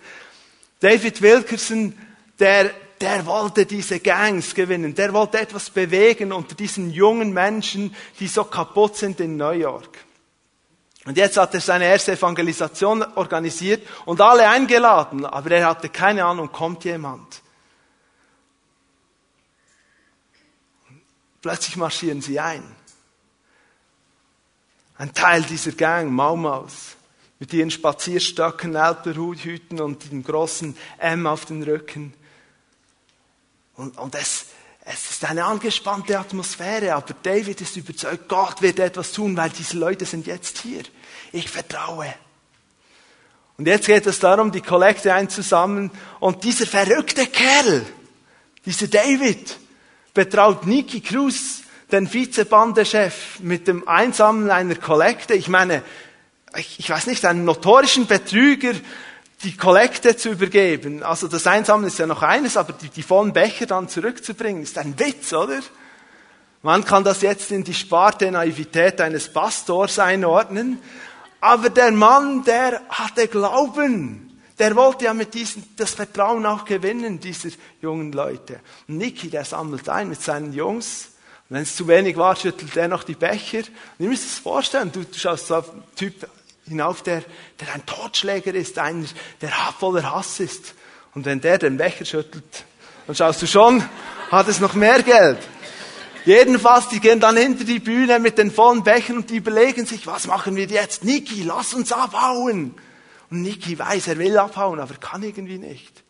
David 0.79 1.21
Wilkerson, 1.21 1.93
der, 2.39 2.71
der 2.99 3.25
wollte 3.27 3.65
diese 3.65 3.99
Gangs 3.99 4.53
gewinnen, 4.55 4.95
der 4.95 5.13
wollte 5.13 5.39
etwas 5.39 5.69
bewegen 5.69 6.33
unter 6.33 6.55
diesen 6.55 6.89
jungen 6.89 7.31
Menschen, 7.31 7.95
die 8.19 8.27
so 8.27 8.43
kaputt 8.43 8.97
sind 8.97 9.19
in 9.19 9.37
New 9.37 9.51
York. 9.51 10.04
Und 11.05 11.17
jetzt 11.17 11.37
hat 11.37 11.53
er 11.53 11.61
seine 11.61 11.85
erste 11.85 12.13
Evangelisation 12.13 13.03
organisiert 13.15 13.87
und 14.05 14.19
alle 14.21 14.49
eingeladen, 14.49 15.23
aber 15.25 15.51
er 15.51 15.67
hatte 15.67 15.89
keine 15.89 16.25
Ahnung, 16.25 16.51
kommt 16.51 16.83
jemand. 16.83 17.41
Plötzlich 21.41 21.75
marschieren 21.75 22.23
sie 22.23 22.39
ein. 22.39 22.63
Ein 24.97 25.13
Teil 25.13 25.43
dieser 25.43 25.73
Gang, 25.73 26.11
Maumaus, 26.11 26.95
mit 27.37 27.53
ihren 27.53 27.69
Spazierstöcken, 27.69 28.75
Alperhüten 28.75 29.79
und 29.79 30.11
dem 30.11 30.23
großen 30.23 30.75
M 30.97 31.27
auf 31.27 31.45
den 31.45 31.61
Rücken. 31.61 32.15
Und, 33.75 33.95
und 33.99 34.15
es, 34.15 34.47
es 34.85 35.11
ist 35.11 35.25
eine 35.25 35.45
angespannte 35.45 36.17
Atmosphäre, 36.17 36.95
aber 36.95 37.13
David 37.21 37.61
ist 37.61 37.77
überzeugt, 37.77 38.27
Gott 38.27 38.63
wird 38.63 38.79
etwas 38.79 39.11
tun, 39.11 39.37
weil 39.37 39.51
diese 39.51 39.77
Leute 39.77 40.05
sind 40.05 40.25
jetzt 40.25 40.59
hier. 40.59 40.83
Ich 41.35 41.49
vertraue. 41.49 42.13
Und 43.57 43.67
jetzt 43.67 43.87
geht 43.87 44.05
es 44.07 44.19
darum, 44.19 44.53
die 44.53 44.61
Kollekte 44.61 45.13
einzusammeln 45.13 45.91
und 46.21 46.45
dieser 46.45 46.65
verrückte 46.65 47.27
Kerl, 47.27 47.85
dieser 48.65 48.87
David, 48.87 49.57
betraut 50.13 50.65
Niki 50.65 51.01
Cruz, 51.01 51.63
den 51.91 52.11
Vizebandechef, 52.11 53.41
mit 53.41 53.67
dem 53.67 53.85
Einsammeln 53.85 54.49
einer 54.49 54.75
Kollekte. 54.75 55.33
Ich 55.33 55.49
meine, 55.49 55.83
ich, 56.55 56.79
ich 56.79 56.89
weiß 56.89 57.07
nicht, 57.07 57.25
einen 57.25 57.43
notorischen 57.43 58.07
Betrüger 58.07 58.71
die 59.43 59.57
Kollekte 59.57 60.15
zu 60.15 60.29
übergeben. 60.29 61.03
Also 61.03 61.27
das 61.27 61.45
Einsammeln 61.47 61.87
ist 61.87 61.99
ja 61.99 62.07
noch 62.07 62.21
eines, 62.21 62.55
aber 62.55 62.71
die, 62.71 62.87
die 62.87 63.03
vollen 63.03 63.33
Becher 63.33 63.65
dann 63.65 63.89
zurückzubringen, 63.89 64.63
ist 64.63 64.77
ein 64.77 64.97
Witz, 64.97 65.33
oder? 65.33 65.59
Man 66.61 66.85
kann 66.85 67.03
das 67.03 67.21
jetzt 67.21 67.51
in 67.51 67.65
die 67.65 67.73
Sparte 67.73 68.31
Naivität 68.31 69.01
eines 69.01 69.31
Pastors 69.31 69.99
einordnen. 69.99 70.79
Aber 71.41 71.69
der 71.69 71.91
Mann, 71.91 72.43
der 72.43 72.81
hatte 72.89 73.27
Glauben. 73.27 74.39
Der 74.57 74.75
wollte 74.75 75.05
ja 75.05 75.13
mit 75.13 75.33
diesem, 75.33 75.63
das 75.75 75.91
Vertrauen 75.91 76.45
auch 76.45 76.63
gewinnen, 76.63 77.19
dieser 77.19 77.49
jungen 77.81 78.11
Leute. 78.11 78.61
Und 78.87 78.97
Niki, 78.97 79.29
der 79.29 79.43
sammelt 79.43 79.89
ein 79.89 80.09
mit 80.09 80.21
seinen 80.21 80.53
Jungs. 80.53 81.09
Und 81.49 81.57
wenn 81.57 81.63
es 81.63 81.75
zu 81.75 81.87
wenig 81.87 82.15
war, 82.15 82.35
schüttelt 82.35 82.75
er 82.77 82.87
noch 82.87 83.03
die 83.03 83.15
Becher. 83.15 83.59
Und 83.59 84.05
ihr 84.05 84.09
müsst 84.09 84.25
es 84.25 84.39
vorstellen, 84.39 84.91
du, 84.91 85.03
du 85.03 85.19
schaust 85.19 85.51
auf 85.51 85.71
einen 85.71 85.83
Typ 85.95 86.27
hinauf, 86.67 87.03
der, 87.03 87.23
der 87.59 87.73
ein 87.73 87.85
Totschläger 87.85 88.53
ist, 88.53 88.79
einer, 88.79 89.05
der 89.41 89.51
voller 89.77 90.09
Hass 90.09 90.39
ist. 90.39 90.73
Und 91.13 91.25
wenn 91.25 91.41
der 91.41 91.57
den 91.57 91.77
Becher 91.77 92.05
schüttelt, 92.05 92.65
dann 93.07 93.15
schaust 93.15 93.41
du 93.41 93.47
schon, 93.47 93.83
hat 94.31 94.47
es 94.47 94.59
noch 94.59 94.73
mehr 94.73 95.03
Geld. 95.03 95.37
Jedenfalls, 96.25 96.89
die 96.89 96.99
gehen 96.99 97.19
dann 97.19 97.37
hinter 97.37 97.63
die 97.63 97.79
Bühne 97.79 98.19
mit 98.19 98.39
den 98.39 98.51
vollen 98.51 98.83
Bechern 98.83 99.17
und 99.17 99.29
die 99.29 99.37
überlegen 99.37 99.85
sich, 99.85 100.07
was 100.07 100.25
machen 100.25 100.55
wir 100.55 100.65
jetzt? 100.65 101.03
Niki, 101.03 101.43
lass 101.43 101.73
uns 101.75 101.91
abhauen. 101.91 102.73
Und 103.29 103.41
Niki 103.43 103.77
weiß, 103.77 104.07
er 104.07 104.17
will 104.17 104.37
abhauen, 104.37 104.79
aber 104.79 104.95
kann 104.95 105.21
irgendwie 105.21 105.59
nicht. 105.59 106.03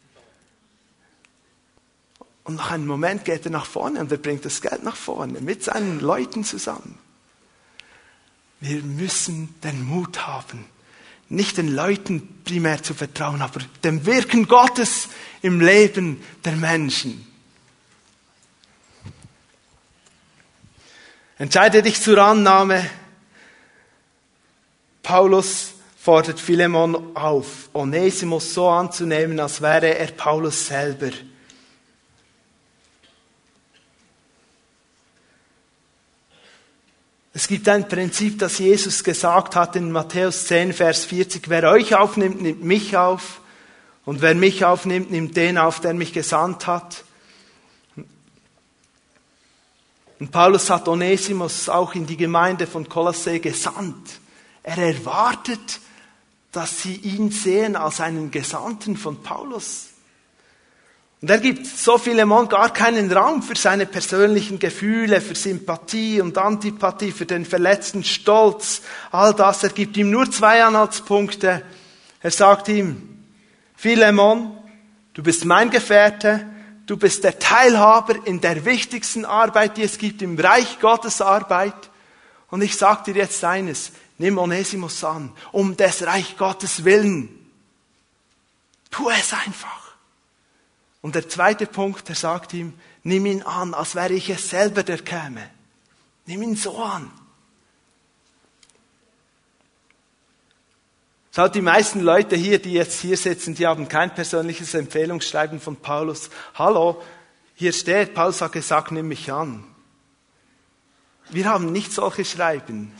Und 2.46 2.56
nach 2.56 2.72
einem 2.72 2.88
Moment 2.88 3.26
geht 3.26 3.46
er 3.46 3.52
nach 3.52 3.66
vorne 3.66 4.00
und 4.00 4.12
er 4.12 4.18
bringt 4.18 4.46
das 4.46 4.62
Geld 4.62 4.84
nach 4.84 4.96
vorne 4.96 5.42
mit 5.42 5.64
seinen 5.64 6.00
Leuten 6.00 6.44
zusammen. 6.44 6.98
Wir 8.62 8.82
müssen 8.84 9.54
den 9.64 9.84
Mut 9.84 10.28
haben, 10.28 10.66
nicht 11.28 11.58
den 11.58 11.76
Leuten 11.76 12.42
primär 12.46 12.82
zu 12.84 12.94
vertrauen, 12.94 13.42
aber 13.42 13.60
dem 13.84 14.06
Wirken 14.06 14.48
Gottes 14.48 15.10
im 15.42 15.60
Leben 15.60 16.22
der 16.46 16.56
Menschen. 16.56 17.28
Entscheide 21.38 21.82
dich 21.82 22.02
zur 22.02 22.18
Annahme. 22.18 22.90
Paulus 25.04 25.74
fordert 25.98 26.40
Philemon 26.40 27.16
auf, 27.16 27.70
Onesimus 27.74 28.54
so 28.54 28.70
anzunehmen, 28.70 29.40
als 29.40 29.62
wäre 29.62 29.98
er 29.98 30.08
Paulus 30.08 30.68
selber. 30.68 31.10
Es 37.34 37.50
gibt 37.50 37.68
ein 37.68 37.88
Prinzip, 37.88 38.40
das 38.40 38.60
Jesus 38.60 39.04
gesagt 39.04 39.58
hat 39.58 39.76
in 39.76 39.92
Matthäus 39.92 40.46
10, 40.48 40.72
Vers 40.72 41.04
40. 41.04 41.50
Wer 41.50 41.70
euch 41.70 41.96
aufnimmt, 41.96 42.42
nimmt 42.42 42.64
mich 42.64 42.96
auf. 42.96 43.42
Und 44.06 44.22
wer 44.22 44.36
mich 44.36 44.64
aufnimmt, 44.64 45.12
nimmt 45.12 45.36
den 45.36 45.58
auf, 45.58 45.82
der 45.82 45.96
mich 45.96 46.14
gesandt 46.14 46.66
hat. 46.68 47.05
Und 50.20 50.32
Paulus 50.32 50.70
hat 50.70 50.88
Onesimus 50.88 51.68
auch 51.68 51.94
in 51.94 52.06
die 52.06 52.18
Gemeinde 52.18 52.68
von 52.68 52.88
Kolosse 52.88 53.40
gesandt. 53.40 54.20
Er 54.64 54.78
erwartet, 54.78 55.80
dass 56.52 56.82
sie 56.82 56.96
ihn 56.96 57.32
sehen 57.32 57.76
als 57.76 58.00
einen 58.00 58.32
Gesandten 58.32 58.96
von 58.96 59.22
Paulus. 59.22 59.90
Und 61.22 61.30
er 61.30 61.40
gibt 61.40 61.66
so 61.66 61.98
Philemon 61.98 62.48
gar 62.48 62.72
keinen 62.72 63.12
Raum 63.12 63.42
für 63.42 63.56
seine 63.56 63.86
persönlichen 63.86 64.60
Gefühle, 64.60 65.22
für 65.22 65.36
Sympathie 65.36 66.22
und 66.22 66.38
Antipathie, 66.38 67.12
für 67.12 67.26
den 67.26 67.46
verletzten 67.46 68.04
Stolz, 68.04 68.84
all 69.12 69.34
das. 69.34 69.64
Er 69.64 69.70
gibt 69.70 69.98
ihm 69.98 70.12
nur 70.12 70.30
zwei 70.32 70.64
Anhaltspunkte. 70.64 71.64
Er 72.22 72.32
sagt 72.32 72.70
ihm, 72.70 73.24
Philemon, 73.76 74.56
du 75.14 75.24
bist 75.24 75.46
mein 75.46 75.72
Gefährte, 75.72 76.46
du 76.86 76.98
bist 76.98 77.24
der 77.24 77.40
Teilhaber 77.40 78.26
in 78.26 78.42
der 78.42 78.66
wichtigsten 78.66 79.26
Arbeit, 79.26 79.78
die 79.78 79.84
es 79.84 79.98
gibt, 79.98 80.22
im 80.22 80.38
Reich 80.38 80.80
Gottes 80.80 81.22
Arbeit. 81.22 81.90
Und 82.50 82.62
ich 82.62 82.76
sage 82.76 83.12
dir 83.12 83.22
jetzt 83.22 83.44
eines, 83.44 83.92
Nimm 84.18 84.38
Onesimus 84.38 85.04
an, 85.04 85.34
um 85.52 85.76
des 85.76 86.06
Reich 86.06 86.38
Gottes 86.38 86.86
willen. 86.86 87.30
Tu 88.90 89.10
es 89.10 89.34
einfach. 89.34 89.96
Und 91.02 91.16
der 91.16 91.28
zweite 91.28 91.68
Punkt, 91.68 92.08
er 92.10 92.16
sagt 92.16 92.54
ihm, 92.54 92.74
nimm 93.04 93.26
ihn 93.26 93.44
an, 93.44 93.74
als 93.74 93.94
wäre 93.94 94.14
ich 94.14 94.30
es 94.30 94.50
selber, 94.50 94.84
der 94.84 95.00
käme. 95.00 95.50
Nimm 96.26 96.42
ihn 96.42 96.56
so 96.56 96.82
an. 96.82 97.12
Schaut, 101.36 101.54
die 101.54 101.62
meisten 101.62 102.00
Leute 102.00 102.38
hier, 102.38 102.60
die 102.60 102.72
jetzt 102.72 103.02
hier 103.02 103.18
sitzen, 103.18 103.56
die 103.56 103.68
haben 103.68 103.90
kein 103.90 104.16
persönliches 104.16 104.74
Empfehlungsschreiben 104.74 105.60
von 105.60 105.76
Paulus. 105.76 106.30
Hallo, 106.54 107.02
hier 107.56 107.74
steht, 107.74 108.14
Paulus 108.14 108.40
hat 108.40 108.54
gesagt, 108.54 108.94
nimm 108.94 109.10
mich 109.10 109.30
an. 109.30 109.66
Wir 111.32 111.50
haben 111.50 111.74
nicht 111.74 111.92
solche 111.92 112.24
Schreiben. 112.24 112.94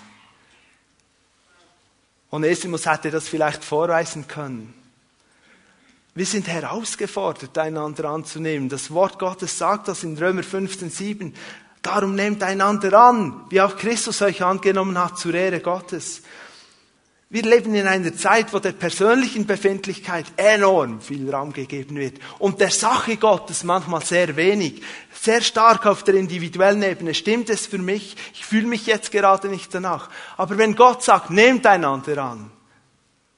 Onesimus 2.30 2.86
hätte 2.86 3.10
das 3.10 3.30
vielleicht 3.30 3.64
vorweisen 3.64 4.28
können. 4.28 4.74
Wir 6.14 6.26
sind 6.26 6.50
herausgefordert, 6.50 7.58
einander 7.58 8.10
anzunehmen. 8.10 8.68
Das 8.68 8.92
Wort 8.92 9.18
Gottes 9.18 9.58
sagt 9.58 9.88
das 9.88 10.04
in 10.04 10.18
Römer 10.18 10.44
15, 10.44 10.90
7. 10.90 11.34
Darum 11.82 12.16
nehmt 12.16 12.44
einander 12.44 13.00
an, 13.00 13.46
wie 13.50 13.62
auch 13.62 13.78
Christus 13.78 14.22
euch 14.22 14.44
angenommen 14.44 15.00
hat, 15.00 15.18
zur 15.18 15.34
Ehre 15.34 15.62
Gottes. 15.62 16.22
Wir 17.28 17.42
leben 17.42 17.74
in 17.74 17.88
einer 17.88 18.16
Zeit, 18.16 18.54
wo 18.54 18.60
der 18.60 18.74
persönlichen 18.74 19.48
Befindlichkeit 19.48 20.26
enorm 20.38 21.02
viel 21.02 21.28
Raum 21.34 21.54
gegeben 21.54 21.96
wird 21.96 22.20
und 22.38 22.62
der 22.62 22.70
Sache 22.70 23.18
Gottes 23.18 23.64
manchmal 23.64 24.06
sehr 24.06 24.36
wenig. 24.36 24.84
Sehr 25.12 25.42
stark 25.42 25.88
auf 25.88 26.04
der 26.04 26.16
individuellen 26.16 26.84
Ebene. 26.84 27.16
Stimmt 27.16 27.50
es 27.50 27.66
für 27.66 27.80
mich? 27.80 28.16
Ich 28.36 28.46
fühle 28.46 28.68
mich 28.68 28.86
jetzt 28.86 29.12
gerade 29.12 29.48
nicht 29.50 29.74
danach. 29.74 30.12
Aber 30.38 30.60
wenn 30.60 30.76
Gott 30.76 31.04
sagt, 31.04 31.32
nehmt 31.32 31.66
einander 31.66 32.24
an, 32.24 32.52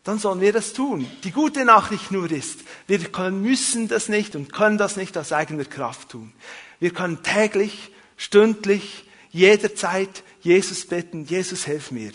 dann 0.04 0.20
sollen 0.20 0.42
wir 0.42 0.52
das 0.52 0.74
tun. 0.74 1.10
Die 1.24 1.32
gute 1.32 1.64
Nachricht 1.64 2.12
nur 2.12 2.30
ist, 2.30 2.60
wir 2.88 3.00
können, 3.00 3.42
müssen 3.42 3.88
das 3.88 4.10
nicht 4.10 4.36
und 4.36 4.52
können 4.52 4.78
das 4.78 4.98
nicht 4.98 5.18
aus 5.18 5.32
eigener 5.32 5.66
Kraft 5.66 6.10
tun. 6.10 6.34
Wir 6.82 6.92
können 6.92 7.24
täglich, 7.24 7.92
stündlich, 8.18 9.06
jederzeit 9.32 10.24
Jesus 10.42 10.86
bitten, 10.86 11.24
Jesus 11.24 11.64
hilf 11.64 11.92
mir 11.92 12.12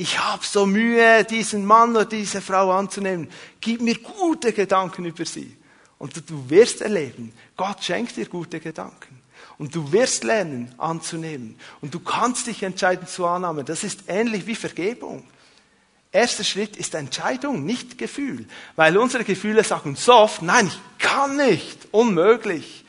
ich 0.00 0.18
habe 0.18 0.42
so 0.46 0.64
Mühe, 0.64 1.24
diesen 1.24 1.66
Mann 1.66 1.90
oder 1.90 2.06
diese 2.06 2.40
Frau 2.40 2.72
anzunehmen. 2.72 3.28
Gib 3.60 3.82
mir 3.82 3.98
gute 3.98 4.54
Gedanken 4.54 5.04
über 5.04 5.26
sie. 5.26 5.54
Und 5.98 6.16
du 6.30 6.48
wirst 6.48 6.80
erleben, 6.80 7.34
Gott 7.54 7.84
schenkt 7.84 8.16
dir 8.16 8.24
gute 8.24 8.60
Gedanken. 8.60 9.20
Und 9.58 9.74
du 9.74 9.92
wirst 9.92 10.24
lernen 10.24 10.74
anzunehmen. 10.78 11.54
Und 11.82 11.92
du 11.92 12.00
kannst 12.00 12.46
dich 12.46 12.62
entscheiden 12.62 13.06
zur 13.06 13.28
Annahme. 13.28 13.62
Das 13.62 13.84
ist 13.84 14.04
ähnlich 14.06 14.46
wie 14.46 14.54
Vergebung. 14.54 15.22
Erster 16.10 16.44
Schritt 16.44 16.78
ist 16.78 16.94
Entscheidung, 16.94 17.66
nicht 17.66 17.98
Gefühl. 17.98 18.46
Weil 18.76 18.96
unsere 18.96 19.24
Gefühle 19.24 19.64
sagen 19.64 19.96
so 19.96 20.14
oft, 20.14 20.40
nein, 20.40 20.68
ich 20.68 21.04
kann 21.04 21.36
nicht, 21.36 21.88
unmöglich. 21.90 22.79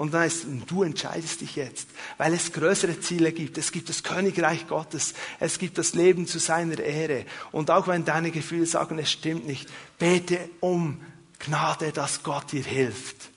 Und 0.00 0.14
dann 0.14 0.22
heißt 0.22 0.46
du 0.66 0.82
entscheidest 0.82 1.42
dich 1.42 1.56
jetzt, 1.56 1.86
weil 2.16 2.32
es 2.32 2.54
größere 2.54 3.00
Ziele 3.00 3.32
gibt. 3.32 3.58
Es 3.58 3.70
gibt 3.70 3.90
das 3.90 4.02
Königreich 4.02 4.66
Gottes. 4.66 5.12
Es 5.40 5.58
gibt 5.58 5.76
das 5.76 5.92
Leben 5.92 6.26
zu 6.26 6.38
seiner 6.38 6.78
Ehre. 6.78 7.26
Und 7.52 7.70
auch 7.70 7.86
wenn 7.86 8.06
deine 8.06 8.30
Gefühle 8.30 8.64
sagen, 8.64 8.98
es 8.98 9.10
stimmt 9.10 9.46
nicht, 9.46 9.68
bete 9.98 10.48
um 10.60 11.02
Gnade, 11.38 11.92
dass 11.92 12.22
Gott 12.22 12.50
dir 12.52 12.64
hilft. 12.64 13.28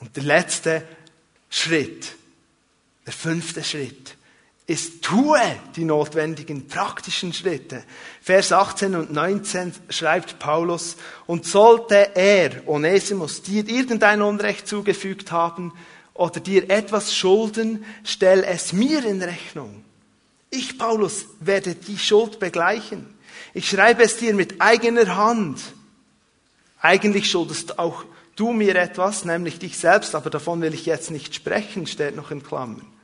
Und 0.00 0.16
der 0.16 0.24
letzte 0.24 0.88
Schritt, 1.48 2.16
der 3.06 3.12
fünfte 3.12 3.62
Schritt, 3.62 4.16
ist, 4.68 5.02
tue 5.02 5.40
die 5.76 5.84
notwendigen 5.84 6.68
praktischen 6.68 7.32
Schritte. 7.32 7.82
Vers 8.20 8.52
18 8.52 8.94
und 8.94 9.10
19 9.10 9.72
schreibt 9.88 10.38
Paulus, 10.38 10.96
und 11.26 11.46
sollte 11.46 12.14
er, 12.14 12.68
Onesimus, 12.68 13.40
dir 13.40 13.66
irgendein 13.66 14.20
Unrecht 14.20 14.68
zugefügt 14.68 15.32
haben 15.32 15.72
oder 16.12 16.40
dir 16.40 16.68
etwas 16.68 17.16
schulden, 17.16 17.82
stell 18.04 18.44
es 18.44 18.74
mir 18.74 19.04
in 19.06 19.22
Rechnung. 19.22 19.84
Ich, 20.50 20.78
Paulus, 20.78 21.26
werde 21.40 21.74
die 21.74 21.98
Schuld 21.98 22.38
begleichen. 22.38 23.06
Ich 23.54 23.70
schreibe 23.70 24.02
es 24.02 24.18
dir 24.18 24.34
mit 24.34 24.60
eigener 24.60 25.16
Hand. 25.16 25.60
Eigentlich 26.82 27.30
schuldest 27.30 27.78
auch 27.78 28.04
du 28.36 28.52
mir 28.52 28.76
etwas, 28.76 29.24
nämlich 29.24 29.58
dich 29.58 29.78
selbst, 29.78 30.14
aber 30.14 30.28
davon 30.28 30.60
will 30.60 30.74
ich 30.74 30.84
jetzt 30.84 31.10
nicht 31.10 31.34
sprechen, 31.34 31.86
steht 31.86 32.16
noch 32.16 32.30
in 32.30 32.42
Klammern. 32.42 32.97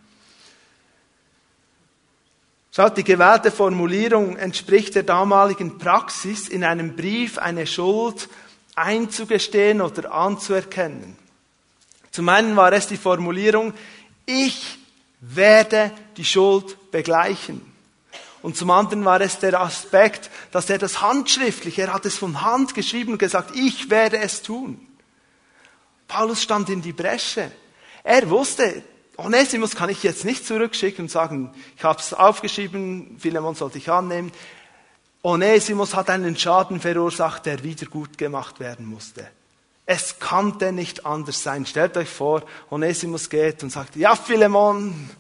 Schaut, 2.74 2.96
die 2.96 3.04
gewählte 3.04 3.52
Formulierung 3.52 4.36
entspricht 4.36 4.96
der 4.96 5.04
damaligen 5.04 5.78
Praxis, 5.78 6.48
in 6.48 6.64
einem 6.64 6.96
Brief 6.96 7.38
eine 7.38 7.68
Schuld 7.68 8.28
einzugestehen 8.74 9.80
oder 9.80 10.12
anzuerkennen. 10.12 11.16
Zum 12.10 12.28
einen 12.28 12.56
war 12.56 12.72
es 12.72 12.88
die 12.88 12.96
Formulierung, 12.96 13.74
ich 14.26 14.76
werde 15.20 15.92
die 16.16 16.24
Schuld 16.24 16.90
begleichen. 16.90 17.60
Und 18.42 18.56
zum 18.56 18.72
anderen 18.72 19.04
war 19.04 19.20
es 19.20 19.38
der 19.38 19.60
Aspekt, 19.60 20.28
dass 20.50 20.68
er 20.68 20.78
das 20.78 21.00
handschriftlich, 21.00 21.78
er 21.78 21.92
hat 21.92 22.06
es 22.06 22.18
von 22.18 22.42
Hand 22.42 22.74
geschrieben 22.74 23.12
und 23.12 23.18
gesagt, 23.18 23.54
ich 23.54 23.88
werde 23.88 24.18
es 24.18 24.42
tun. 24.42 24.84
Paulus 26.08 26.42
stand 26.42 26.68
in 26.70 26.82
die 26.82 26.92
Bresche. 26.92 27.52
Er 28.02 28.28
wusste, 28.28 28.82
Onesimus 29.16 29.76
kann 29.76 29.90
ich 29.90 30.02
jetzt 30.02 30.24
nicht 30.24 30.44
zurückschicken 30.46 31.04
und 31.04 31.10
sagen, 31.10 31.54
ich 31.76 31.84
habe 31.84 32.00
es 32.00 32.12
aufgeschrieben, 32.12 33.16
Philemon 33.18 33.54
sollte 33.54 33.78
ich 33.78 33.90
annehmen. 33.90 34.32
Onesimus 35.22 35.94
hat 35.94 36.10
einen 36.10 36.36
Schaden 36.36 36.80
verursacht, 36.80 37.46
der 37.46 37.62
wieder 37.62 37.86
gut 37.86 38.18
gemacht 38.18 38.60
werden 38.60 38.86
musste. 38.86 39.26
Es 39.86 40.18
konnte 40.18 40.72
nicht 40.72 41.06
anders 41.06 41.42
sein. 41.42 41.64
Stellt 41.66 41.96
euch 41.96 42.08
vor, 42.08 42.42
Onesimus 42.70 43.30
geht 43.30 43.62
und 43.62 43.70
sagt, 43.70 43.96
ja 43.96 44.16
Philemon, 44.16 45.10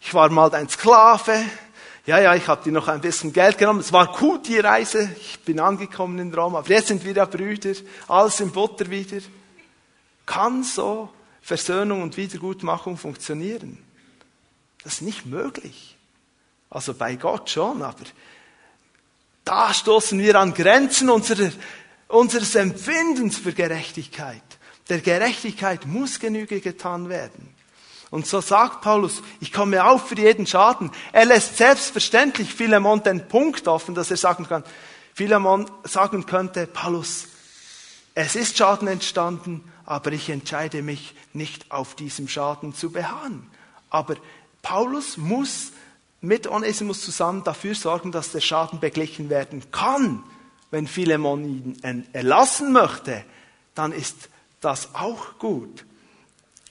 ich 0.00 0.12
war 0.12 0.28
mal 0.30 0.50
dein 0.50 0.68
Sklave. 0.68 1.44
Ja, 2.06 2.20
ja, 2.20 2.34
ich 2.34 2.46
habe 2.48 2.62
dir 2.62 2.72
noch 2.72 2.88
ein 2.88 3.00
bisschen 3.00 3.32
Geld 3.32 3.58
genommen. 3.58 3.80
Es 3.80 3.92
war 3.92 4.12
gut, 4.12 4.46
die 4.46 4.58
Reise. 4.58 5.10
Ich 5.18 5.40
bin 5.40 5.58
angekommen 5.58 6.18
in 6.18 6.32
Rom. 6.32 6.54
Aber 6.54 6.68
jetzt 6.68 6.88
sind 6.88 7.04
wir 7.04 7.12
ja 7.12 7.24
Brüder. 7.24 7.74
Alles 8.06 8.40
in 8.40 8.52
Butter 8.52 8.88
wieder. 8.90 9.18
Kann 10.24 10.62
so 10.62 11.08
Versöhnung 11.46 12.02
und 12.02 12.16
Wiedergutmachung 12.16 12.98
funktionieren. 12.98 13.78
Das 14.82 14.94
ist 14.94 15.02
nicht 15.02 15.26
möglich. 15.26 15.96
Also 16.68 16.92
bei 16.92 17.14
Gott 17.14 17.50
schon, 17.50 17.82
aber 17.82 18.02
da 19.44 19.72
stoßen 19.72 20.18
wir 20.18 20.34
an 20.40 20.54
Grenzen 20.54 21.08
unserer, 21.08 21.52
unseres 22.08 22.56
Empfindens 22.56 23.38
für 23.38 23.52
Gerechtigkeit. 23.52 24.42
Der 24.88 24.98
Gerechtigkeit 24.98 25.86
muss 25.86 26.18
Genüge 26.18 26.60
getan 26.60 27.08
werden. 27.08 27.54
Und 28.10 28.26
so 28.26 28.40
sagt 28.40 28.80
Paulus, 28.80 29.22
ich 29.38 29.52
komme 29.52 29.84
auf 29.84 30.08
für 30.08 30.18
jeden 30.18 30.48
Schaden. 30.48 30.90
Er 31.12 31.26
lässt 31.26 31.58
selbstverständlich 31.58 32.52
Philemon 32.52 33.04
den 33.04 33.28
Punkt 33.28 33.68
offen, 33.68 33.94
dass 33.94 34.10
er 34.10 34.16
sagen 34.16 34.48
kann, 34.48 34.64
Philemon 35.14 35.70
sagen 35.84 36.26
könnte, 36.26 36.66
Paulus, 36.66 37.28
es 38.16 38.34
ist 38.34 38.58
Schaden 38.58 38.88
entstanden, 38.88 39.62
aber 39.86 40.12
ich 40.12 40.28
entscheide 40.28 40.82
mich 40.82 41.14
nicht 41.32 41.70
auf 41.70 41.94
diesem 41.94 42.28
Schaden 42.28 42.74
zu 42.74 42.90
beharren. 42.90 43.46
Aber 43.88 44.16
Paulus 44.62 45.16
muss 45.16 45.72
mit 46.20 46.48
Onesimus 46.48 47.02
zusammen 47.02 47.44
dafür 47.44 47.74
sorgen, 47.74 48.10
dass 48.10 48.32
der 48.32 48.40
Schaden 48.40 48.80
beglichen 48.80 49.30
werden 49.30 49.62
kann. 49.70 50.24
Wenn 50.72 50.88
Philemon 50.88 51.44
ihn 51.44 52.06
erlassen 52.12 52.72
möchte, 52.72 53.24
dann 53.76 53.92
ist 53.92 54.28
das 54.60 54.94
auch 54.94 55.38
gut. 55.38 55.84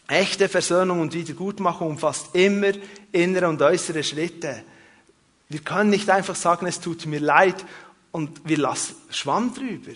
Echte 0.07 0.49
Versöhnung 0.49 0.99
und 0.99 1.13
Wiedergutmachung 1.13 1.91
umfasst 1.91 2.35
immer 2.35 2.73
innere 3.13 3.47
und 3.47 3.61
äußere 3.61 4.03
Schritte. 4.03 4.63
Wir 5.47 5.61
können 5.61 5.89
nicht 5.89 6.09
einfach 6.09 6.35
sagen, 6.35 6.65
es 6.65 6.81
tut 6.81 7.05
mir 7.05 7.19
leid 7.21 7.65
und 8.11 8.41
wir 8.43 8.57
lassen 8.57 8.95
Schwamm 9.09 9.53
drüber. 9.53 9.93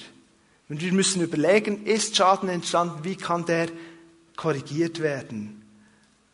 Und 0.69 0.81
wir 0.81 0.93
müssen 0.93 1.21
überlegen, 1.21 1.85
ist 1.85 2.15
Schaden 2.15 2.47
entstanden, 2.47 3.03
wie 3.03 3.15
kann 3.15 3.45
der 3.45 3.67
korrigiert 4.35 5.01
werden? 5.01 5.65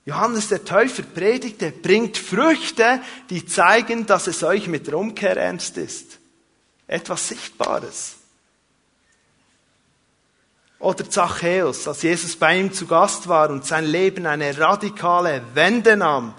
Johannes 0.06 0.50
der 0.50 0.64
Täufer 0.64 1.02
predigte, 1.02 1.72
bringt 1.72 2.18
Früchte, 2.18 3.02
die 3.30 3.46
zeigen, 3.46 4.06
dass 4.06 4.28
es 4.28 4.44
euch 4.44 4.68
mit 4.68 4.86
der 4.86 4.98
Umkehr 4.98 5.36
ernst 5.36 5.78
ist. 5.78 6.20
Etwas 6.86 7.30
Sichtbares. 7.30 8.18
Oder 10.78 11.10
Zachäus, 11.10 11.88
als 11.88 12.04
Jesus 12.04 12.36
bei 12.36 12.60
ihm 12.60 12.72
zu 12.72 12.86
Gast 12.86 13.28
war 13.28 13.50
und 13.50 13.66
sein 13.66 13.86
Leben 13.86 14.28
eine 14.28 14.56
radikale 14.60 15.42
Wende 15.56 15.98
nahm, 15.98 16.36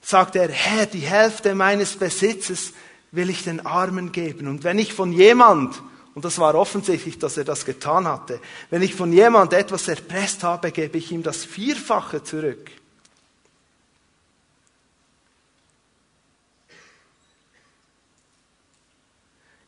sagte 0.00 0.38
er, 0.40 0.50
Herr, 0.50 0.86
die 0.86 1.00
Hälfte 1.00 1.56
meines 1.56 1.96
Besitzes 1.96 2.74
will 3.10 3.30
ich 3.30 3.42
den 3.42 3.64
Armen 3.66 4.12
geben. 4.12 4.46
Und 4.46 4.62
wenn 4.62 4.78
ich 4.78 4.92
von 4.92 5.12
jemand 5.12 5.74
und 6.14 6.24
das 6.24 6.38
war 6.38 6.54
offensichtlich, 6.54 7.18
dass 7.18 7.36
er 7.36 7.44
das 7.44 7.64
getan 7.64 8.06
hatte. 8.06 8.40
Wenn 8.70 8.82
ich 8.82 8.94
von 8.94 9.12
jemand 9.12 9.52
etwas 9.52 9.88
erpresst 9.88 10.44
habe, 10.44 10.70
gebe 10.70 10.98
ich 10.98 11.10
ihm 11.10 11.22
das 11.22 11.44
Vierfache 11.44 12.22
zurück. 12.22 12.70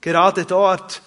Gerade 0.00 0.44
dort 0.44 1.02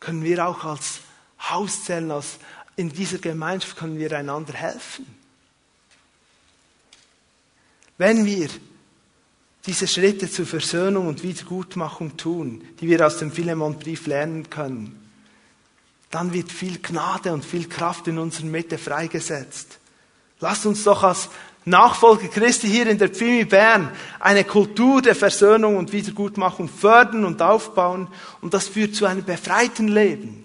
können 0.00 0.24
wir 0.24 0.46
auch 0.48 0.64
als 0.64 1.00
Hauszellen, 1.38 2.10
als 2.10 2.38
in 2.76 2.88
dieser 2.88 3.18
Gemeinschaft 3.18 3.76
können 3.76 3.98
wir 3.98 4.16
einander 4.16 4.54
helfen. 4.54 5.04
Wenn 7.98 8.24
wir 8.24 8.48
diese 9.66 9.86
Schritte 9.86 10.28
zur 10.30 10.46
Versöhnung 10.46 11.06
und 11.06 11.22
Wiedergutmachung 11.22 12.16
tun, 12.16 12.62
die 12.80 12.88
wir 12.88 13.06
aus 13.06 13.18
dem 13.18 13.30
Philemon-Brief 13.30 14.06
lernen 14.06 14.50
können, 14.50 14.98
dann 16.10 16.32
wird 16.32 16.50
viel 16.50 16.78
Gnade 16.78 17.32
und 17.32 17.44
viel 17.44 17.68
Kraft 17.68 18.08
in 18.08 18.18
unserer 18.18 18.46
Mitte 18.46 18.76
freigesetzt. 18.76 19.78
Lasst 20.40 20.66
uns 20.66 20.84
doch 20.84 21.04
als 21.04 21.28
Nachfolger 21.64 22.26
Christi 22.26 22.68
hier 22.68 22.88
in 22.88 22.98
der 22.98 23.08
Pfimi 23.08 23.44
Bern 23.44 23.92
eine 24.18 24.42
Kultur 24.42 25.00
der 25.00 25.14
Versöhnung 25.14 25.76
und 25.76 25.92
Wiedergutmachung 25.92 26.68
fördern 26.68 27.24
und 27.24 27.40
aufbauen 27.40 28.08
und 28.40 28.52
das 28.52 28.66
führt 28.66 28.96
zu 28.96 29.06
einem 29.06 29.24
befreiten 29.24 29.86
Leben. 29.86 30.41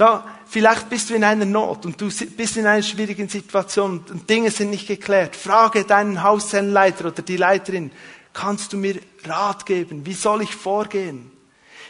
Schau, 0.00 0.22
vielleicht 0.46 0.88
bist 0.88 1.10
du 1.10 1.14
in 1.14 1.24
einer 1.24 1.44
Not 1.44 1.84
und 1.84 2.00
du 2.00 2.06
bist 2.06 2.56
in 2.56 2.66
einer 2.66 2.82
schwierigen 2.82 3.28
Situation 3.28 4.02
und 4.08 4.30
Dinge 4.30 4.50
sind 4.50 4.70
nicht 4.70 4.88
geklärt. 4.88 5.36
Frage 5.36 5.84
deinen 5.84 6.22
Hausherrnleiter 6.22 7.08
oder 7.08 7.20
die 7.20 7.36
Leiterin, 7.36 7.90
kannst 8.32 8.72
du 8.72 8.78
mir 8.78 8.98
Rat 9.26 9.66
geben? 9.66 10.06
Wie 10.06 10.14
soll 10.14 10.40
ich 10.40 10.54
vorgehen? 10.54 11.30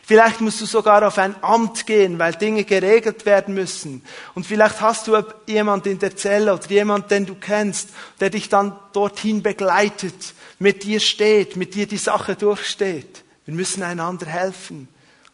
Vielleicht 0.03 0.41
musst 0.41 0.61
du 0.61 0.67
sogar 0.67 1.07
auf 1.07 1.19
ein 1.19 1.37
Amt 1.41 1.87
gehen, 1.87 2.19
weil 2.19 2.33
Dinge 2.33 2.65
geregelt 2.65 3.27
werden 3.27 3.55
müssen. 3.55 4.03
Und 4.35 4.45
vielleicht 4.45 4.81
hast 4.81 5.07
du 5.07 5.17
jemand 5.47 5.87
in 5.87 6.01
der 6.01 6.17
Zelle 6.17 6.53
oder 6.53 6.69
jemand, 6.69 7.13
den 7.13 7.27
du 7.27 7.37
kennst, 7.37 7.91
der 8.19 8.31
dich 8.31 8.49
dann 8.49 8.77
dorthin 8.93 9.41
begleitet, 9.41 10.35
mit 10.59 10.83
dir 10.83 10.99
steht, 10.99 11.57
mit 11.57 11.77
dir 11.77 11.87
die 11.87 11.97
Sache 11.97 12.35
durchsteht. 12.35 13.23
Wir 13.45 13.55
müssen 13.55 13.85
einander 13.85 14.27
helfen 14.27 14.89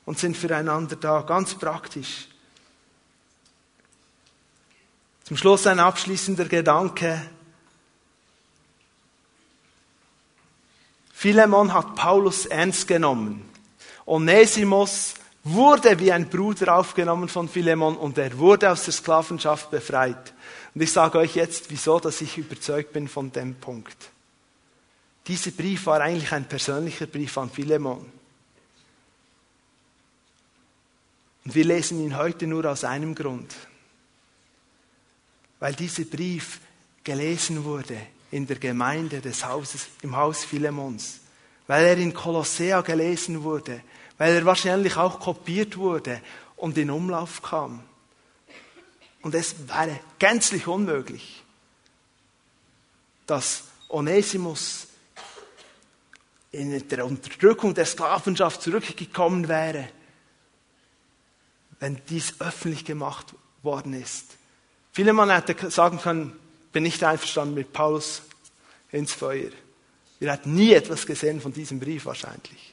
und 0.05 0.19
sind 0.19 0.37
füreinander 0.37 0.97
da, 0.97 1.23
ganz 1.23 1.55
praktisch. 1.55 2.29
Zum 5.27 5.37
Schluss 5.37 5.67
ein 5.67 5.81
abschließender 5.81 6.45
Gedanke. 6.45 7.21
Philemon 11.13 11.75
hat 11.75 11.97
Paulus 11.97 12.47
ernst 12.47 12.87
genommen. 12.87 13.45
Onesimus 14.07 15.15
wurde 15.43 15.99
wie 15.99 16.13
ein 16.13 16.31
Bruder 16.31 16.77
aufgenommen 16.77 17.29
von 17.29 17.49
Philemon 17.49 17.97
und 17.97 18.17
er 18.19 18.39
wurde 18.39 18.71
aus 18.71 18.85
der 18.85 18.93
Sklavenschaft 18.93 19.69
befreit. 19.69 20.33
Und 20.77 20.83
ich 20.83 20.93
sage 20.93 21.19
euch 21.19 21.35
jetzt, 21.35 21.73
wieso, 21.73 21.99
dass 21.99 22.21
ich 22.21 22.39
überzeugt 22.39 22.93
bin 22.93 23.09
von 23.09 23.33
dem 23.33 23.57
Punkt. 23.57 23.97
Dieser 25.27 25.51
Brief 25.51 25.87
war 25.87 26.03
eigentlich 26.03 26.31
ein 26.31 26.45
persönlicher 26.45 27.07
Brief 27.07 27.37
an 27.37 27.51
Philemon. 27.51 28.07
Und 31.45 31.53
wir 31.53 31.65
lesen 31.65 31.99
ihn 31.99 32.17
heute 32.17 32.47
nur 32.47 32.65
aus 32.71 32.85
einem 32.85 33.13
Grund. 33.17 33.53
Weil 35.59 35.75
dieser 35.75 36.05
Brief 36.05 36.61
gelesen 37.03 37.65
wurde 37.65 37.97
in 38.31 38.47
der 38.47 38.59
Gemeinde 38.59 39.21
des 39.21 39.45
Hauses, 39.45 39.89
im 40.03 40.17
Haus 40.17 40.45
Philemons. 40.45 41.21
Weil 41.67 41.85
er 41.87 41.97
in 41.97 42.13
Kolossea 42.13 42.81
gelesen 42.83 43.43
wurde. 43.43 43.83
Weil 44.19 44.35
er 44.35 44.45
wahrscheinlich 44.45 44.97
auch 44.97 45.21
kopiert 45.21 45.77
wurde 45.77 46.21
und 46.57 46.77
in 46.79 46.91
Umlauf 46.91 47.43
kam. 47.43 47.83
Und 49.23 49.35
es 49.35 49.69
wäre 49.69 49.99
gänzlich 50.19 50.67
unmöglich, 50.67 51.43
dass 53.27 53.65
Onesimus 53.89 54.87
in 56.53 56.89
der 56.89 57.05
Unterdrückung 57.05 57.75
der 57.75 57.87
Sklavenschaft 57.87 58.63
zurückgekommen 58.63 59.49
wäre, 59.49 59.89
wenn 61.81 62.01
dies 62.09 62.41
öffentlich 62.41 62.85
gemacht 62.85 63.35
worden 63.63 63.93
ist. 63.93 64.37
Viele 64.97 65.13
Mann 65.13 65.29
hätte 65.29 65.71
sagen 65.71 66.01
können, 66.01 66.33
bin 66.73 66.85
nicht 66.85 67.05
einverstanden 67.05 67.53
mit 67.53 67.75
Paulus 67.75 68.23
ins 68.91 69.13
Feuer. 69.13 69.51
Wir 70.21 70.33
hätten 70.33 70.55
nie 70.55 70.73
etwas 70.73 71.05
gesehen 71.05 71.43
von 71.43 71.53
diesem 71.53 71.79
Brief 71.79 72.07
wahrscheinlich. 72.07 72.73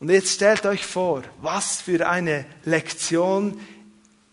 Und 0.00 0.08
jetzt 0.08 0.32
stellt 0.32 0.64
euch 0.64 0.86
vor, 0.86 1.24
was 1.42 1.82
für 1.82 2.08
eine 2.08 2.46
Lektion 2.64 3.60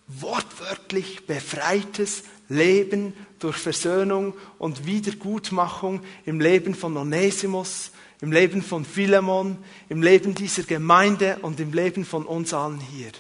wortwörtlich 0.07 1.27
befreites 1.27 2.23
Leben 2.47 3.11
durch 3.39 3.57
Versöhnung 3.57 4.33
und 4.57 4.85
Wiedergutmachung 4.85 6.05
im 6.25 6.39
Leben 6.39 6.73
von 6.73 6.95
Onesimus, 6.95 7.91
im 8.21 8.31
Leben 8.31 8.61
von 8.61 8.85
Philemon, 8.85 9.57
im 9.89 10.01
Leben 10.01 10.35
dieser 10.35 10.63
Gemeinde 10.63 11.37
und 11.41 11.59
im 11.59 11.73
Leben 11.73 12.05
von 12.05 12.25
uns 12.25 12.53
allen 12.53 12.79
hier. 12.79 13.11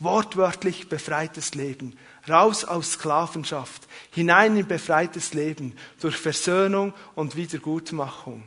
Wortwörtlich 0.00 0.90
befreites 0.90 1.54
Leben. 1.54 1.96
Raus 2.28 2.64
aus 2.64 2.92
Sklavenschaft, 2.92 3.88
hinein 4.10 4.56
in 4.56 4.66
befreites 4.66 5.34
Leben 5.34 5.76
durch 6.00 6.16
Versöhnung 6.16 6.94
und 7.14 7.36
Wiedergutmachung. 7.36 8.42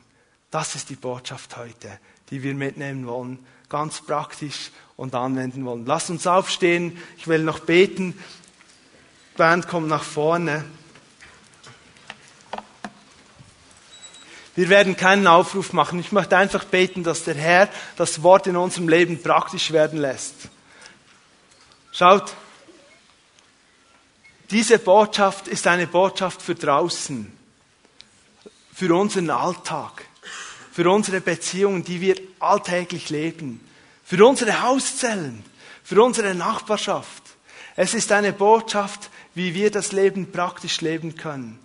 Das 0.49 0.75
ist 0.75 0.89
die 0.89 0.95
Botschaft 0.95 1.57
heute, 1.57 1.99
die 2.29 2.43
wir 2.43 2.53
mitnehmen 2.53 3.07
wollen, 3.07 3.39
ganz 3.69 4.01
praktisch 4.01 4.71
und 4.97 5.15
anwenden 5.15 5.65
wollen. 5.65 5.85
Lass 5.85 6.09
uns 6.09 6.27
aufstehen. 6.27 6.97
Ich 7.17 7.27
will 7.27 7.43
noch 7.43 7.59
beten. 7.59 8.17
Band 9.37 9.67
kommt 9.67 9.87
nach 9.87 10.03
vorne. 10.03 10.65
Wir 14.55 14.67
werden 14.67 14.97
keinen 14.97 15.27
Aufruf 15.27 15.71
machen. 15.71 15.99
Ich 15.99 16.11
möchte 16.11 16.35
einfach 16.35 16.65
beten, 16.65 17.03
dass 17.03 17.23
der 17.23 17.35
Herr 17.35 17.69
das 17.95 18.21
Wort 18.21 18.47
in 18.47 18.57
unserem 18.57 18.89
Leben 18.89 19.23
praktisch 19.23 19.71
werden 19.71 19.99
lässt. 19.99 20.35
Schaut, 21.93 22.33
diese 24.51 24.79
Botschaft 24.79 25.47
ist 25.47 25.65
eine 25.65 25.87
Botschaft 25.87 26.41
für 26.41 26.55
draußen, 26.55 27.31
für 28.73 28.93
unseren 28.93 29.29
Alltag, 29.29 30.05
für 30.71 30.89
unsere 30.89 31.21
Beziehungen, 31.21 31.83
die 31.83 32.01
wir 32.01 32.15
alltäglich 32.39 33.09
leben, 33.09 33.61
für 34.03 34.25
unsere 34.25 34.61
Hauszellen, 34.61 35.43
für 35.83 36.03
unsere 36.03 36.35
Nachbarschaft. 36.35 37.23
Es 37.77 37.93
ist 37.93 38.11
eine 38.11 38.33
Botschaft, 38.33 39.09
wie 39.35 39.53
wir 39.53 39.71
das 39.71 39.93
Leben 39.93 40.31
praktisch 40.31 40.81
leben 40.81 41.15
können. 41.15 41.57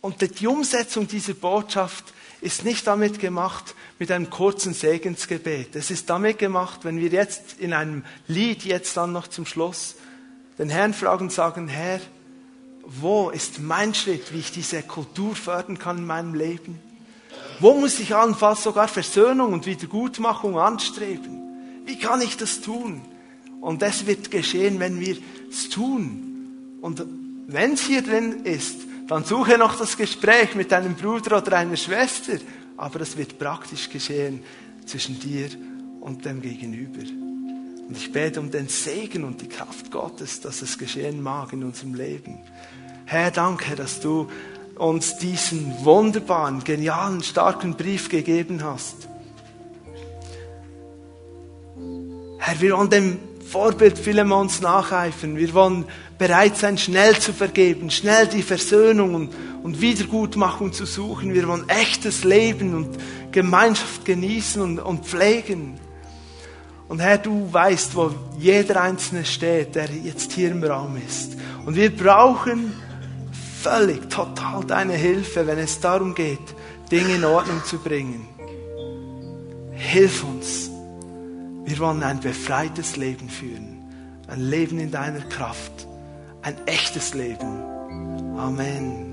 Und 0.00 0.40
die 0.40 0.46
Umsetzung 0.46 1.08
dieser 1.08 1.34
Botschaft 1.34 2.04
ist 2.40 2.64
nicht 2.64 2.86
damit 2.86 3.18
gemacht 3.18 3.74
mit 3.98 4.12
einem 4.12 4.30
kurzen 4.30 4.72
Segensgebet. 4.72 5.74
Es 5.74 5.90
ist 5.90 6.08
damit 6.08 6.38
gemacht, 6.38 6.80
wenn 6.84 6.98
wir 6.98 7.10
jetzt 7.10 7.58
in 7.58 7.72
einem 7.72 8.04
Lied 8.28 8.64
jetzt 8.64 8.96
dann 8.96 9.12
noch 9.12 9.26
zum 9.26 9.44
Schluss 9.44 9.96
den 10.60 10.68
Herrn 10.68 10.92
fragen 10.92 11.24
und 11.24 11.32
sagen, 11.32 11.68
Herr, 11.68 12.00
wo 12.84 13.30
ist 13.30 13.60
mein 13.60 13.94
Schritt, 13.94 14.30
wie 14.34 14.40
ich 14.40 14.52
diese 14.52 14.82
Kultur 14.82 15.34
fördern 15.34 15.78
kann 15.78 15.98
in 15.98 16.06
meinem 16.06 16.34
Leben? 16.34 16.78
Wo 17.60 17.72
muss 17.72 17.98
ich 17.98 18.14
allenfalls 18.14 18.62
sogar 18.62 18.86
Versöhnung 18.86 19.54
und 19.54 19.64
Wiedergutmachung 19.64 20.58
anstreben? 20.58 21.40
Wie 21.86 21.98
kann 21.98 22.20
ich 22.20 22.36
das 22.36 22.60
tun? 22.60 23.00
Und 23.62 23.80
das 23.80 24.06
wird 24.06 24.30
geschehen, 24.30 24.78
wenn 24.80 25.00
wir 25.00 25.16
es 25.48 25.70
tun. 25.70 26.78
Und 26.82 27.06
wenn 27.46 27.72
es 27.72 27.86
hier 27.86 28.02
drin 28.02 28.44
ist, 28.44 28.80
dann 29.08 29.24
suche 29.24 29.56
noch 29.56 29.78
das 29.78 29.96
Gespräch 29.96 30.54
mit 30.54 30.72
deinem 30.72 30.94
Bruder 30.94 31.38
oder 31.38 31.56
einer 31.56 31.76
Schwester. 31.76 32.34
Aber 32.76 33.00
es 33.00 33.16
wird 33.16 33.38
praktisch 33.38 33.88
geschehen 33.88 34.42
zwischen 34.84 35.18
dir 35.18 35.48
und 36.00 36.26
dem 36.26 36.42
Gegenüber. 36.42 37.29
Und 37.90 37.96
ich 37.96 38.12
bete 38.12 38.38
um 38.38 38.52
den 38.52 38.68
Segen 38.68 39.24
und 39.24 39.42
die 39.42 39.48
Kraft 39.48 39.90
Gottes, 39.90 40.40
dass 40.40 40.62
es 40.62 40.78
geschehen 40.78 41.20
mag 41.20 41.52
in 41.52 41.64
unserem 41.64 41.94
Leben. 41.94 42.38
Herr, 43.04 43.32
danke, 43.32 43.74
dass 43.74 43.98
du 43.98 44.30
uns 44.76 45.18
diesen 45.18 45.74
wunderbaren, 45.84 46.62
genialen, 46.62 47.20
starken 47.24 47.74
Brief 47.74 48.08
gegeben 48.08 48.62
hast. 48.62 49.08
Herr, 52.38 52.60
wir 52.60 52.76
wollen 52.76 52.90
dem 52.90 53.18
Vorbild 53.44 53.98
Philemons 53.98 54.60
nacheifern. 54.60 55.36
Wir 55.36 55.52
wollen 55.52 55.84
bereit 56.16 56.56
sein, 56.58 56.78
schnell 56.78 57.18
zu 57.18 57.32
vergeben, 57.32 57.90
schnell 57.90 58.28
die 58.28 58.42
Versöhnung 58.42 59.16
und, 59.16 59.34
und 59.64 59.80
Wiedergutmachung 59.80 60.72
zu 60.72 60.86
suchen. 60.86 61.34
Wir 61.34 61.48
wollen 61.48 61.68
echtes 61.68 62.22
Leben 62.22 62.72
und 62.72 62.96
Gemeinschaft 63.32 64.04
genießen 64.04 64.62
und, 64.62 64.78
und 64.78 65.06
pflegen. 65.06 65.80
Und 66.90 67.00
Herr, 67.00 67.16
du 67.16 67.50
weißt, 67.50 67.96
wo 67.96 68.12
jeder 68.38 68.82
Einzelne 68.82 69.24
steht, 69.24 69.74
der 69.74 69.88
jetzt 69.90 70.32
hier 70.32 70.50
im 70.50 70.62
Raum 70.62 70.98
ist. 70.98 71.38
Und 71.64 71.74
wir 71.76 71.96
brauchen 71.96 72.74
völlig, 73.62 74.10
total 74.10 74.64
deine 74.64 74.94
Hilfe, 74.94 75.46
wenn 75.46 75.58
es 75.58 75.80
darum 75.80 76.14
geht, 76.14 76.54
Dinge 76.90 77.14
in 77.14 77.24
Ordnung 77.24 77.64
zu 77.64 77.78
bringen. 77.78 78.28
Hilf 79.72 80.22
uns 80.24 80.70
wir 81.70 81.78
wollen 81.78 82.02
ein 82.02 82.18
befreites 82.18 82.96
Leben 82.96 83.28
führen. 83.28 83.78
Ein 84.26 84.40
Leben 84.40 84.80
in 84.80 84.90
deiner 84.90 85.20
Kraft. 85.20 85.86
Ein 86.42 86.56
echtes 86.66 87.14
Leben. 87.14 87.62
Amen. 88.36 89.09